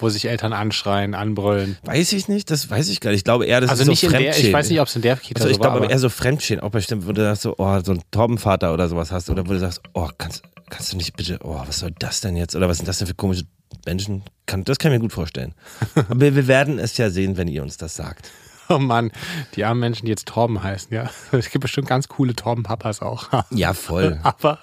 wo 0.00 0.08
sich 0.08 0.24
Eltern 0.26 0.52
anschreien, 0.52 1.14
anbrüllen. 1.14 1.78
Weiß 1.84 2.12
ich 2.12 2.26
nicht, 2.26 2.50
das 2.50 2.70
weiß 2.70 2.88
ich 2.88 3.00
gar 3.00 3.10
nicht. 3.12 3.18
Ich 3.18 3.24
glaube 3.24 3.46
eher, 3.46 3.60
das 3.60 3.70
Also 3.70 3.82
ist 3.82 3.86
so 3.86 3.90
nicht 3.92 4.02
in 4.02 4.10
der, 4.10 4.36
ich 4.36 4.52
weiß 4.52 4.68
nicht, 4.70 4.80
ob 4.80 4.88
es 4.88 4.96
in 4.96 5.02
der 5.02 5.16
Kita 5.16 5.38
Also 5.38 5.48
ich 5.48 5.56
so 5.56 5.60
war. 5.60 5.66
glaube 5.68 5.76
aber 5.76 5.84
aber- 5.86 5.92
eher 5.94 5.98
so 6.00 6.08
Fremdschämen, 6.08 6.64
auch 6.64 6.70
bestimmt, 6.70 7.06
wo 7.06 7.12
du 7.12 7.22
sagst 7.22 7.42
so, 7.42 7.54
oh, 7.56 7.78
so 7.84 7.92
ein 7.92 8.02
Taubenvater 8.10 8.74
oder 8.74 8.88
sowas 8.88 9.12
hast, 9.12 9.30
oder 9.30 9.46
wo 9.46 9.52
du 9.52 9.60
sagst, 9.60 9.80
oh, 9.92 10.08
kannst, 10.18 10.42
kannst 10.74 10.92
du 10.92 10.96
nicht 10.96 11.16
bitte, 11.16 11.38
oh, 11.42 11.62
was 11.66 11.78
soll 11.78 11.92
das 11.98 12.20
denn 12.20 12.36
jetzt? 12.36 12.56
Oder 12.56 12.68
was 12.68 12.78
sind 12.78 12.88
das 12.88 12.98
denn 12.98 13.06
für 13.06 13.14
komische 13.14 13.44
Menschen? 13.86 14.24
Kann, 14.46 14.64
das 14.64 14.78
kann 14.78 14.90
ich 14.90 14.96
mir 14.98 15.02
gut 15.02 15.12
vorstellen. 15.12 15.54
aber 15.94 16.34
wir 16.34 16.48
werden 16.48 16.78
es 16.80 16.96
ja 16.96 17.10
sehen, 17.10 17.36
wenn 17.36 17.46
ihr 17.48 17.62
uns 17.62 17.76
das 17.76 17.94
sagt. 17.94 18.28
Oh 18.68 18.78
Mann, 18.78 19.12
die 19.54 19.64
armen 19.64 19.80
Menschen, 19.80 20.06
die 20.06 20.10
jetzt 20.10 20.26
Torben 20.26 20.62
heißen, 20.62 20.92
ja. 20.92 21.10
Es 21.32 21.50
gibt 21.50 21.62
bestimmt 21.62 21.86
ganz 21.86 22.08
coole 22.08 22.34
Torben-Papas 22.34 23.02
auch. 23.02 23.28
Ja, 23.50 23.72
voll. 23.72 24.18
aber, 24.22 24.58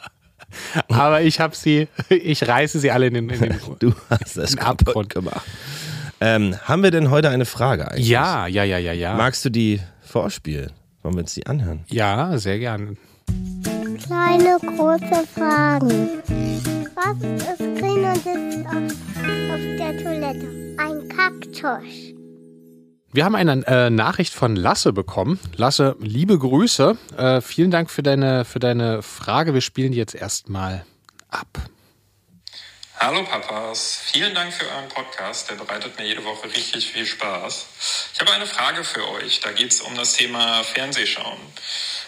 aber 0.89 1.21
ich 1.21 1.39
habe 1.39 1.55
sie, 1.55 1.87
ich 2.09 2.45
reiße 2.47 2.79
sie 2.79 2.91
alle 2.91 3.07
in 3.07 3.13
den, 3.13 3.29
in 3.29 3.39
den 3.39 3.59
Du 3.79 3.93
hast 4.09 4.37
das 4.37 4.57
Abgrund. 4.57 5.09
gemacht. 5.09 5.45
Ähm, 6.19 6.57
haben 6.63 6.83
wir 6.83 6.91
denn 6.91 7.09
heute 7.09 7.29
eine 7.29 7.45
Frage 7.45 7.89
eigentlich? 7.89 8.07
Ja, 8.07 8.47
ja, 8.47 8.63
ja, 8.63 8.77
ja, 8.79 8.91
ja. 8.91 9.15
Magst 9.15 9.45
du 9.45 9.49
die 9.49 9.79
vorspielen? 10.01 10.71
Wollen 11.03 11.15
wir 11.15 11.21
uns 11.21 11.35
die 11.35 11.45
anhören? 11.47 11.85
Ja, 11.87 12.37
sehr 12.37 12.59
gern. 12.59 12.97
Kleine 14.11 14.57
große 14.59 15.25
Fragen. 15.33 16.21
Was 16.95 17.15
ist 17.23 17.79
grün 17.79 18.03
und 18.03 18.15
sitzt 18.15 18.67
auf, 18.67 18.91
auf 19.53 19.61
der 19.77 20.03
Toilette? 20.03 20.75
Ein 20.77 21.07
Kaktus. 21.07 22.13
Wir 23.13 23.23
haben 23.23 23.35
eine 23.35 23.65
äh, 23.67 23.89
Nachricht 23.89 24.33
von 24.33 24.57
Lasse 24.57 24.91
bekommen. 24.91 25.39
Lasse, 25.55 25.95
liebe 26.01 26.37
Grüße. 26.37 26.97
Äh, 27.15 27.39
vielen 27.39 27.71
Dank 27.71 27.89
für 27.89 28.03
deine, 28.03 28.43
für 28.43 28.59
deine 28.59 29.01
Frage. 29.01 29.53
Wir 29.53 29.61
spielen 29.61 29.93
die 29.93 29.97
jetzt 29.97 30.15
erstmal 30.15 30.83
ab. 31.29 31.47
Hallo 33.03 33.23
Papas, 33.23 33.99
vielen 34.11 34.35
Dank 34.35 34.53
für 34.53 34.69
euren 34.69 34.87
Podcast, 34.87 35.49
der 35.49 35.55
bereitet 35.55 35.97
mir 35.97 36.05
jede 36.05 36.23
Woche 36.23 36.45
richtig 36.53 36.91
viel 36.91 37.07
Spaß. 37.07 37.65
Ich 38.13 38.19
habe 38.19 38.31
eine 38.31 38.45
Frage 38.45 38.83
für 38.83 39.09
euch, 39.09 39.39
da 39.39 39.51
geht 39.53 39.71
es 39.71 39.81
um 39.81 39.95
das 39.95 40.13
Thema 40.13 40.63
Fernsehschauen. 40.63 41.39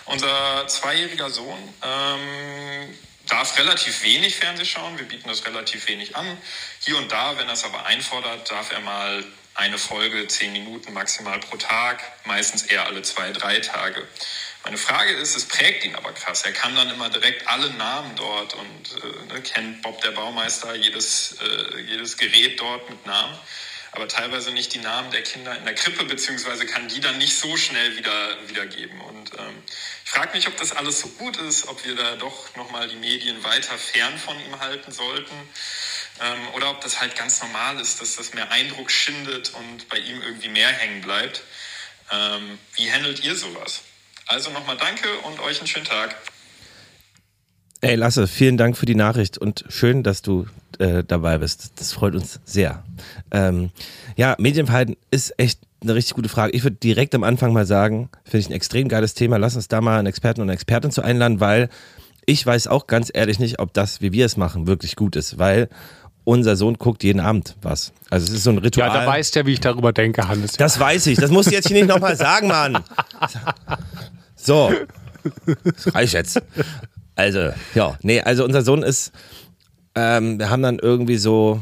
Unser 0.06 0.68
zweijähriger 0.68 1.32
Sohn 1.32 1.58
ähm, 1.82 2.96
darf 3.28 3.58
relativ 3.58 4.04
wenig 4.04 4.36
Fernsehschauen, 4.36 5.00
wir 5.00 5.08
bieten 5.08 5.28
das 5.28 5.44
relativ 5.48 5.88
wenig 5.88 6.16
an. 6.16 6.38
Hier 6.82 7.00
und 7.00 7.12
da, 7.12 7.40
wenn 7.40 7.48
er 7.48 7.54
es 7.54 7.64
aber 7.64 7.88
einfordert, 7.88 8.52
darf 8.52 8.72
er 8.72 8.82
mal 8.82 9.26
eine 9.56 9.80
Folge, 9.80 10.28
zehn 10.28 10.54
Minuten 10.54 10.94
maximal 10.94 11.40
pro 11.40 11.58
Tag, 11.58 12.04
meistens 12.26 12.62
eher 12.62 12.86
alle 12.86 13.02
zwei, 13.02 13.32
drei 13.32 13.62
Tage. 13.62 14.08
Meine 14.64 14.78
Frage 14.78 15.12
ist, 15.12 15.36
es 15.36 15.46
prägt 15.46 15.84
ihn 15.84 15.96
aber 15.96 16.14
krass. 16.14 16.44
Er 16.44 16.54
kann 16.54 16.74
dann 16.76 16.90
immer 16.90 17.10
direkt 17.10 17.48
alle 17.48 17.70
Namen 17.72 18.16
dort 18.16 18.54
und 18.54 19.04
äh, 19.04 19.34
ne, 19.34 19.42
kennt 19.42 19.82
Bob 19.82 20.00
der 20.02 20.12
Baumeister 20.12 20.74
jedes, 20.74 21.36
äh, 21.42 21.82
jedes 21.82 22.16
Gerät 22.18 22.62
dort 22.62 22.90
mit 22.90 23.06
Namen, 23.06 23.38
aber 23.92 24.08
teilweise 24.08 24.52
nicht 24.52 24.74
die 24.74 24.80
Namen 24.80 25.12
der 25.12 25.22
Kinder 25.22 25.58
in 25.58 25.66
der 25.66 25.76
Krippe, 25.76 26.06
beziehungsweise 26.06 26.66
kann 26.66 26.88
die 26.88 27.02
dann 27.02 27.18
nicht 27.18 27.38
so 27.38 27.58
schnell 27.58 27.98
wieder 27.98 28.38
wiedergeben. 28.48 29.02
Und 29.02 29.34
ähm, 29.38 29.64
ich 30.06 30.10
frage 30.10 30.34
mich, 30.34 30.48
ob 30.48 30.56
das 30.56 30.72
alles 30.72 31.02
so 31.02 31.10
gut 31.10 31.36
ist, 31.36 31.68
ob 31.68 31.84
wir 31.84 31.96
da 31.96 32.16
doch 32.16 32.56
nochmal 32.56 32.88
die 32.88 32.96
Medien 32.96 33.44
weiter 33.44 33.78
fern 33.78 34.18
von 34.18 34.40
ihm 34.40 34.60
halten 34.62 34.94
sollten. 34.94 35.36
Ähm, 36.22 36.48
oder 36.54 36.70
ob 36.70 36.80
das 36.80 37.02
halt 37.02 37.18
ganz 37.18 37.42
normal 37.42 37.82
ist, 37.82 38.00
dass 38.00 38.16
das 38.16 38.34
mehr 38.34 38.50
Eindruck 38.50 38.90
schindet 38.90 39.52
und 39.56 39.90
bei 39.90 39.98
ihm 39.98 40.22
irgendwie 40.22 40.50
mehr 40.50 40.70
hängen 40.70 41.02
bleibt. 41.02 41.44
Ähm, 42.12 42.58
wie 42.76 42.90
handelt 42.90 43.26
ihr 43.26 43.36
sowas? 43.36 43.82
Also 44.28 44.52
nochmal 44.52 44.78
danke 44.78 45.08
und 45.28 45.40
euch 45.42 45.60
einen 45.60 45.68
schönen 45.68 45.86
Tag. 45.86 46.16
Ey, 47.82 47.96
Lasse, 47.96 48.28
vielen 48.28 48.58
Dank 48.58 48.78
für 48.78 48.86
die 48.86 48.96
Nachricht 48.96 49.38
und 49.38 49.66
schön, 49.68 50.04
dass 50.04 50.22
du 50.22 50.48
äh, 50.80 51.04
dabei 51.04 51.40
bist. 51.40 51.74
Das 51.76 51.92
freut 51.92 52.16
uns 52.16 52.40
sehr. 52.46 52.84
Ähm, 53.32 53.72
ja, 54.16 54.36
Medienverhalten 54.40 54.96
ist 55.12 55.38
echt 55.38 55.60
eine 55.82 55.96
richtig 55.96 56.14
gute 56.16 56.30
Frage. 56.30 56.54
Ich 56.54 56.64
würde 56.64 56.78
direkt 56.78 57.14
am 57.14 57.24
Anfang 57.24 57.52
mal 57.52 57.66
sagen, 57.66 58.10
finde 58.24 58.40
ich 58.40 58.50
ein 58.50 58.54
extrem 58.54 58.88
geiles 58.88 59.16
Thema. 59.16 59.38
Lass 59.38 59.56
uns 59.56 59.68
da 59.68 59.82
mal 59.82 60.00
einen 60.00 60.08
Experten 60.08 60.42
und 60.42 60.46
eine 60.46 60.54
Expertin 60.54 60.92
zu 60.92 61.02
einladen, 61.02 61.42
weil 61.42 61.70
ich 62.26 62.46
weiß 62.46 62.68
auch 62.68 62.88
ganz 62.88 63.12
ehrlich 63.14 63.40
nicht, 63.40 63.60
ob 63.60 63.74
das, 63.74 64.02
wie 64.02 64.14
wir 64.14 64.26
es 64.26 64.38
machen, 64.38 64.66
wirklich 64.66 64.96
gut 64.96 65.18
ist, 65.18 65.38
weil 65.38 65.68
unser 66.24 66.56
Sohn 66.56 66.76
guckt 66.76 67.04
jeden 67.04 67.20
Abend 67.20 67.56
was. 67.62 67.92
Also 68.10 68.28
es 68.28 68.34
ist 68.34 68.44
so 68.44 68.52
ein 68.52 68.58
Ritual. 68.58 68.88
Ja, 68.90 69.02
da 69.02 69.08
weißt 69.08 69.36
du, 69.36 69.46
wie 69.46 69.54
ich 69.54 69.60
darüber 69.60 69.92
denke, 69.94 70.28
Hannes. 70.28 70.54
Das 70.54 70.80
weiß 70.80 71.08
ich. 71.08 71.18
Das 71.18 71.32
musst 71.32 71.50
du 71.50 71.54
jetzt 71.54 71.68
hier 71.68 71.78
nicht 71.78 71.90
nochmal 71.90 72.16
sagen, 72.16 72.48
Mann. 72.48 72.84
So. 74.36 74.72
Das 75.46 75.96
reicht 75.96 76.14
jetzt. 76.14 76.42
Also, 77.16 77.52
ja. 77.76 77.98
Nee, 78.02 78.22
also 78.22 78.44
unser 78.44 78.62
Sohn 78.62 78.84
ist, 78.84 79.12
ähm, 79.96 80.38
wir 80.40 80.50
haben 80.50 80.62
dann 80.62 80.80
irgendwie 80.80 81.18
so, 81.18 81.62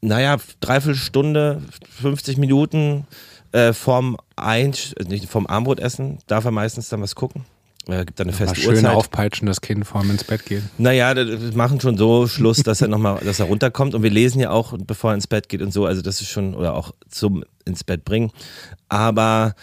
naja, 0.00 0.36
dreiviertel 0.60 0.96
Stunde, 0.96 1.62
50 2.00 2.36
Minuten 2.36 3.06
äh, 3.52 3.72
vorm 3.72 4.16
Einsch 4.36 4.94
nicht 5.06 5.28
vorm 5.28 5.46
Abendbrotessen, 5.46 6.18
darf 6.26 6.44
er 6.44 6.50
meistens 6.50 6.88
dann 6.88 7.02
was 7.02 7.14
gucken. 7.14 7.44
Er 7.88 8.04
gibt 8.04 8.20
dann 8.20 8.28
eine 8.28 8.36
feste 8.36 8.60
schön 8.60 8.76
Uhrzeit. 8.76 8.94
aufpeitschen, 8.94 9.46
das 9.46 9.60
Kind 9.60 9.86
vor 9.86 10.02
ihm 10.02 10.10
ins 10.10 10.24
Bett 10.24 10.46
gehen. 10.46 10.70
Naja, 10.78 11.16
wir 11.16 11.38
machen 11.54 11.80
schon 11.80 11.96
so 11.96 12.28
Schluss, 12.28 12.62
dass 12.62 12.80
er 12.80 12.88
nochmal, 12.88 13.20
dass 13.24 13.40
er 13.40 13.46
runterkommt 13.46 13.94
und 13.94 14.02
wir 14.04 14.10
lesen 14.10 14.40
ja 14.40 14.50
auch, 14.50 14.74
bevor 14.78 15.10
er 15.10 15.14
ins 15.14 15.26
Bett 15.26 15.48
geht 15.48 15.62
und 15.62 15.72
so, 15.72 15.84
also 15.84 16.00
das 16.00 16.20
ist 16.20 16.28
schon, 16.28 16.54
oder 16.54 16.74
auch 16.74 16.92
zum 17.08 17.44
ins 17.64 17.82
Bett 17.82 18.04
bringen. 18.04 18.30
Aber 18.88 19.54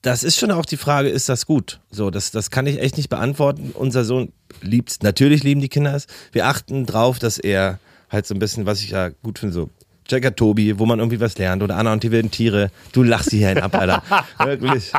das 0.00 0.22
ist 0.22 0.36
schon 0.36 0.50
auch 0.50 0.66
die 0.66 0.76
Frage, 0.76 1.08
ist 1.08 1.28
das 1.28 1.46
gut? 1.46 1.80
So, 1.90 2.10
das, 2.10 2.30
das 2.30 2.50
kann 2.50 2.66
ich 2.66 2.80
echt 2.80 2.96
nicht 2.96 3.08
beantworten. 3.08 3.72
Unser 3.74 4.04
Sohn 4.04 4.32
liebt's, 4.60 5.00
natürlich 5.02 5.42
lieben 5.42 5.60
die 5.60 5.68
Kinder 5.68 5.94
es. 5.94 6.06
Wir 6.32 6.46
achten 6.46 6.86
drauf, 6.86 7.18
dass 7.18 7.38
er 7.38 7.78
halt 8.10 8.26
so 8.26 8.34
ein 8.34 8.38
bisschen, 8.38 8.66
was 8.66 8.80
ich 8.80 8.90
ja 8.90 9.08
gut 9.08 9.38
finde, 9.38 9.54
so 9.54 9.70
Jacker 10.08 10.34
Tobi, 10.34 10.78
wo 10.78 10.86
man 10.86 10.98
irgendwie 10.98 11.20
was 11.20 11.38
lernt 11.38 11.62
oder 11.62 11.76
Anna 11.76 11.92
und 11.92 12.02
die 12.02 12.10
wilden 12.10 12.30
Tiere. 12.30 12.70
Du 12.92 13.02
lachst 13.02 13.30
hier 13.30 13.48
hin 13.48 13.58
ab, 13.58 13.74
Alter. 13.74 14.02
Wirklich. 14.38 14.92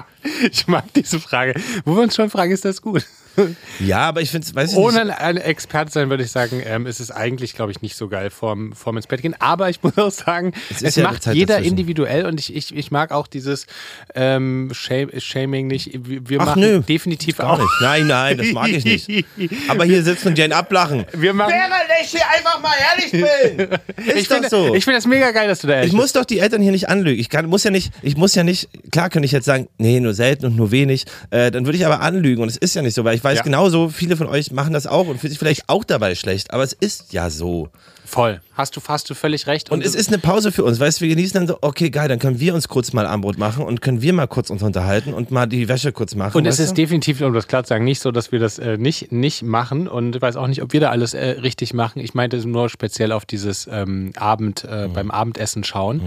Ich 0.52 0.68
mag 0.68 0.86
diese 0.94 1.20
Frage. 1.20 1.54
Wo 1.84 1.96
wir 1.96 2.04
uns 2.04 2.16
schon 2.16 2.30
fragen, 2.30 2.52
ist 2.52 2.66
das 2.66 2.82
gut? 2.82 3.06
Ja, 3.80 4.00
aber 4.00 4.22
ich 4.22 4.32
finde 4.32 4.48
es, 4.48 4.56
weiß 4.56 4.72
ich 4.72 4.78
Ohne 4.78 5.06
nicht. 5.06 5.18
ein 5.20 5.38
Experte 5.38 5.92
sein, 5.92 6.10
würde 6.10 6.24
ich 6.24 6.32
sagen, 6.32 6.62
ähm, 6.66 6.86
ist 6.88 7.00
es 7.00 7.12
eigentlich, 7.12 7.54
glaube 7.56 7.72
ich, 7.72 7.82
nicht 7.82 7.96
so 7.96 8.08
geil 8.08 8.30
vorm, 8.30 8.74
vorm 8.74 8.98
ins 8.98 9.08
Bett 9.08 9.22
gehen. 9.22 9.36
Aber 9.40 9.70
ich 9.70 9.84
muss 9.84 9.98
auch 9.98 10.12
sagen, 10.12 10.54
Es 10.70 10.82
es, 10.82 10.96
ja 10.96 11.04
macht 11.04 11.26
jeder 11.28 11.56
dazwischen. 11.56 11.72
individuell 11.72 12.26
und 12.26 12.40
ich, 12.40 12.56
ich, 12.56 12.76
ich 12.76 12.92
mag 12.92 13.12
auch 13.12 13.28
dieses 13.28 13.66
ähm, 14.14 14.72
Shame, 14.74 15.10
Shaming 15.20 15.68
nicht. 15.68 15.92
Wir 15.94 16.28
wir 16.30 16.42
Ach, 16.42 16.46
machen 16.48 16.62
nö. 16.62 16.80
definitiv 16.82 17.40
auch. 17.40 17.58
nicht. 17.60 17.70
Nein, 17.82 18.08
nein, 18.08 18.38
das 18.38 18.52
mag 18.52 18.70
ich 18.70 18.86
nicht. 18.86 19.26
Aber 19.68 19.86
hier 19.86 20.04
sitzen 20.04 20.30
und 20.30 20.38
dir 20.38 20.46
einen 20.46 20.54
ablachen. 20.54 21.06
Wir 21.14 21.34
machen, 21.34 21.54
ich 22.02 22.10
hier 22.12 22.22
einfach 22.36 22.62
mal 22.62 22.74
ehrlich 22.92 23.12
bin. 23.12 24.06
Ist 24.06 24.16
ich 24.16 24.28
doch 24.28 24.36
finde 24.36 24.50
so. 24.50 24.76
ich 24.76 24.84
find 24.84 24.98
das 24.98 25.06
mega 25.06 25.32
geil, 25.32 25.48
dass 25.48 25.60
du 25.62 25.68
da 25.68 25.84
Ich 25.84 25.94
muss 25.94 26.14
doch 26.14 26.26
die 26.26 26.40
Eltern 26.40 26.62
hier 26.62 26.72
nicht 26.72 26.90
anlügen. 26.90 27.20
Ich 27.20 27.30
kann, 27.30 27.46
muss 27.48 27.64
ja 27.64 27.72
nicht, 27.72 27.92
ich 28.02 28.18
muss 28.18 28.36
ja 28.36 28.44
nicht, 28.44 28.70
klar 28.92 29.10
könnte 29.10 29.26
ich 29.26 29.32
jetzt 29.32 29.46
sagen, 29.46 29.68
nee, 29.78 30.00
nur 30.00 30.14
selten 30.14 30.46
und 30.46 30.56
nur 30.56 30.72
wenig. 30.72 31.06
Äh, 31.32 31.52
dann 31.52 31.66
würde 31.66 31.78
ich 31.78 31.86
aber 31.86 32.02
anlügen 32.02 32.42
und 32.42 32.50
es 32.50 32.58
ist 32.58 32.76
ja 32.76 32.82
nicht 32.82 32.94
so, 32.94 33.04
weil 33.04 33.16
ich 33.16 33.24
weiß 33.26 33.40
Ja. 33.40 33.44
genauso, 33.44 33.90
viele 33.90 34.16
von 34.16 34.28
euch 34.28 34.52
machen 34.52 34.72
das 34.74 34.88
auch 34.88 35.08
und 35.08 35.20
fühlen 35.20 35.32
sich 35.32 35.40
vielleicht 35.40 35.68
auch 35.68 35.84
dabei 35.84 36.16
schlecht, 36.16 36.54
aber 36.54 36.64
es 36.64 36.74
ist 36.74 37.12
ja 37.12 37.30
so. 37.30 37.70
Voll. 38.06 38.40
Hast 38.56 38.76
du, 38.76 38.82
hast 38.88 39.10
du 39.10 39.14
völlig 39.14 39.48
recht. 39.48 39.70
Und 39.70 39.84
es 39.84 39.96
ist 39.96 40.08
eine 40.10 40.18
Pause 40.18 40.52
für 40.52 40.64
uns, 40.64 40.80
weißt 40.80 41.00
du, 41.00 41.06
wir 41.06 41.16
genießen 41.16 41.34
dann 41.34 41.48
so, 41.48 41.58
okay, 41.62 41.90
geil, 41.90 42.08
dann 42.08 42.20
können 42.20 42.40
wir 42.40 42.56
uns 42.56 42.68
kurz 42.68 42.94
mal 42.94 43.06
Armbrot 43.06 43.38
machen 43.38 43.64
und 43.66 43.82
können 43.82 44.02
wir 44.02 44.14
mal 44.14 44.28
kurz 44.28 44.50
uns 44.50 44.64
unterhalten 44.64 45.14
und 45.14 45.30
mal 45.32 45.46
die 45.46 45.68
Wäsche 45.68 45.92
kurz 45.92 46.16
machen. 46.16 46.38
Und 46.38 46.46
es 46.46 46.60
ist 46.60 46.72
du? 46.72 46.76
definitiv, 46.76 47.22
um 47.22 47.34
das 47.34 47.48
klar 47.48 47.64
zu 47.64 47.70
sagen, 47.70 47.84
nicht 47.86 48.00
so, 48.02 48.12
dass 48.12 48.32
wir 48.32 48.40
das 48.40 48.58
äh, 48.58 48.78
nicht, 48.78 49.12
nicht 49.12 49.44
machen 49.44 49.88
und 49.88 50.16
ich 50.16 50.22
weiß 50.22 50.36
auch 50.38 50.48
nicht, 50.48 50.62
ob 50.64 50.74
wir 50.74 50.80
da 50.80 50.90
alles 50.90 51.14
äh, 51.14 51.26
richtig 51.42 51.74
machen. 51.74 52.00
Ich 52.00 52.14
meinte 52.14 52.38
es 52.38 52.46
nur 52.46 52.70
speziell 52.70 53.12
auf 53.12 53.26
dieses 53.26 53.68
ähm, 53.72 54.12
Abend, 54.16 54.64
Mhm. 54.64 54.70
äh, 54.72 54.88
beim 54.88 55.12
Abendessen 55.12 55.64
schauen. 55.64 56.02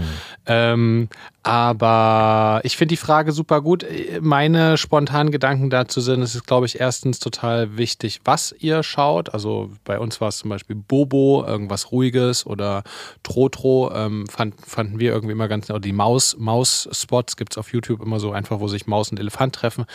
Ähm, 0.45 1.09
aber 1.43 2.61
ich 2.63 2.77
finde 2.77 2.93
die 2.93 2.97
Frage 2.97 3.31
super 3.31 3.61
gut. 3.61 3.85
Meine 4.21 4.77
spontanen 4.77 5.31
Gedanken 5.31 5.69
dazu 5.69 6.01
sind, 6.01 6.21
es 6.21 6.35
ist, 6.35 6.45
glaube 6.45 6.65
ich, 6.65 6.79
erstens 6.79 7.19
total 7.19 7.77
wichtig, 7.77 8.21
was 8.25 8.53
ihr 8.59 8.83
schaut. 8.83 9.33
Also 9.33 9.71
bei 9.85 9.99
uns 9.99 10.19
war 10.21 10.29
es 10.29 10.37
zum 10.37 10.49
Beispiel 10.49 10.75
Bobo, 10.75 11.43
irgendwas 11.47 11.91
Ruhiges 11.91 12.38
oder 12.45 12.83
Trotro, 13.23 13.91
ähm, 13.93 14.27
fand, 14.27 14.55
fanden 14.65 14.99
wir 14.99 15.11
irgendwie 15.11 15.33
immer 15.33 15.47
ganz, 15.47 15.69
oder 15.69 15.79
die 15.79 15.93
Maus, 15.93 16.35
Maus-Spots 16.37 17.37
gibt 17.37 17.53
es 17.53 17.57
auf 17.57 17.73
YouTube 17.73 18.01
immer 18.01 18.19
so 18.19 18.31
einfach, 18.31 18.59
wo 18.59 18.67
sich 18.67 18.87
Maus 18.87 19.11
und 19.11 19.19
Elefant 19.19 19.55
treffen. 19.55 19.85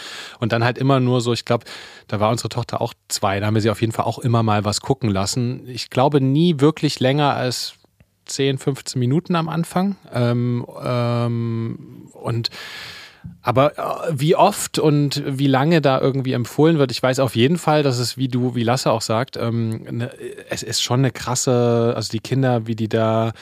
Und 0.40 0.52
dann 0.52 0.64
halt 0.64 0.78
immer 0.78 1.00
nur 1.00 1.20
so, 1.20 1.32
ich 1.32 1.44
glaube, 1.44 1.64
da 2.08 2.20
war 2.20 2.30
unsere 2.30 2.48
Tochter 2.48 2.80
auch 2.80 2.94
zwei, 3.08 3.40
da 3.40 3.46
haben 3.46 3.54
wir 3.54 3.62
sie 3.62 3.70
auf 3.70 3.80
jeden 3.80 3.92
Fall 3.92 4.04
auch 4.04 4.18
immer 4.18 4.42
mal 4.42 4.64
was 4.64 4.80
gucken 4.80 5.10
lassen. 5.10 5.68
Ich 5.68 5.90
glaube 5.90 6.20
nie 6.20 6.60
wirklich 6.60 7.00
länger 7.00 7.34
als 7.34 7.74
10, 8.26 8.58
15 8.58 8.98
Minuten 8.98 9.36
am 9.36 9.48
Anfang. 9.48 9.96
Ähm, 10.12 10.66
ähm, 10.82 12.08
und 12.12 12.50
aber 13.42 13.78
äh, 13.78 14.12
wie 14.12 14.36
oft 14.36 14.78
und 14.78 15.22
wie 15.26 15.46
lange 15.46 15.80
da 15.80 16.00
irgendwie 16.00 16.32
empfohlen 16.32 16.78
wird, 16.78 16.90
ich 16.90 17.02
weiß 17.02 17.18
auf 17.18 17.36
jeden 17.36 17.58
Fall, 17.58 17.82
dass 17.82 17.98
es, 17.98 18.16
wie 18.16 18.28
du, 18.28 18.54
wie 18.54 18.62
Lasse 18.62 18.90
auch 18.90 19.02
sagt, 19.02 19.36
ähm, 19.36 19.84
ne, 19.90 20.10
es 20.48 20.62
ist 20.62 20.82
schon 20.82 21.00
eine 21.00 21.10
krasse, 21.10 21.92
also 21.94 22.10
die 22.10 22.20
Kinder, 22.20 22.66
wie 22.66 22.74
die 22.74 22.88
da 22.88 23.32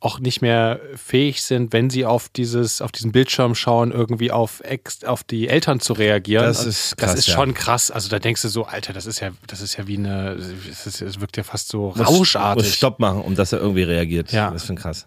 auch 0.00 0.18
nicht 0.18 0.40
mehr 0.40 0.80
fähig 0.96 1.42
sind, 1.42 1.74
wenn 1.74 1.90
sie 1.90 2.06
auf 2.06 2.30
dieses, 2.30 2.80
auf 2.80 2.90
diesen 2.90 3.12
Bildschirm 3.12 3.54
schauen, 3.54 3.92
irgendwie 3.92 4.30
auf, 4.30 4.62
ex, 4.64 5.04
auf 5.04 5.22
die 5.22 5.46
Eltern 5.48 5.78
zu 5.78 5.92
reagieren. 5.92 6.44
Das 6.44 6.64
ist 6.64 6.96
krass, 6.96 7.10
Das 7.10 7.20
ist 7.20 7.28
ja. 7.28 7.34
schon 7.34 7.52
krass. 7.52 7.90
Also 7.90 8.08
da 8.08 8.18
denkst 8.18 8.40
du 8.40 8.48
so, 8.48 8.64
Alter, 8.64 8.94
das 8.94 9.04
ist 9.04 9.20
ja, 9.20 9.30
das 9.46 9.60
ist 9.60 9.76
ja 9.76 9.86
wie 9.86 9.98
eine, 9.98 10.38
es 10.70 11.20
wirkt 11.20 11.36
ja 11.36 11.42
fast 11.42 11.68
so 11.68 11.92
muss, 11.94 12.08
rauschartig. 12.08 12.64
muss 12.64 12.74
Stopp 12.74 12.98
machen, 12.98 13.20
um 13.20 13.34
dass 13.34 13.52
er 13.52 13.60
irgendwie 13.60 13.82
reagiert. 13.82 14.32
Ja. 14.32 14.50
Das 14.50 14.62
ist 14.62 14.68
schon 14.68 14.76
krass. 14.76 15.06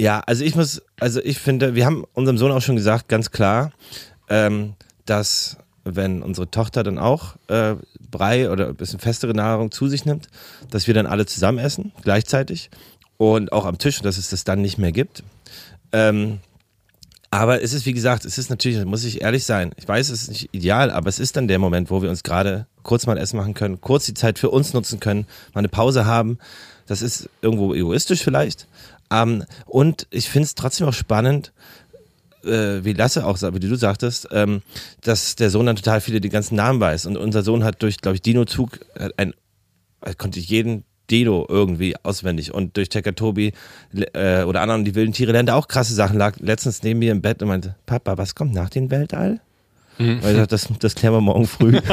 Ja, 0.00 0.20
also 0.20 0.44
ich 0.44 0.54
muss, 0.54 0.80
also 0.98 1.20
ich 1.22 1.38
finde, 1.38 1.74
wir 1.74 1.84
haben 1.84 2.06
unserem 2.14 2.38
Sohn 2.38 2.52
auch 2.52 2.62
schon 2.62 2.74
gesagt, 2.74 3.08
ganz 3.08 3.32
klar, 3.32 3.70
ähm, 4.30 4.72
dass 5.04 5.58
wenn 5.84 6.22
unsere 6.22 6.50
Tochter 6.50 6.82
dann 6.82 6.98
auch 6.98 7.36
äh, 7.48 7.74
Brei 8.10 8.50
oder 8.50 8.68
ein 8.68 8.76
bisschen 8.76 8.98
festere 8.98 9.34
Nahrung 9.34 9.70
zu 9.70 9.88
sich 9.88 10.06
nimmt, 10.06 10.28
dass 10.70 10.86
wir 10.86 10.94
dann 10.94 11.04
alle 11.04 11.26
zusammen 11.26 11.58
essen, 11.58 11.92
gleichzeitig 12.02 12.70
und 13.18 13.52
auch 13.52 13.66
am 13.66 13.76
Tisch, 13.76 14.00
dass 14.00 14.16
es 14.16 14.30
das 14.30 14.44
dann 14.44 14.62
nicht 14.62 14.78
mehr 14.78 14.92
gibt. 14.92 15.22
Ähm, 15.92 16.38
aber 17.30 17.62
es 17.62 17.74
ist, 17.74 17.84
wie 17.84 17.92
gesagt, 17.92 18.24
es 18.24 18.38
ist 18.38 18.48
natürlich, 18.48 18.82
muss 18.86 19.04
ich 19.04 19.20
ehrlich 19.20 19.44
sein, 19.44 19.72
ich 19.76 19.86
weiß, 19.86 20.08
es 20.08 20.22
ist 20.22 20.28
nicht 20.30 20.54
ideal, 20.54 20.90
aber 20.90 21.10
es 21.10 21.18
ist 21.18 21.36
dann 21.36 21.46
der 21.46 21.58
Moment, 21.58 21.90
wo 21.90 22.00
wir 22.00 22.08
uns 22.08 22.22
gerade 22.22 22.66
kurz 22.84 23.06
mal 23.06 23.18
Essen 23.18 23.36
machen 23.36 23.52
können, 23.52 23.82
kurz 23.82 24.06
die 24.06 24.14
Zeit 24.14 24.38
für 24.38 24.48
uns 24.48 24.72
nutzen 24.72 24.98
können, 24.98 25.26
mal 25.52 25.58
eine 25.58 25.68
Pause 25.68 26.06
haben. 26.06 26.38
Das 26.90 27.02
ist 27.02 27.28
irgendwo 27.40 27.72
egoistisch 27.72 28.20
vielleicht. 28.22 28.66
Ähm, 29.12 29.44
und 29.66 30.08
ich 30.10 30.28
finde 30.28 30.46
es 30.46 30.56
trotzdem 30.56 30.88
auch 30.88 30.92
spannend, 30.92 31.52
äh, 32.44 32.82
wie 32.82 32.94
Lasse 32.94 33.24
auch, 33.24 33.36
sa- 33.36 33.54
wie 33.54 33.60
du 33.60 33.76
sagtest, 33.76 34.26
ähm, 34.32 34.62
dass 35.02 35.36
der 35.36 35.50
Sohn 35.50 35.66
dann 35.66 35.76
total 35.76 36.00
viele 36.00 36.20
die 36.20 36.30
ganzen 36.30 36.56
Namen 36.56 36.80
weiß. 36.80 37.06
Und 37.06 37.16
unser 37.16 37.42
Sohn 37.44 37.62
hat 37.62 37.80
durch, 37.82 37.98
glaube 37.98 38.16
ich, 38.16 38.22
Dino-Zug 38.22 38.80
ein, 39.16 39.34
konnte 40.18 40.40
jeden 40.40 40.82
Dino 41.10 41.46
irgendwie 41.48 41.94
auswendig. 42.02 42.52
Und 42.52 42.76
durch 42.76 42.88
Checker 42.88 43.14
Tobi 43.14 43.52
äh, 44.12 44.42
oder 44.42 44.60
anderen 44.62 44.84
die 44.84 44.94
wilden 44.96 45.12
Tiere 45.12 45.30
lernt 45.32 45.48
er 45.48 45.56
auch 45.56 45.68
krasse 45.68 45.94
Sachen. 45.94 46.18
Lag 46.18 46.38
letztens 46.40 46.82
neben 46.82 46.98
mir 46.98 47.12
im 47.12 47.20
Bett 47.22 47.40
und 47.42 47.48
meinte, 47.48 47.76
Papa, 47.86 48.18
was 48.18 48.34
kommt 48.34 48.52
nach 48.52 48.70
dem 48.70 48.90
Weltall? 48.90 49.40
Weil 49.98 50.16
ich 50.16 50.22
dachte, 50.36 50.46
das, 50.48 50.68
das 50.78 50.94
klären 50.94 51.14
wir 51.14 51.20
morgen 51.20 51.46
früh. 51.46 51.78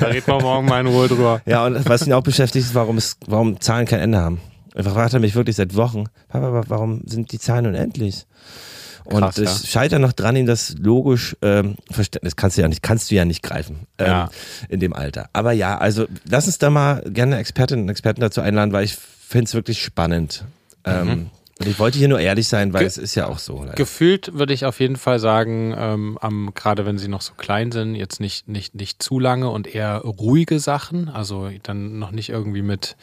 Da 0.00 0.06
reden 0.06 0.26
wir 0.26 0.40
morgen 0.40 0.66
mal 0.66 0.80
in 0.80 0.86
Ruhe 0.86 1.08
drüber. 1.08 1.40
ja, 1.46 1.66
und 1.66 1.88
was 1.88 2.06
ihn 2.06 2.12
auch 2.12 2.22
beschäftigt 2.22 2.66
ist, 2.66 2.74
warum, 2.74 2.96
es, 2.98 3.16
warum 3.26 3.60
Zahlen 3.60 3.86
kein 3.86 4.00
Ende 4.00 4.18
haben. 4.18 4.40
Er 4.74 4.84
fragt 4.84 5.14
er 5.14 5.20
mich 5.20 5.34
wirklich 5.34 5.56
seit 5.56 5.76
Wochen, 5.76 6.04
Papa, 6.28 6.64
warum 6.68 7.02
sind 7.06 7.30
die 7.32 7.38
Zahlen 7.38 7.66
unendlich? 7.66 8.26
Und 9.04 9.20
Krass, 9.20 9.36
ich 9.38 9.44
ja. 9.44 9.66
scheitere 9.66 10.00
noch 10.00 10.12
dran, 10.14 10.34
ihm 10.34 10.46
das 10.46 10.76
logisch 10.78 11.36
ähm, 11.42 11.76
verständnis 11.90 12.32
das 12.32 12.36
kannst 12.36 12.56
du 12.56 12.62
ja 12.62 12.68
nicht, 12.68 12.82
kannst 12.82 13.10
du 13.10 13.14
ja 13.14 13.24
nicht 13.26 13.42
greifen 13.42 13.86
ähm, 13.98 14.06
Ja. 14.06 14.30
in 14.70 14.80
dem 14.80 14.94
Alter. 14.94 15.28
Aber 15.34 15.52
ja, 15.52 15.76
also 15.76 16.06
lass 16.26 16.46
uns 16.46 16.56
da 16.58 16.70
mal 16.70 17.02
gerne 17.06 17.36
Expertinnen 17.36 17.84
und 17.84 17.90
Experten 17.90 18.22
dazu 18.22 18.40
einladen, 18.40 18.72
weil 18.72 18.84
ich 18.84 18.96
finde 18.96 19.44
es 19.44 19.54
wirklich 19.54 19.82
spannend. 19.82 20.44
Ähm, 20.86 21.28
und 21.64 21.70
ich 21.70 21.78
wollte 21.78 21.98
hier 21.98 22.08
nur 22.08 22.20
ehrlich 22.20 22.46
sein, 22.48 22.72
weil. 22.72 22.80
Ge- 22.80 22.86
es 22.88 22.98
ist 22.98 23.14
ja 23.14 23.26
auch 23.26 23.38
so. 23.38 23.60
leider. 23.60 23.74
Gefühlt 23.74 24.34
würde 24.34 24.52
ich 24.52 24.64
auf 24.64 24.80
jeden 24.80 24.96
Fall 24.96 25.18
sagen, 25.18 25.74
ähm, 25.76 26.18
am, 26.20 26.52
gerade 26.54 26.86
wenn 26.86 26.98
sie 26.98 27.08
noch 27.08 27.20
so 27.22 27.32
klein 27.34 27.72
sind, 27.72 27.94
jetzt 27.94 28.20
nicht, 28.20 28.48
nicht, 28.48 28.74
nicht 28.74 29.02
zu 29.02 29.18
lange 29.18 29.48
und 29.50 29.66
eher 29.66 29.98
ruhige 29.98 30.60
Sachen, 30.60 31.08
also 31.08 31.50
dann 31.62 31.98
noch 31.98 32.10
nicht 32.10 32.28
irgendwie 32.30 32.62
mit, 32.62 32.96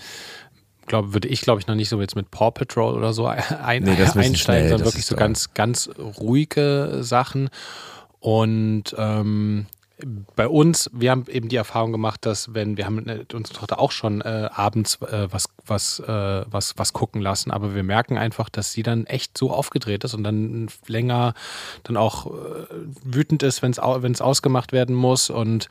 glaube 0.88 1.14
würde 1.14 1.28
ich 1.28 1.42
glaube 1.42 1.60
ich 1.62 1.68
noch 1.68 1.76
nicht 1.76 1.90
so 1.90 2.00
jetzt 2.02 2.16
mit 2.16 2.32
Paw 2.32 2.52
Patrol 2.52 2.94
oder 2.96 3.14
so 3.14 3.26
ein, 3.28 3.84
Nee, 3.84 3.92
einsteigen, 3.92 4.36
schnell, 4.36 4.70
sondern 4.70 4.86
wirklich 4.88 5.06
so. 5.06 5.16
ganz, 5.16 5.54
ganz 5.54 5.90
ruhige 5.98 7.00
Sachen. 7.02 7.50
Und 8.20 8.94
ähm, 8.98 9.66
bei 10.36 10.48
uns, 10.48 10.90
wir 10.94 11.12
haben 11.12 11.26
eben 11.28 11.50
die 11.50 11.56
Erfahrung 11.56 11.92
gemacht, 11.92 12.26
dass 12.26 12.54
wenn 12.54 12.78
wir 12.78 12.86
haben 12.86 13.08
äh, 13.08 13.26
unsere 13.34 13.58
Tochter 13.58 13.80
auch 13.80 13.92
schon 13.92 14.22
äh, 14.22 14.50
abends 14.52 15.02
äh, 15.02 15.28
was 15.32 15.50
was 15.66 16.00
äh, 16.00 16.44
was 16.50 16.74
was 16.78 16.94
gucken 16.94 17.22
lassen, 17.22 17.52
aber 17.52 17.76
wir 17.76 17.84
merken 17.84 18.18
einfach, 18.18 18.50
dass 18.50 18.72
sie 18.72 18.84
dann 18.84 19.06
echt 19.06 19.38
so 19.38 19.52
aufgedreht 19.52 20.04
ist 20.04 20.14
und 20.14 20.24
dann 20.24 20.68
länger 20.88 21.34
dann 21.84 21.98
auch 21.98 22.28
äh, 22.28 22.30
wütend 23.04 23.44
ist, 23.44 23.62
wenn 23.62 23.72
es 23.72 23.78
wenn 23.78 24.20
ausgemacht 24.22 24.72
werden 24.72 24.96
muss 24.96 25.30
und 25.30 25.70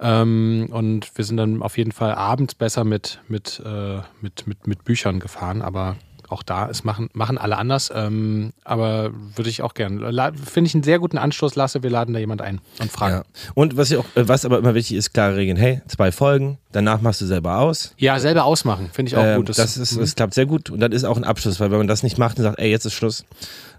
ähm, 0.00 0.68
und 0.70 1.16
wir 1.16 1.24
sind 1.24 1.36
dann 1.36 1.62
auf 1.62 1.78
jeden 1.78 1.92
Fall 1.92 2.14
abends 2.14 2.54
besser 2.54 2.84
mit 2.84 3.20
mit 3.28 3.62
äh, 3.64 4.00
mit 4.20 4.46
mit 4.46 4.66
mit 4.66 4.84
Büchern 4.84 5.20
gefahren, 5.20 5.62
aber 5.62 5.96
auch 6.32 6.42
da 6.42 6.66
ist 6.66 6.84
machen, 6.84 7.08
machen 7.12 7.38
alle 7.38 7.56
anders. 7.58 7.92
Ähm, 7.94 8.52
aber 8.64 9.10
würde 9.36 9.50
ich 9.50 9.62
auch 9.62 9.74
gerne. 9.74 10.32
Finde 10.44 10.68
ich 10.68 10.74
einen 10.74 10.82
sehr 10.82 10.98
guten 10.98 11.18
Anstoß, 11.18 11.54
Lasse. 11.54 11.82
Wir 11.82 11.90
laden 11.90 12.12
da 12.14 12.20
jemand 12.20 12.42
ein 12.42 12.60
und 12.80 12.90
fragen. 12.90 13.14
Ja. 13.16 13.22
Und 13.54 13.76
was, 13.76 13.90
ich 13.90 13.98
auch, 13.98 14.06
äh, 14.14 14.26
was 14.26 14.44
aber 14.44 14.58
immer 14.58 14.74
wichtig 14.74 14.96
ist, 14.96 15.12
klare 15.12 15.36
Regeln. 15.36 15.56
Hey, 15.56 15.82
zwei 15.88 16.10
Folgen, 16.12 16.58
danach 16.72 17.00
machst 17.00 17.20
du 17.20 17.26
selber 17.26 17.58
aus. 17.58 17.94
Ja, 17.98 18.18
selber 18.18 18.44
ausmachen, 18.44 18.90
finde 18.92 19.10
ich 19.10 19.16
auch 19.16 19.22
Ähm, 19.24 19.36
gut. 19.36 19.48
das, 19.50 19.76
ist, 19.76 19.98
das 19.98 20.14
klappt 20.14 20.34
sehr 20.34 20.46
gut 20.46 20.70
und 20.70 20.80
dann 20.80 20.92
ist 20.92 21.04
auch 21.04 21.16
ein 21.16 21.24
Abschluss, 21.24 21.60
weil 21.60 21.70
wenn 21.70 21.78
man 21.78 21.88
das 21.88 22.02
nicht 22.02 22.18
macht 22.18 22.38
und 22.38 22.44
sagt, 22.44 22.58
ey, 22.58 22.70
jetzt 22.70 22.84
ist 22.86 22.94
Schluss. 22.94 23.24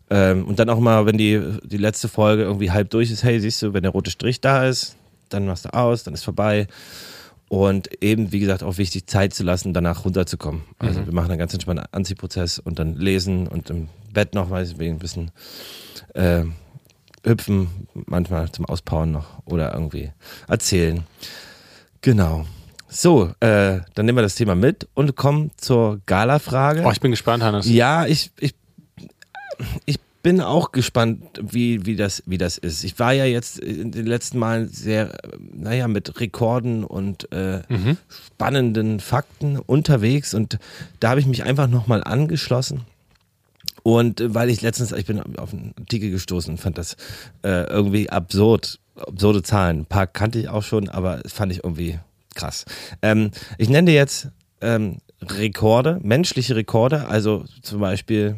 Ähm, 0.10 0.45
und 0.45 0.60
dann 0.60 0.70
auch 0.70 0.80
mal, 0.80 1.06
wenn 1.06 1.18
die, 1.18 1.41
die 1.64 1.78
letzte 1.78 2.08
Folge 2.08 2.43
irgendwie 2.43 2.72
halb 2.72 2.89
durch 2.89 3.10
ist, 3.12 3.24
hey, 3.24 3.39
siehst 3.39 3.62
du, 3.62 3.74
wenn 3.74 3.84
der 3.84 3.91
rote 3.91 4.12
Strich 4.12 4.41
da 4.41 4.66
ist, 4.66 4.95
dann 5.30 5.45
machst 5.47 5.66
du 5.66 5.74
aus, 5.74 6.04
dann 6.04 6.14
ist 6.14 6.24
vorbei. 6.24 6.68
Und 7.49 8.01
eben, 8.01 8.31
wie 8.31 8.39
gesagt, 8.39 8.63
auch 8.63 8.77
wichtig, 8.77 9.05
Zeit 9.07 9.33
zu 9.33 9.43
lassen, 9.43 9.73
danach 9.73 10.05
runterzukommen. 10.05 10.63
Also 10.79 11.05
wir 11.05 11.13
machen 11.13 11.29
einen 11.29 11.39
ganz 11.39 11.53
entspannten 11.53 11.85
Anziehprozess 11.91 12.57
und 12.57 12.79
dann 12.79 12.95
lesen 12.95 13.47
und 13.47 13.69
im 13.69 13.89
Bett 14.11 14.33
noch, 14.33 14.49
ich, 14.57 14.79
ein 14.79 14.99
bisschen 14.99 15.31
äh, 16.15 16.45
hüpfen, 17.23 17.87
manchmal 17.93 18.51
zum 18.51 18.65
Auspowern 18.65 19.11
noch 19.11 19.45
oder 19.45 19.73
irgendwie 19.73 20.11
erzählen. 20.47 21.03
Genau. 22.01 22.45
So, 22.87 23.31
äh, 23.39 23.79
dann 23.95 24.05
nehmen 24.05 24.17
wir 24.17 24.23
das 24.23 24.35
Thema 24.35 24.55
mit 24.55 24.87
und 24.93 25.15
kommen 25.15 25.51
zur 25.57 26.01
Gala-Frage. 26.05 26.83
oh, 26.85 26.91
ich 26.91 27.01
bin 27.01 27.11
gespannt, 27.11 27.43
Hannes. 27.43 27.67
Ja, 27.67 28.05
ich, 28.05 28.31
ich, 28.39 28.53
ich 29.85 29.99
bin 30.24 30.39
auch 30.41 30.71
gespannt, 30.71 31.21
wie, 31.41 31.86
wie, 31.86 31.95
das, 31.95 32.24
wie 32.26 32.38
das 32.38 32.57
ist. 32.57 32.84
Ich 32.84 32.97
war 32.97 33.11
ja 33.11 33.26
jetzt 33.26 33.59
in 33.59 33.91
den 33.91 34.07
letzten 34.07 34.39
Malen 34.39 34.69
sehr, 34.69 35.15
naja, 35.53 35.88
mit 35.88 36.19
Rekorden 36.19 36.86
und 36.86 37.32
äh, 37.32 37.61
spannenden 38.07 39.01
Fakten 39.01 39.59
unterwegs 39.59 40.34
und 40.34 40.57
da 40.99 41.11
habe 41.11 41.19
ich 41.19 41.28
mich 41.28 41.43
einfach 41.43 41.67
nochmal 41.67 42.03
angeschlossen. 42.03 42.82
Und 43.84 44.21
äh, 44.21 44.34
weil 44.34 44.49
ich 44.49 44.61
letztens, 44.61 44.93
ich 44.93 45.05
bin 45.05 45.21
auf 45.38 45.53
einen 45.53 45.74
Artikel 45.78 46.09
gestoßen 46.09 46.53
und 46.53 46.57
fand 46.57 46.78
das 46.78 46.95
äh, 47.43 47.65
irgendwie 47.69 48.09
absurd, 48.09 48.80
absurde 48.95 49.43
Zahlen. 49.43 49.82
Ein 49.82 49.86
paar 49.86 50.07
kannte 50.07 50.39
ich 50.39 50.47
auch 50.47 50.63
schon, 50.63 50.88
aber 50.88 51.17
das 51.17 51.34
fand 51.34 51.51
ich 51.51 51.65
irgendwie 51.65 51.99
krass. 52.34 52.63
Ähm, 53.01 53.32
ich 53.57 53.67
nenne 53.67 53.91
dir 53.91 53.95
jetzt 53.95 54.30
ähm, 54.61 54.99
Rekorde, 55.21 55.99
menschliche 56.01 56.55
Rekorde, 56.55 57.07
also 57.07 57.43
zum 57.61 57.82
Beispiel 57.82 58.38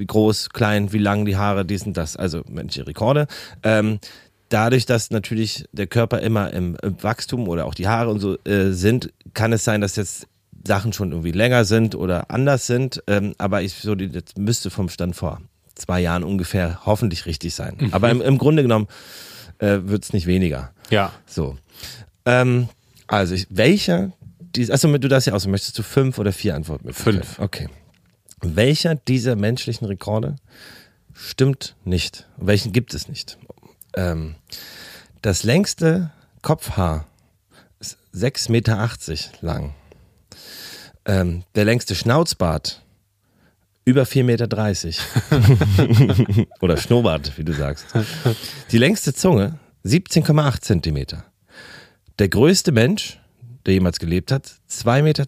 wie 0.00 0.06
groß, 0.06 0.50
klein, 0.50 0.92
wie 0.92 0.98
lang 0.98 1.24
die 1.26 1.36
Haare, 1.36 1.64
dies 1.64 1.86
und 1.86 1.96
das, 1.96 2.16
also 2.16 2.42
menschliche 2.48 2.86
Rekorde. 2.86 3.28
Ähm, 3.62 4.00
dadurch, 4.48 4.86
dass 4.86 5.10
natürlich 5.10 5.66
der 5.72 5.86
Körper 5.86 6.20
immer 6.20 6.52
im, 6.52 6.76
im 6.82 7.00
Wachstum 7.02 7.46
oder 7.46 7.66
auch 7.66 7.74
die 7.74 7.86
Haare 7.86 8.10
und 8.10 8.18
so 8.18 8.36
äh, 8.44 8.72
sind, 8.72 9.12
kann 9.34 9.52
es 9.52 9.62
sein, 9.62 9.80
dass 9.80 9.96
jetzt 9.96 10.26
Sachen 10.66 10.92
schon 10.92 11.12
irgendwie 11.12 11.32
länger 11.32 11.64
sind 11.64 11.94
oder 11.94 12.30
anders 12.30 12.66
sind. 12.66 13.02
Ähm, 13.06 13.34
aber 13.38 13.62
ich 13.62 13.74
so, 13.74 13.94
das 13.94 14.24
müsste 14.36 14.70
vom 14.70 14.88
Stand 14.88 15.14
vor 15.16 15.40
zwei 15.74 16.00
Jahren 16.00 16.24
ungefähr 16.24 16.80
hoffentlich 16.84 17.26
richtig 17.26 17.54
sein. 17.54 17.90
Aber 17.92 18.10
im, 18.10 18.20
im 18.20 18.38
Grunde 18.38 18.62
genommen 18.62 18.88
äh, 19.58 19.78
wird 19.82 20.04
es 20.04 20.12
nicht 20.12 20.26
weniger. 20.26 20.72
Ja. 20.90 21.12
So. 21.26 21.56
Ähm, 22.24 22.68
also, 23.06 23.34
ich, 23.34 23.46
welcher, 23.50 24.12
dies, 24.56 24.70
achso, 24.70 24.88
du 24.96 25.08
darfst 25.08 25.26
ja 25.26 25.32
aus, 25.32 25.46
möchtest 25.46 25.78
du 25.78 25.82
fünf 25.82 26.18
oder 26.18 26.32
vier 26.32 26.54
Antworten? 26.54 26.92
Fünf. 26.92 27.38
Okay. 27.38 27.68
Welcher 28.42 28.94
dieser 28.94 29.36
menschlichen 29.36 29.86
Rekorde 29.86 30.36
stimmt 31.12 31.76
nicht? 31.84 32.26
Welchen 32.36 32.72
gibt 32.72 32.94
es 32.94 33.08
nicht? 33.08 33.38
Ähm, 33.94 34.36
das 35.22 35.42
längste 35.42 36.10
Kopfhaar 36.42 37.06
ist 37.80 37.98
6,80 38.14 38.50
Meter 38.50 38.90
lang. 39.42 39.74
Ähm, 41.04 41.44
der 41.54 41.64
längste 41.64 41.94
Schnauzbart 41.94 42.82
über 43.84 44.04
4,30 44.04 44.24
Meter. 44.24 46.46
Oder 46.60 46.76
Schnurrbart, 46.76 47.36
wie 47.36 47.44
du 47.44 47.52
sagst. 47.52 47.86
Die 48.70 48.78
längste 48.78 49.14
Zunge 49.14 49.58
17,8 49.84 50.60
Zentimeter. 50.60 51.24
Der 52.18 52.28
größte 52.28 52.72
Mensch, 52.72 53.18
der 53.66 53.74
jemals 53.74 53.98
gelebt 53.98 54.32
hat, 54.32 54.52
2,72 54.70 55.02
Meter. 55.02 55.26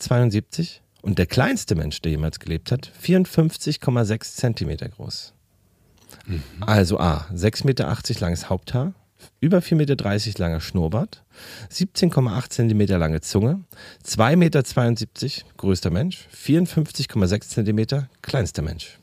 Und 1.02 1.18
der 1.18 1.26
kleinste 1.26 1.74
Mensch, 1.74 2.00
der 2.00 2.12
jemals 2.12 2.38
gelebt 2.38 2.72
hat, 2.72 2.90
54,6 3.02 4.36
Zentimeter 4.36 4.88
groß. 4.88 5.34
Also 6.60 6.98
A, 6.98 7.26
6,80 7.34 7.66
Meter 7.66 7.96
langes 8.20 8.48
Haupthaar, 8.48 8.94
über 9.40 9.58
4,30 9.58 9.74
Meter 9.76 9.96
langer 10.38 10.60
Schnurrbart, 10.60 11.24
17,8 11.70 12.50
Zentimeter 12.50 12.98
lange 12.98 13.20
Zunge, 13.20 13.64
2,72 14.06 14.36
Meter 14.36 14.62
größter 15.56 15.90
Mensch, 15.90 16.28
54,6 16.34 17.40
Zentimeter 17.48 18.08
kleinster 18.20 18.62
Mensch. 18.62 18.98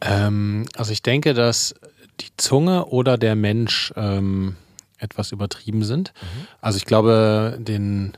Ähm, 0.00 0.66
also 0.76 0.92
ich 0.92 1.02
denke, 1.02 1.32
dass 1.32 1.74
die 2.20 2.30
Zunge 2.36 2.86
oder 2.86 3.18
der 3.18 3.34
Mensch 3.34 3.92
ähm, 3.96 4.56
etwas 4.98 5.32
übertrieben 5.32 5.84
sind. 5.84 6.12
Also 6.60 6.76
ich 6.78 6.84
glaube, 6.86 7.58
den, 7.60 8.12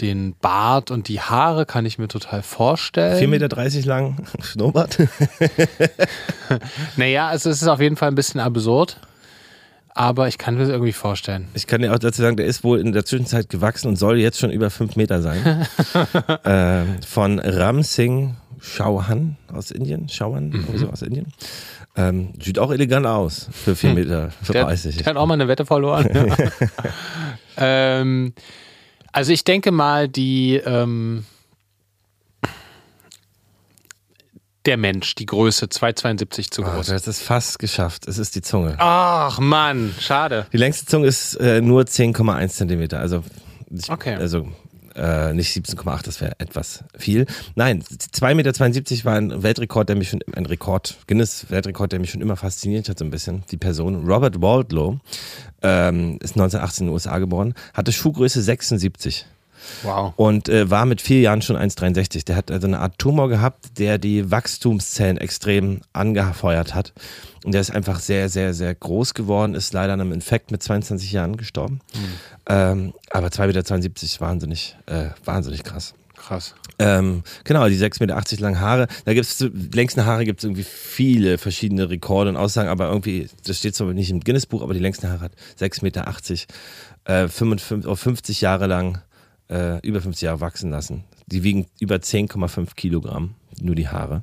den 0.00 0.34
Bart 0.40 0.90
und 0.90 1.08
die 1.08 1.20
Haare 1.20 1.66
kann 1.66 1.86
ich 1.86 1.98
mir 1.98 2.08
total 2.08 2.42
vorstellen. 2.42 3.18
4,30 3.18 3.26
Meter 3.28 3.86
lang 3.86 4.26
Schnurrbart. 4.40 4.98
Naja, 6.96 7.28
also 7.28 7.50
es 7.50 7.60
ist 7.62 7.68
auf 7.68 7.80
jeden 7.80 7.96
Fall 7.96 8.08
ein 8.08 8.14
bisschen 8.14 8.40
absurd. 8.40 8.98
Aber 9.88 10.28
ich 10.28 10.36
kann 10.36 10.54
mir 10.54 10.60
das 10.60 10.68
irgendwie 10.68 10.92
vorstellen. 10.92 11.48
Ich 11.54 11.66
kann 11.66 11.80
dir 11.80 11.94
auch 11.94 11.98
dazu 11.98 12.20
sagen, 12.20 12.36
der 12.36 12.44
ist 12.44 12.62
wohl 12.62 12.78
in 12.80 12.92
der 12.92 13.06
Zwischenzeit 13.06 13.48
gewachsen 13.48 13.88
und 13.88 13.96
soll 13.96 14.18
jetzt 14.18 14.38
schon 14.38 14.50
über 14.50 14.68
5 14.68 14.94
Meter 14.96 15.22
sein. 15.22 15.66
ähm, 16.44 16.96
von 17.06 17.38
Ram 17.38 17.82
Singh 17.82 18.34
Chauhan 18.60 19.36
aus 19.52 19.70
Indien. 19.70 20.08
Chauhan, 20.08 20.52
irgendwie 20.52 20.78
so 20.78 20.90
aus 20.90 21.00
Indien. 21.00 21.32
Ähm, 21.96 22.34
sieht 22.42 22.58
auch 22.58 22.72
elegant 22.72 23.06
aus 23.06 23.48
für 23.50 23.74
4 23.74 23.94
Meter 23.94 24.30
Der, 24.52 24.64
30. 24.64 24.98
der 24.98 25.06
hat 25.06 25.16
auch 25.16 25.26
mal 25.26 25.34
eine 25.34 25.48
Wette 25.48 25.64
verloren. 25.64 26.08
ähm, 27.56 28.34
also 29.16 29.32
ich 29.32 29.44
denke 29.44 29.72
mal, 29.72 30.08
die 30.08 30.56
ähm, 30.56 31.24
der 34.66 34.76
Mensch, 34.76 35.14
die 35.14 35.26
Größe, 35.26 35.66
2,72 35.66 36.50
zu 36.50 36.62
Oh, 36.62 36.64
groß. 36.66 36.86
du 36.88 36.92
hast 36.94 37.06
es 37.06 37.20
fast 37.22 37.58
geschafft. 37.58 38.06
Es 38.08 38.18
ist 38.18 38.34
die 38.34 38.42
Zunge. 38.42 38.74
Ach 38.78 39.38
Mann, 39.38 39.94
schade. 40.00 40.46
Die 40.52 40.56
längste 40.56 40.86
Zunge 40.86 41.06
ist 41.06 41.34
äh, 41.36 41.60
nur 41.60 41.84
10,1 41.84 42.48
Zentimeter. 42.48 42.98
Also, 42.98 43.22
ich, 43.70 43.88
Okay. 43.88 44.14
also 44.16 44.48
äh, 44.96 45.32
nicht 45.32 45.54
17,8, 45.54 46.04
das 46.04 46.20
wäre 46.20 46.32
etwas 46.38 46.84
viel. 46.96 47.26
Nein, 47.54 47.82
2,72 47.82 48.34
Meter 48.34 49.04
war 49.04 49.14
ein 49.14 49.42
Weltrekord, 49.42 49.88
der 49.88 49.96
mich 49.96 50.10
schon, 50.10 50.20
ein 50.34 50.46
Rekord, 50.46 50.96
Guinness-Weltrekord, 51.06 51.92
der 51.92 52.00
mich 52.00 52.10
schon 52.10 52.20
immer 52.20 52.36
fasziniert 52.36 52.88
hat, 52.88 52.98
so 52.98 53.04
ein 53.04 53.10
bisschen. 53.10 53.44
Die 53.50 53.56
Person, 53.56 54.06
Robert 54.06 54.40
Waldlow, 54.40 54.98
ähm, 55.62 56.18
ist 56.22 56.36
1918 56.36 56.82
in 56.82 56.86
den 56.88 56.94
USA 56.94 57.18
geboren, 57.18 57.54
hatte 57.74 57.92
Schuhgröße 57.92 58.42
76. 58.42 59.26
Wow. 59.82 60.12
Und 60.16 60.48
äh, 60.48 60.70
war 60.70 60.86
mit 60.86 61.00
vier 61.00 61.20
Jahren 61.20 61.42
schon 61.42 61.56
1,63. 61.56 62.24
Der 62.24 62.36
hat 62.36 62.50
also 62.50 62.66
eine 62.66 62.80
Art 62.80 62.98
Tumor 62.98 63.28
gehabt, 63.28 63.78
der 63.78 63.98
die 63.98 64.30
Wachstumszellen 64.30 65.18
extrem 65.18 65.80
angefeuert 65.92 66.74
hat. 66.74 66.92
Und 67.44 67.52
der 67.52 67.60
ist 67.60 67.70
einfach 67.70 68.00
sehr, 68.00 68.28
sehr, 68.28 68.54
sehr 68.54 68.74
groß 68.74 69.14
geworden, 69.14 69.54
ist 69.54 69.72
leider 69.72 69.92
an 69.92 70.00
einem 70.00 70.12
Infekt 70.12 70.50
mit 70.50 70.62
22 70.62 71.12
Jahren 71.12 71.36
gestorben. 71.36 71.80
Ähm, 72.48 72.92
aber 73.10 73.28
2,72 73.28 73.46
Meter 73.46 74.20
wahnsinnig, 74.20 74.76
äh, 74.86 75.10
wahnsinnig 75.24 75.62
krass. 75.62 75.94
Krass. 76.16 76.54
Ähm, 76.78 77.22
genau, 77.44 77.68
die 77.68 77.76
6,80 77.76 78.00
Meter 78.00 78.42
langen 78.42 78.60
Haare. 78.60 78.88
Da 79.04 79.14
gibt 79.14 79.26
es, 79.26 79.40
längsten 79.72 80.04
Haare 80.04 80.24
gibt 80.24 80.40
es 80.40 80.44
irgendwie 80.44 80.64
viele 80.64 81.38
verschiedene 81.38 81.88
Rekorde 81.88 82.30
und 82.30 82.36
Aussagen, 82.36 82.68
aber 82.68 82.88
irgendwie, 82.88 83.28
das 83.44 83.58
steht 83.58 83.74
zwar 83.74 83.92
nicht 83.92 84.10
im 84.10 84.20
Guinness-Buch, 84.20 84.62
aber 84.62 84.74
die 84.74 84.80
längsten 84.80 85.08
Haare 85.08 85.20
hat 85.20 85.32
6,80 85.60 85.82
Meter, 85.82 86.06
äh, 87.04 87.28
55, 87.28 87.86
auf 87.88 88.00
50 88.00 88.40
Jahre 88.40 88.66
lang, 88.66 89.00
äh, 89.50 89.80
über 89.86 90.00
50 90.00 90.22
Jahre 90.22 90.40
wachsen 90.40 90.70
lassen. 90.70 91.04
Die 91.26 91.42
wiegen 91.42 91.66
über 91.80 91.96
10,5 91.96 92.74
Kilogramm, 92.74 93.34
nur 93.60 93.74
die 93.74 93.88
Haare. 93.88 94.22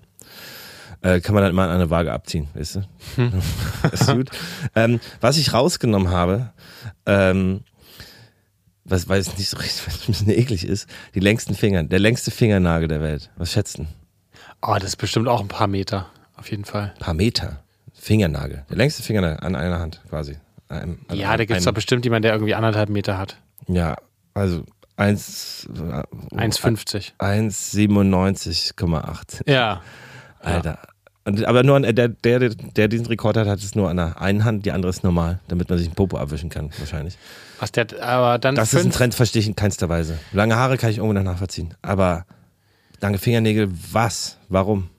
Äh, 1.01 1.19
kann 1.19 1.36
man 1.36 1.43
dann 1.43 1.51
immer 1.51 1.63
an 1.63 1.69
einer 1.69 1.89
Waage 1.89 2.13
abziehen, 2.13 2.47
weißt 2.53 2.76
du? 2.76 2.82
ist 3.91 4.07
gut. 4.07 4.30
Ähm, 4.74 5.01
was 5.19 5.38
ich 5.38 5.53
rausgenommen 5.53 6.09
habe, 6.09 6.53
ähm, 7.05 7.61
was, 8.86 9.09
weil 9.09 9.19
es 9.19 9.38
nicht 9.38 9.49
so 9.49 9.57
richtig 9.57 9.86
ein 9.88 10.07
bisschen 10.07 10.30
eklig 10.30 10.65
ist, 10.65 10.88
die 11.13 11.19
längsten 11.19 11.55
Finger, 11.55 11.84
der 11.84 11.99
längste 11.99 12.32
Fingernagel 12.32 12.88
der 12.88 13.01
Welt. 13.01 13.32
Was 13.36 13.51
schätzen? 13.51 13.88
Oh, 14.61 14.76
das 14.76 14.91
ist 14.91 14.95
bestimmt 14.95 15.28
auch 15.28 15.41
ein 15.41 15.49
paar 15.49 15.67
Meter. 15.67 16.09
Auf 16.38 16.49
jeden 16.51 16.65
Fall. 16.65 16.93
paar 16.99 17.13
Meter. 17.13 17.63
Fingernagel. 17.93 18.65
Der 18.69 18.78
längste 18.78 19.03
Fingernagel 19.03 19.39
an 19.45 19.55
einer 19.55 19.80
Hand 19.80 20.01
quasi. 20.09 20.38
Einem, 20.69 20.99
an 21.07 21.17
Ja, 21.17 21.36
da 21.38 21.45
gibt 21.45 21.57
es 21.57 21.65
doch 21.65 21.74
bestimmt 21.74 22.05
jemanden, 22.05 22.24
der 22.24 22.34
irgendwie 22.34 22.55
anderthalb 22.55 22.89
Meter 22.89 23.17
hat. 23.17 23.38
Ja, 23.67 23.95
also 24.34 24.63
1, 24.97 25.67
1,50. 26.31 27.11
1,97,8. 27.19 29.49
Ja. 29.49 29.81
Alter. 30.39 30.79
Und, 31.25 31.45
aber 31.45 31.63
nur 31.63 31.77
an, 31.77 31.83
der, 31.83 32.09
der, 32.09 32.49
der 32.49 32.87
diesen 32.89 33.05
Rekord 33.05 33.37
hat, 33.37 33.47
hat 33.47 33.59
es 33.59 33.75
nur 33.75 33.89
an 33.89 33.95
der 33.95 34.19
einen 34.19 34.43
Hand, 34.43 34.65
die 34.65 34.71
andere 34.71 34.89
ist 34.89 35.05
normal, 35.05 35.39
damit 35.47 35.69
man 35.69 35.77
sich 35.79 35.87
einen 35.87 35.95
Popo 35.95 36.17
abwischen 36.17 36.49
kann, 36.49 36.69
wahrscheinlich. 36.77 37.17
Was 37.59 37.71
der, 37.71 37.87
aber 38.03 38.39
dann 38.39 38.55
Das 38.55 38.73
ist 38.73 38.83
ein 38.83 38.91
Trend, 38.91 39.15
verstehe 39.15 39.39
ich 39.39 39.47
in 39.47 39.55
keinster 39.55 39.87
Weise. 39.87 40.19
Lange 40.33 40.57
Haare 40.57 40.77
kann 40.77 40.89
ich 40.89 40.97
irgendwo 40.97 41.13
noch 41.13 41.23
nachvollziehen. 41.23 41.73
Aber 41.81 42.25
lange 42.99 43.19
Fingernägel, 43.19 43.69
was? 43.91 44.37
Warum? 44.49 44.89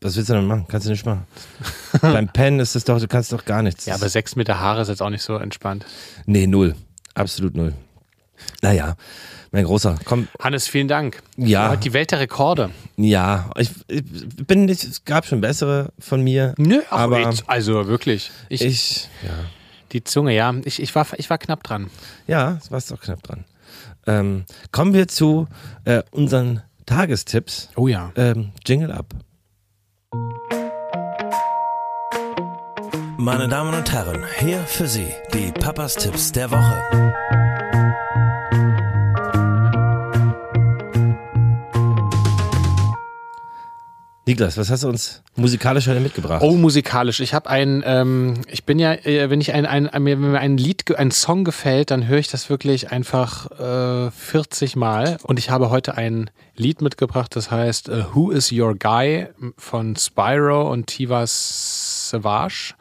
Was 0.00 0.14
willst 0.16 0.30
du 0.30 0.34
denn 0.34 0.46
machen? 0.46 0.66
Kannst 0.68 0.86
du 0.86 0.92
nicht 0.92 1.04
machen. 1.04 1.26
Beim 2.00 2.28
Pennen 2.28 2.60
ist 2.60 2.76
es 2.76 2.84
doch, 2.84 3.00
du 3.00 3.08
kannst 3.08 3.32
doch 3.32 3.44
gar 3.44 3.62
nichts. 3.62 3.86
Ja, 3.86 3.94
aber 3.94 4.08
sechs 4.08 4.36
Meter 4.36 4.60
Haare 4.60 4.82
ist 4.82 4.88
jetzt 4.88 5.02
auch 5.02 5.10
nicht 5.10 5.22
so 5.22 5.36
entspannt. 5.36 5.84
nee, 6.26 6.46
null. 6.46 6.76
Absolut 7.14 7.56
null. 7.56 7.74
Naja, 8.62 8.96
mein 9.52 9.64
Großer, 9.64 9.98
komm, 10.04 10.28
Hannes, 10.40 10.68
vielen 10.68 10.88
Dank. 10.88 11.22
Ja. 11.36 11.70
Heute 11.70 11.82
die 11.82 11.92
Welt 11.92 12.10
der 12.10 12.20
Rekorde. 12.20 12.70
ja, 12.96 13.50
ich, 13.56 13.70
ich 13.88 14.02
bin 14.46 14.64
nicht, 14.64 14.84
es 14.84 15.04
gab 15.04 15.26
schon 15.26 15.40
bessere 15.40 15.92
von 15.98 16.22
mir. 16.22 16.54
Nö, 16.58 16.80
ach, 16.90 16.98
aber 16.98 17.20
jetzt, 17.20 17.44
also 17.46 17.86
wirklich. 17.86 18.30
Ich, 18.48 18.62
ich, 18.62 19.08
ja, 19.22 19.30
die 19.92 20.04
Zunge, 20.04 20.34
ja. 20.34 20.54
Ich, 20.64 20.82
ich, 20.82 20.94
war, 20.94 21.06
ich 21.16 21.30
war 21.30 21.38
knapp 21.38 21.62
dran. 21.62 21.90
ja, 22.26 22.58
es 22.60 22.70
war 22.70 22.80
doch 22.80 23.00
knapp 23.00 23.22
dran. 23.22 23.44
Ähm, 24.06 24.44
kommen 24.70 24.94
wir 24.94 25.08
zu 25.08 25.48
äh, 25.84 26.02
unseren 26.10 26.62
Tagestipps. 26.86 27.70
Oh 27.76 27.88
ja. 27.88 28.12
Ähm, 28.16 28.52
Jingle 28.64 28.92
ab. 28.92 29.06
Meine 33.18 33.48
Damen 33.48 33.74
und 33.74 33.90
Herren, 33.92 34.24
hier 34.38 34.58
für 34.60 34.86
Sie 34.86 35.08
die 35.32 35.50
Papas 35.50 35.94
Tipps 35.94 36.30
der 36.32 36.50
Woche. 36.50 37.14
Niklas, 44.28 44.56
was 44.56 44.70
hast 44.70 44.82
du 44.82 44.88
uns 44.88 45.22
musikalisch 45.36 45.86
heute 45.86 46.00
mitgebracht? 46.00 46.42
Oh, 46.42 46.56
musikalisch. 46.56 47.20
Ich 47.20 47.32
habe 47.32 47.48
ein, 47.48 47.84
ähm, 47.86 48.40
ich 48.48 48.64
bin 48.64 48.80
ja, 48.80 48.92
äh, 48.92 49.30
wenn 49.30 49.40
ich 49.40 49.52
ein, 49.52 49.66
ein, 49.66 49.88
wenn 49.92 50.20
mir 50.20 50.40
ein 50.40 50.56
Lied, 50.56 50.96
ein 50.98 51.12
Song 51.12 51.44
gefällt, 51.44 51.92
dann 51.92 52.08
höre 52.08 52.18
ich 52.18 52.26
das 52.26 52.50
wirklich 52.50 52.90
einfach 52.90 53.48
äh, 54.08 54.10
40 54.10 54.74
Mal. 54.74 55.18
Und 55.22 55.38
ich 55.38 55.50
habe 55.50 55.70
heute 55.70 55.96
ein 55.96 56.28
Lied 56.56 56.80
mitgebracht, 56.80 57.36
das 57.36 57.52
heißt 57.52 57.88
äh, 57.88 58.04
Who 58.14 58.32
is 58.32 58.50
Your 58.50 58.74
Guy 58.74 59.28
von 59.58 59.94
Spyro 59.94 60.72
und 60.72 60.88
Tiva 60.88 61.24
Savage. 61.24 62.74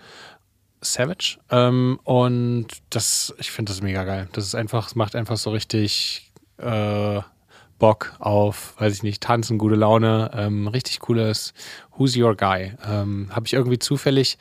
Savage. 0.82 1.38
Ähm, 1.52 2.00
und 2.04 2.70
das, 2.90 3.36
ich 3.38 3.52
finde 3.52 3.72
das 3.72 3.84
mega 3.84 4.04
geil. 4.04 4.30
Das 4.32 4.46
ist 4.46 4.56
einfach, 4.56 4.96
macht 4.96 5.16
einfach 5.16 5.38
so 5.38 5.52
richtig 5.52 6.32
äh, 6.58 7.20
Bock 7.80 8.14
auf, 8.20 8.74
weiß 8.80 8.94
ich 8.94 9.04
nicht, 9.04 9.22
tanzen, 9.22 9.58
gute 9.58 9.76
Laune, 9.76 10.32
ähm, 10.34 10.68
richtig 10.68 11.00
cooles 11.00 11.54
Who's 11.98 12.16
Your 12.16 12.36
Guy. 12.36 12.74
Ähm, 12.88 13.30
Habe 13.32 13.46
ich 13.48 13.54
irgendwie 13.54 13.80
zufällig 13.80 14.38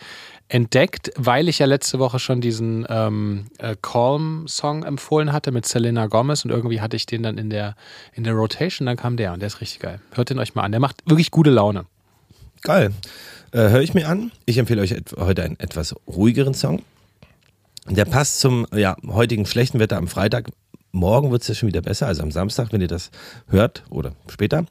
entdeckt, 0.49 1.11
weil 1.17 1.49
ich 1.49 1.59
ja 1.59 1.67
letzte 1.67 1.99
Woche 1.99 2.19
schon 2.19 2.41
diesen 2.41 2.87
ähm, 2.89 3.47
äh, 3.59 3.77
Calm-Song 3.81 4.85
empfohlen 4.85 5.33
hatte 5.33 5.53
mit 5.53 5.67
Selena 5.67 6.07
Gomez 6.07 6.45
und 6.45 6.51
irgendwie 6.51 6.81
hatte 6.81 6.97
ich 6.97 7.07
den 7.07 7.23
dann 7.23 7.39
in 7.39 7.51
der, 7.51 7.77
in 8.13 8.25
der 8.25 8.35
Rotation, 8.35 8.87
dann 8.87 8.97
kam 8.97 9.17
der 9.17 9.33
und 9.33 9.41
der 9.41 9.49
ist 9.49 9.61
richtig 9.61 9.81
geil. 9.81 10.01
Hört 10.13 10.31
den 10.31 10.39
euch 10.39 10.55
mal 10.55 10.63
an. 10.63 10.73
Der 10.73 10.81
macht 10.81 11.03
wirklich 11.07 11.31
gute 11.31 11.51
Laune. 11.51 11.87
Geil. 12.63 12.93
Äh, 13.53 13.69
Höre 13.71 13.83
ich 13.83 13.95
mir 13.95 14.09
an. 14.09 14.33
Ich 14.47 14.59
empfehle 14.59 14.83
euch 14.83 14.95
heute 15.17 15.43
einen 15.43 15.59
etwas 15.59 15.95
ruhigeren 16.07 16.55
Song. 16.55 16.83
Der 17.89 18.05
passt 18.05 18.41
zum 18.41 18.67
ja, 18.75 18.97
heutigen 19.07 19.45
schlechten 19.47 19.79
Wetter 19.79 19.97
am 19.97 20.09
Freitag. 20.09 20.49
Morgen 20.95 21.33
wird 21.33 21.43
es 21.43 21.49
ja 21.49 21.55
schon 21.57 21.67
wieder 21.67 21.83
besser, 21.83 22.07
also 22.07 22.23
am 22.23 22.31
Samstag, 22.31 22.73
wenn 22.73 22.81
ihr 22.81 22.87
das 22.87 23.11
hört 23.49 23.83
oder 23.91 24.13
später. 24.31 24.65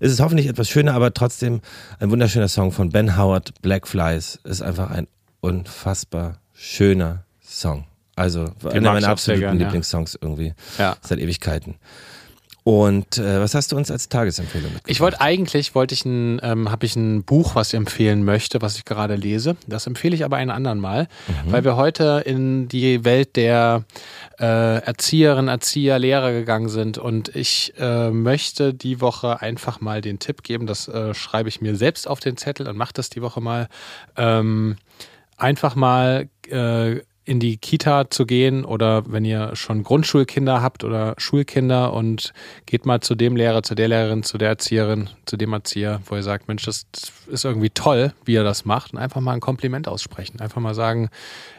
Ist 0.00 0.10
es 0.12 0.18
hoffentlich 0.20 0.48
etwas 0.48 0.68
schöner, 0.68 0.92
aber 0.92 1.14
trotzdem 1.14 1.60
ein 2.00 2.10
wunderschöner 2.10 2.48
Song 2.48 2.72
von 2.72 2.90
Ben 2.90 3.16
Howard, 3.16 3.52
Black 3.62 3.86
Flies. 3.86 4.40
Ist 4.42 4.60
einfach 4.60 4.90
ein 4.90 5.06
unfassbar 5.40 6.40
schöner 6.52 7.22
Song. 7.40 7.84
Also 8.16 8.40
einer 8.40 8.50
mag 8.62 8.74
ich 8.74 8.82
meiner 8.82 9.08
absoluten 9.08 9.40
gern, 9.40 9.60
ja. 9.60 9.66
Lieblingssongs 9.66 10.18
irgendwie 10.20 10.52
Ja. 10.78 10.96
seit 11.00 11.20
Ewigkeiten. 11.20 11.76
Und 12.68 13.16
äh, 13.16 13.40
was 13.40 13.54
hast 13.54 13.72
du 13.72 13.76
uns 13.78 13.90
als 13.90 14.10
Tagesempfehlung 14.10 14.66
mitgebracht? 14.66 14.90
Ich 14.90 15.00
wollte 15.00 15.22
eigentlich, 15.22 15.74
wollte 15.74 15.94
ich 15.94 16.04
ein, 16.04 16.38
ähm, 16.42 16.70
habe 16.70 16.84
ich 16.84 16.96
ein 16.96 17.22
Buch, 17.22 17.54
was 17.54 17.72
ich 17.72 17.78
empfehlen 17.78 18.24
möchte, 18.26 18.60
was 18.60 18.76
ich 18.76 18.84
gerade 18.84 19.14
lese. 19.14 19.56
Das 19.66 19.86
empfehle 19.86 20.14
ich 20.14 20.22
aber 20.22 20.36
einen 20.36 20.50
anderen 20.50 20.78
Mal, 20.78 21.08
weil 21.46 21.64
wir 21.64 21.76
heute 21.76 22.22
in 22.26 22.68
die 22.68 23.06
Welt 23.06 23.36
der 23.36 23.84
äh, 24.38 24.82
Erzieherinnen, 24.82 25.48
Erzieher, 25.48 25.98
Lehrer 25.98 26.30
gegangen 26.32 26.68
sind 26.68 26.98
und 26.98 27.34
ich 27.34 27.72
äh, 27.78 28.10
möchte 28.10 28.74
die 28.74 29.00
Woche 29.00 29.40
einfach 29.40 29.80
mal 29.80 30.02
den 30.02 30.18
Tipp 30.18 30.42
geben, 30.42 30.66
das 30.66 30.88
äh, 30.88 31.14
schreibe 31.14 31.48
ich 31.48 31.62
mir 31.62 31.74
selbst 31.74 32.06
auf 32.06 32.20
den 32.20 32.36
Zettel 32.36 32.68
und 32.68 32.76
mache 32.76 32.92
das 32.92 33.08
die 33.08 33.22
Woche 33.22 33.40
mal, 33.40 33.68
ähm, 34.18 34.76
einfach 35.38 35.74
mal 35.74 36.28
äh, 36.50 37.00
in 37.28 37.40
die 37.40 37.58
Kita 37.58 38.08
zu 38.08 38.24
gehen 38.24 38.64
oder 38.64 39.02
wenn 39.12 39.22
ihr 39.22 39.54
schon 39.54 39.82
Grundschulkinder 39.82 40.62
habt 40.62 40.82
oder 40.82 41.14
Schulkinder 41.18 41.92
und 41.92 42.32
geht 42.64 42.86
mal 42.86 43.00
zu 43.00 43.14
dem 43.14 43.36
Lehrer, 43.36 43.62
zu 43.62 43.74
der 43.74 43.88
Lehrerin, 43.88 44.22
zu 44.22 44.38
der 44.38 44.48
Erzieherin, 44.48 45.10
zu 45.26 45.36
dem 45.36 45.52
Erzieher, 45.52 46.00
wo 46.06 46.16
ihr 46.16 46.22
sagt, 46.22 46.48
Mensch, 46.48 46.64
das 46.64 46.86
ist 47.26 47.44
irgendwie 47.44 47.68
toll, 47.68 48.14
wie 48.24 48.32
ihr 48.32 48.44
das 48.44 48.64
macht 48.64 48.94
und 48.94 48.98
einfach 48.98 49.20
mal 49.20 49.32
ein 49.32 49.40
Kompliment 49.40 49.88
aussprechen. 49.88 50.40
Einfach 50.40 50.62
mal 50.62 50.74
sagen, 50.74 51.10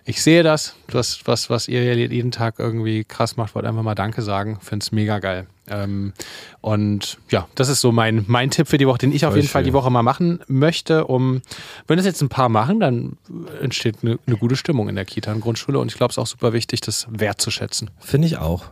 ich 0.10 0.24
sehe 0.24 0.42
das, 0.42 0.74
was, 0.88 1.20
was, 1.26 1.52
was 1.52 1.68
ihr 1.68 1.96
jeden 1.96 2.32
Tag 2.32 2.56
irgendwie 2.58 3.04
krass 3.04 3.38
macht, 3.38 3.54
wollt 3.54 3.66
einfach 3.66 3.84
mal 3.84 3.94
Danke 3.94 4.24
sagen, 4.24 4.58
find's 4.60 4.92
mega 4.92 5.20
geil. 5.20 5.46
Ähm, 5.68 6.14
und 6.62 7.20
ja, 7.30 7.48
das 7.54 7.70
ist 7.70 7.80
so 7.80 7.92
mein, 7.92 8.26
mein 8.28 8.50
Tipp 8.50 8.68
für 8.68 8.80
die 8.80 8.88
Woche, 8.88 8.98
den 8.98 9.12
ich 9.12 9.28
auf 9.28 9.36
jeden 9.36 9.48
Fall 9.48 9.64
die 9.64 9.72
Woche 9.72 9.92
mal 9.92 10.02
machen 10.02 10.40
möchte, 10.48 11.06
um, 11.06 11.44
wenn 11.86 11.98
das 11.98 12.08
jetzt 12.08 12.24
ein 12.24 12.30
paar 12.30 12.50
machen, 12.50 12.80
dann 12.80 13.18
entsteht 13.62 13.98
eine, 14.02 14.18
eine 14.26 14.38
gute 14.38 14.56
Stimmung 14.56 14.90
in 14.90 14.96
der 14.96 15.06
Kita 15.06 15.32
und 15.32 15.42
Grundschule 15.42 15.78
und 15.78 15.92
ich 15.92 15.98
glaube, 15.98 16.10
es 16.10 16.18
ist 16.18 16.22
auch 16.24 16.26
super 16.26 16.54
wichtig, 16.54 16.82
das 16.82 17.06
wertzuschätzen. 17.12 17.92
Finde 18.00 18.26
ich 18.26 18.40
auch. 18.40 18.72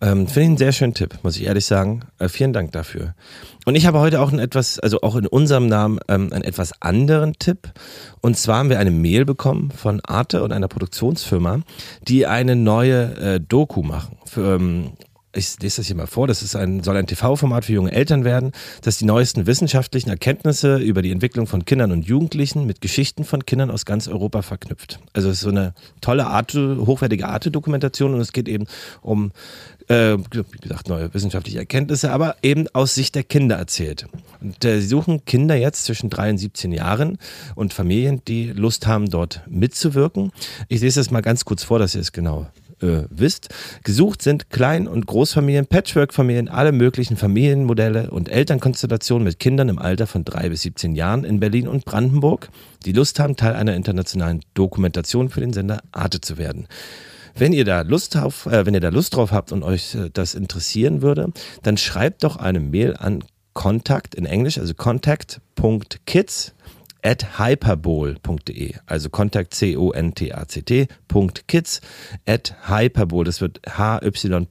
Ähm, 0.00 0.26
Finde 0.26 0.40
ich 0.40 0.46
einen 0.48 0.56
sehr 0.58 0.72
schönen 0.72 0.94
Tipp, 0.94 1.18
muss 1.22 1.36
ich 1.36 1.44
ehrlich 1.44 1.64
sagen. 1.64 2.00
Äh, 2.18 2.28
vielen 2.28 2.52
Dank 2.52 2.72
dafür. 2.72 3.14
Und 3.64 3.76
ich 3.76 3.86
habe 3.86 3.98
heute 3.98 4.20
auch 4.20 4.30
ein 4.30 4.38
etwas, 4.38 4.78
also 4.78 5.00
auch 5.00 5.16
in 5.16 5.26
unserem 5.26 5.66
Namen, 5.66 5.98
ähm, 6.08 6.32
einen 6.32 6.44
etwas 6.44 6.82
anderen 6.82 7.34
Tipp. 7.38 7.72
Und 8.20 8.36
zwar 8.36 8.58
haben 8.58 8.70
wir 8.70 8.78
eine 8.78 8.90
Mail 8.90 9.24
bekommen 9.24 9.70
von 9.70 10.00
Arte 10.00 10.42
und 10.42 10.52
einer 10.52 10.68
Produktionsfirma, 10.68 11.62
die 12.06 12.26
eine 12.26 12.56
neue 12.56 13.16
äh, 13.16 13.40
Doku 13.40 13.82
machen. 13.82 14.18
Für, 14.26 14.56
ähm, 14.56 14.92
ich 15.36 15.60
lese 15.60 15.76
das 15.76 15.86
hier 15.86 15.96
mal 15.96 16.06
vor, 16.06 16.26
das 16.26 16.42
ist 16.42 16.56
ein, 16.56 16.82
soll 16.82 16.96
ein 16.96 17.06
TV-Format 17.06 17.64
für 17.64 17.72
junge 17.72 17.92
Eltern 17.92 18.24
werden, 18.24 18.52
das 18.82 18.98
die 18.98 19.04
neuesten 19.04 19.46
wissenschaftlichen 19.46 20.10
Erkenntnisse 20.10 20.76
über 20.76 21.02
die 21.02 21.10
Entwicklung 21.10 21.46
von 21.46 21.64
Kindern 21.64 21.92
und 21.92 22.06
Jugendlichen 22.06 22.66
mit 22.66 22.80
Geschichten 22.80 23.24
von 23.24 23.44
Kindern 23.44 23.70
aus 23.70 23.84
ganz 23.84 24.08
Europa 24.08 24.42
verknüpft. 24.42 25.00
Also 25.12 25.28
es 25.28 25.36
ist 25.36 25.42
so 25.42 25.50
eine 25.50 25.74
tolle 26.00 26.26
Arte, 26.26 26.78
hochwertige 26.86 27.28
Arte-Dokumentation 27.28 28.14
und 28.14 28.20
es 28.20 28.32
geht 28.32 28.48
eben 28.48 28.66
um, 29.02 29.32
äh, 29.88 30.16
wie 30.16 30.58
gesagt, 30.60 30.88
neue 30.88 31.12
wissenschaftliche 31.14 31.58
Erkenntnisse, 31.58 32.12
aber 32.12 32.36
eben 32.42 32.66
aus 32.72 32.94
Sicht 32.94 33.14
der 33.14 33.24
Kinder 33.24 33.56
erzählt. 33.56 34.06
Und 34.40 34.64
äh, 34.64 34.80
sie 34.80 34.88
suchen 34.88 35.24
Kinder 35.24 35.54
jetzt 35.54 35.84
zwischen 35.84 36.10
drei 36.10 36.30
und 36.30 36.38
17 36.38 36.72
Jahren 36.72 37.18
und 37.54 37.74
Familien, 37.74 38.22
die 38.26 38.52
Lust 38.52 38.86
haben, 38.86 39.10
dort 39.10 39.42
mitzuwirken. 39.48 40.32
Ich 40.68 40.80
lese 40.80 41.00
das 41.00 41.10
mal 41.10 41.22
ganz 41.22 41.44
kurz 41.44 41.62
vor, 41.62 41.78
dass 41.78 41.94
ihr 41.94 42.00
es 42.00 42.12
genau 42.12 42.46
äh, 42.82 43.02
wisst. 43.10 43.48
Gesucht 43.84 44.22
sind 44.22 44.50
Klein- 44.50 44.88
und 44.88 45.06
Großfamilien, 45.06 45.66
Patchwork-Familien, 45.66 46.48
alle 46.48 46.72
möglichen 46.72 47.16
Familienmodelle 47.16 48.10
und 48.10 48.28
Elternkonstellationen 48.28 49.24
mit 49.24 49.38
Kindern 49.38 49.68
im 49.68 49.78
Alter 49.78 50.06
von 50.06 50.24
drei 50.24 50.48
bis 50.48 50.62
17 50.62 50.94
Jahren 50.94 51.24
in 51.24 51.40
Berlin 51.40 51.68
und 51.68 51.84
Brandenburg, 51.84 52.48
die 52.84 52.92
Lust 52.92 53.18
haben, 53.18 53.36
Teil 53.36 53.54
einer 53.54 53.74
internationalen 53.74 54.40
Dokumentation 54.54 55.28
für 55.28 55.40
den 55.40 55.52
Sender 55.52 55.80
Arte 55.92 56.20
zu 56.20 56.38
werden. 56.38 56.66
Wenn 57.38 57.52
ihr 57.52 57.64
da 57.64 57.82
Lust 57.82 58.16
auf, 58.16 58.46
äh, 58.46 58.64
wenn 58.64 58.74
ihr 58.74 58.80
da 58.80 58.88
Lust 58.88 59.14
drauf 59.14 59.30
habt 59.30 59.52
und 59.52 59.62
euch 59.62 59.94
äh, 59.94 60.10
das 60.12 60.34
interessieren 60.34 61.02
würde, 61.02 61.32
dann 61.62 61.76
schreibt 61.76 62.24
doch 62.24 62.36
eine 62.36 62.60
Mail 62.60 62.96
an 62.96 63.22
Kontakt 63.52 64.14
in 64.14 64.26
Englisch, 64.26 64.58
also 64.58 64.74
contact.kids 64.74 66.54
at 67.06 67.38
hyperbol.de, 67.38 68.74
also 68.86 69.08
Kontakt 69.10 69.54
C-O-N-T-A-C-T, 69.54 70.88
Kids 71.46 71.80
at 72.26 72.56
hyperbol, 72.68 73.22
das 73.24 73.40
wird 73.40 73.60
H-Y-P-E-R-B-O-L-E.de. 73.68 74.48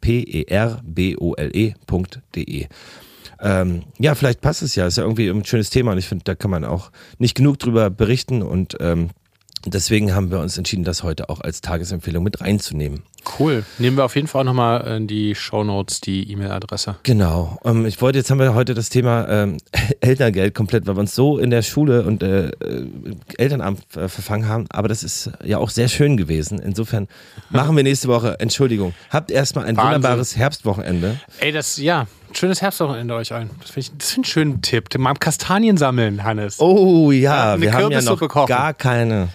Ähm, 3.41 3.83
ja, 3.99 4.15
vielleicht 4.15 4.39
passt 4.39 4.61
es 4.61 4.75
ja, 4.75 4.87
ist 4.87 4.97
ja 4.97 5.03
irgendwie 5.03 5.27
ein 5.27 5.43
schönes 5.43 5.69
Thema 5.69 5.91
und 5.91 5.97
ich 5.97 6.07
finde, 6.07 6.23
da 6.23 6.33
kann 6.35 6.49
man 6.49 6.63
auch 6.63 6.91
nicht 7.17 7.35
genug 7.35 7.59
drüber 7.59 7.89
berichten 7.89 8.41
und 8.41 8.77
ähm, 8.79 9.09
Deswegen 9.65 10.13
haben 10.13 10.29
wir 10.29 10.39
uns 10.39 10.57
entschieden, 10.57 10.83
das 10.83 11.01
heute 11.01 11.29
auch 11.29 11.41
als 11.41 11.61
Tagesempfehlung 11.61 12.23
mit 12.23 12.39
reinzunehmen. 12.41 13.03
Cool. 13.39 13.65
Nehmen 13.79 13.97
wir 13.97 14.05
auf 14.05 14.15
jeden 14.15 14.27
Fall 14.27 14.41
auch 14.41 14.45
nochmal 14.45 14.85
in 14.97 15.07
die 15.07 15.33
Show 15.33 15.63
Notes 15.63 15.99
die 15.99 16.31
E-Mail-Adresse. 16.31 16.97
Genau. 17.01 17.59
Ähm, 17.65 17.85
ich 17.87 17.99
wollte, 18.01 18.19
jetzt 18.19 18.29
haben 18.29 18.39
wir 18.39 18.53
heute 18.53 18.75
das 18.75 18.89
Thema 18.89 19.27
ähm, 19.27 19.57
Elterngeld 19.99 20.53
komplett, 20.53 20.85
weil 20.85 20.95
wir 20.95 20.99
uns 20.99 21.15
so 21.15 21.39
in 21.39 21.49
der 21.49 21.63
Schule 21.63 22.03
und 22.03 22.21
äh, 22.21 22.49
äh, 22.49 22.51
Elternamt 23.37 23.81
äh, 23.95 24.07
verfangen 24.07 24.47
haben. 24.47 24.65
Aber 24.69 24.87
das 24.87 25.03
ist 25.03 25.31
ja 25.43 25.57
auch 25.57 25.71
sehr 25.71 25.87
schön 25.87 26.17
gewesen. 26.17 26.59
Insofern 26.59 27.07
machen 27.49 27.75
wir 27.75 27.83
nächste 27.83 28.07
Woche, 28.07 28.39
Entschuldigung, 28.39 28.93
habt 29.09 29.31
erstmal 29.31 29.65
ein 29.65 29.75
Wahnsinn. 29.77 29.95
wunderbares 29.95 30.37
Herbstwochenende. 30.37 31.19
Ey, 31.39 31.51
das, 31.51 31.77
ja, 31.77 32.05
schönes 32.33 32.61
Herbstwochenende 32.61 33.15
euch 33.15 33.33
allen. 33.33 33.49
Das 33.61 33.71
finde 33.71 33.79
ich, 33.79 33.97
das 33.97 34.11
find 34.11 34.27
ich 34.27 34.37
einen 34.37 34.49
schönen 34.51 34.61
Tipp. 34.61 34.95
Mal 34.99 35.15
Kastanien 35.15 35.77
sammeln, 35.77 36.23
Hannes. 36.23 36.59
Oh 36.59 37.11
ja, 37.11 37.53
eine 37.53 37.61
wir 37.61 37.73
haben 37.73 37.91
ja 37.91 38.01
noch 38.01 38.19
kochen. 38.19 38.47
gar 38.47 38.73
keine 38.75 39.29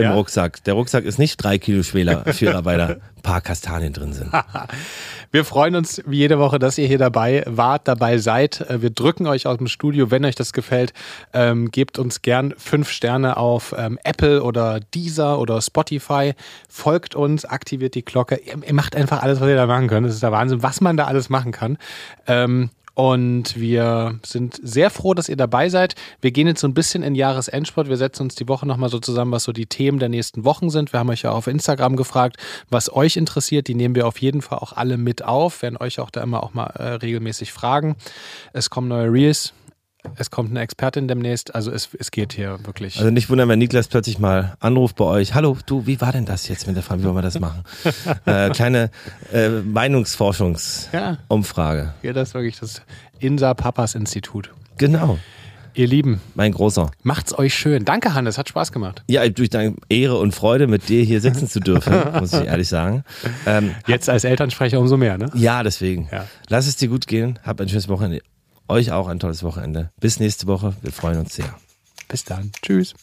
im 0.00 0.04
Ja. 0.04 0.14
Rucksack. 0.14 0.64
Der 0.64 0.74
Rucksack 0.74 1.04
ist 1.04 1.18
nicht 1.18 1.36
drei 1.36 1.58
Kilo 1.58 1.82
schwerer, 1.82 2.24
schwerer 2.32 2.64
weil 2.64 2.78
da 2.78 2.86
ein 2.88 3.22
paar 3.22 3.40
Kastanien 3.40 3.92
drin 3.92 4.12
sind. 4.12 4.30
Wir 5.32 5.44
freuen 5.44 5.76
uns 5.76 6.02
wie 6.06 6.16
jede 6.16 6.38
Woche, 6.40 6.58
dass 6.58 6.76
ihr 6.76 6.88
hier 6.88 6.98
dabei 6.98 7.44
wart, 7.46 7.86
dabei 7.86 8.18
seid. 8.18 8.62
Äh, 8.62 8.82
Wir 8.82 8.90
drücken 8.90 9.26
euch 9.28 9.46
aus 9.46 9.58
dem 9.58 9.68
Studio, 9.68 10.10
wenn 10.10 10.24
euch 10.24 10.34
das 10.34 10.52
gefällt. 10.52 10.92
Ähm, 11.32 11.70
gebt 11.70 11.98
uns 11.98 12.22
gern 12.22 12.52
fünf 12.58 12.90
Sterne 12.90 13.36
auf 13.36 13.74
ähm, 13.78 13.98
Apple 14.02 14.42
oder 14.42 14.80
Deezer 14.80 15.38
oder 15.38 15.60
Spotify. 15.62 16.32
Folgt 16.68 17.14
uns, 17.14 17.44
aktiviert 17.44 17.94
die 17.94 18.04
Glocke. 18.04 18.36
Ihr, 18.44 18.54
ihr 18.66 18.74
macht 18.74 18.96
einfach 18.96 19.22
alles, 19.22 19.40
was 19.40 19.48
ihr 19.48 19.56
da 19.56 19.66
machen 19.66 19.86
könnt. 19.86 20.06
Das 20.06 20.14
ist 20.14 20.22
der 20.22 20.32
Wahnsinn, 20.32 20.62
was 20.62 20.80
man 20.80 20.96
da 20.96 21.04
alles 21.04 21.28
machen 21.28 21.52
kann. 21.52 21.78
Ähm, 22.26 22.70
und 22.94 23.58
wir 23.58 24.18
sind 24.24 24.60
sehr 24.62 24.90
froh, 24.90 25.14
dass 25.14 25.28
ihr 25.28 25.36
dabei 25.36 25.68
seid. 25.68 25.94
Wir 26.20 26.32
gehen 26.32 26.46
jetzt 26.46 26.60
so 26.60 26.68
ein 26.68 26.74
bisschen 26.74 27.02
in 27.02 27.14
Jahresendsport. 27.14 27.88
Wir 27.88 27.96
setzen 27.96 28.24
uns 28.24 28.34
die 28.34 28.48
Woche 28.48 28.66
nochmal 28.66 28.90
so 28.90 28.98
zusammen, 28.98 29.32
was 29.32 29.44
so 29.44 29.52
die 29.52 29.66
Themen 29.66 29.98
der 29.98 30.08
nächsten 30.08 30.44
Wochen 30.44 30.70
sind. 30.70 30.92
Wir 30.92 31.00
haben 31.00 31.10
euch 31.10 31.22
ja 31.22 31.30
auf 31.30 31.46
Instagram 31.46 31.96
gefragt, 31.96 32.36
was 32.68 32.92
euch 32.92 33.16
interessiert. 33.16 33.68
Die 33.68 33.74
nehmen 33.74 33.94
wir 33.94 34.06
auf 34.06 34.18
jeden 34.18 34.42
Fall 34.42 34.58
auch 34.58 34.72
alle 34.72 34.96
mit 34.96 35.24
auf. 35.24 35.62
Werden 35.62 35.76
euch 35.78 36.00
auch 36.00 36.10
da 36.10 36.22
immer 36.22 36.42
auch 36.42 36.54
mal 36.54 36.66
äh, 36.66 36.88
regelmäßig 36.94 37.52
fragen. 37.52 37.96
Es 38.52 38.70
kommen 38.70 38.88
neue 38.88 39.12
Reels. 39.12 39.52
Es 40.16 40.30
kommt 40.30 40.50
eine 40.50 40.60
Expertin 40.60 41.08
demnächst. 41.08 41.54
Also 41.54 41.70
es, 41.70 41.90
es 41.98 42.10
geht 42.10 42.32
hier 42.32 42.58
wirklich. 42.64 42.98
Also 42.98 43.10
nicht 43.10 43.28
wundern, 43.30 43.48
wenn 43.48 43.58
Niklas 43.58 43.88
plötzlich 43.88 44.18
mal 44.18 44.54
anruft 44.60 44.96
bei 44.96 45.04
euch. 45.04 45.34
Hallo, 45.34 45.56
du, 45.66 45.86
wie 45.86 46.00
war 46.00 46.12
denn 46.12 46.24
das 46.24 46.48
jetzt 46.48 46.66
mit 46.66 46.76
der 46.76 46.82
Frage, 46.82 47.02
wie 47.02 47.06
wollen 47.06 47.16
wir 47.16 47.22
das 47.22 47.38
machen? 47.40 47.62
äh, 48.24 48.50
kleine 48.50 48.90
äh, 49.32 49.48
Meinungsforschungsumfrage. 49.48 51.94
hier 52.02 52.12
das 52.12 52.28
ist 52.28 52.34
wirklich 52.34 52.58
das 52.58 52.82
Insa 53.18 53.54
Papas 53.54 53.94
Institut. 53.94 54.50
Genau, 54.78 55.18
Ihr 55.74 55.86
Lieben, 55.86 56.20
mein 56.34 56.52
Großer. 56.52 56.90
macht's 57.04 57.38
euch 57.38 57.54
schön. 57.54 57.84
Danke, 57.84 58.14
Hannes. 58.14 58.38
Hat 58.38 58.48
Spaß 58.48 58.72
gemacht. 58.72 59.04
Ja, 59.08 59.28
durch 59.28 59.50
deine 59.50 59.76
Ehre 59.88 60.18
und 60.18 60.34
Freude, 60.34 60.66
mit 60.66 60.88
dir 60.88 61.04
hier 61.04 61.20
sitzen 61.20 61.48
zu 61.48 61.60
dürfen, 61.60 61.94
muss 62.20 62.32
ich 62.32 62.44
ehrlich 62.44 62.68
sagen. 62.68 63.04
Ähm, 63.46 63.74
Jetzt 63.86 64.08
als 64.08 64.24
Elternsprecher 64.24 64.80
umso 64.80 64.96
mehr, 64.96 65.16
ne? 65.16 65.30
ja, 65.34 65.62
deswegen. 65.62 66.08
Ja. 66.10 66.26
Lass 66.48 66.66
es 66.66 66.74
dir 66.76 66.88
gut 66.88 67.06
gehen. 67.06 67.38
Hab 67.44 67.60
ein 67.60 67.68
schönes 67.68 67.88
Wochenende. 67.88 68.20
Euch 68.70 68.92
auch 68.92 69.08
ein 69.08 69.18
tolles 69.18 69.42
Wochenende. 69.42 69.90
Bis 69.98 70.20
nächste 70.20 70.46
Woche. 70.46 70.74
Wir 70.80 70.92
freuen 70.92 71.18
uns 71.18 71.34
sehr. 71.34 71.52
Bis 72.06 72.24
dann. 72.24 72.52
Tschüss. 72.62 72.94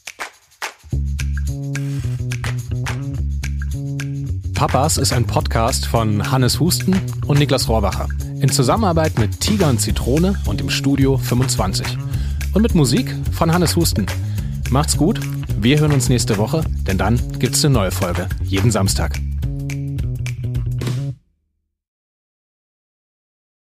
Papas 4.54 4.96
ist 4.96 5.12
ein 5.12 5.28
Podcast 5.28 5.86
von 5.86 6.32
Hannes 6.32 6.62
Husten 6.62 6.96
und 7.26 7.40
Niklas 7.40 7.68
Rohrbacher. 7.68 8.08
In 8.40 8.50
Zusammenarbeit 8.50 9.20
mit 9.20 9.42
Tiger 9.42 9.70
und 9.70 9.82
Zitrone 9.82 10.36
und 10.46 10.62
im 10.62 10.70
Studio 10.70 11.18
25. 11.18 11.98
Und 12.54 12.62
mit 12.62 12.74
Musik 12.74 13.14
von 13.34 13.54
Hannes 13.54 13.76
Husten. 13.76 14.06
Macht's 14.70 14.96
gut. 14.96 15.20
Wir 15.60 15.82
hören 15.82 15.92
uns 15.92 16.08
nächste 16.08 16.38
Woche, 16.38 16.64
denn 16.84 16.98
dann 16.98 17.20
gibt's 17.40 17.66
eine 17.66 17.74
neue 17.74 17.92
Folge. 17.92 18.30
Jeden 18.42 18.72
Samstag. 18.72 19.20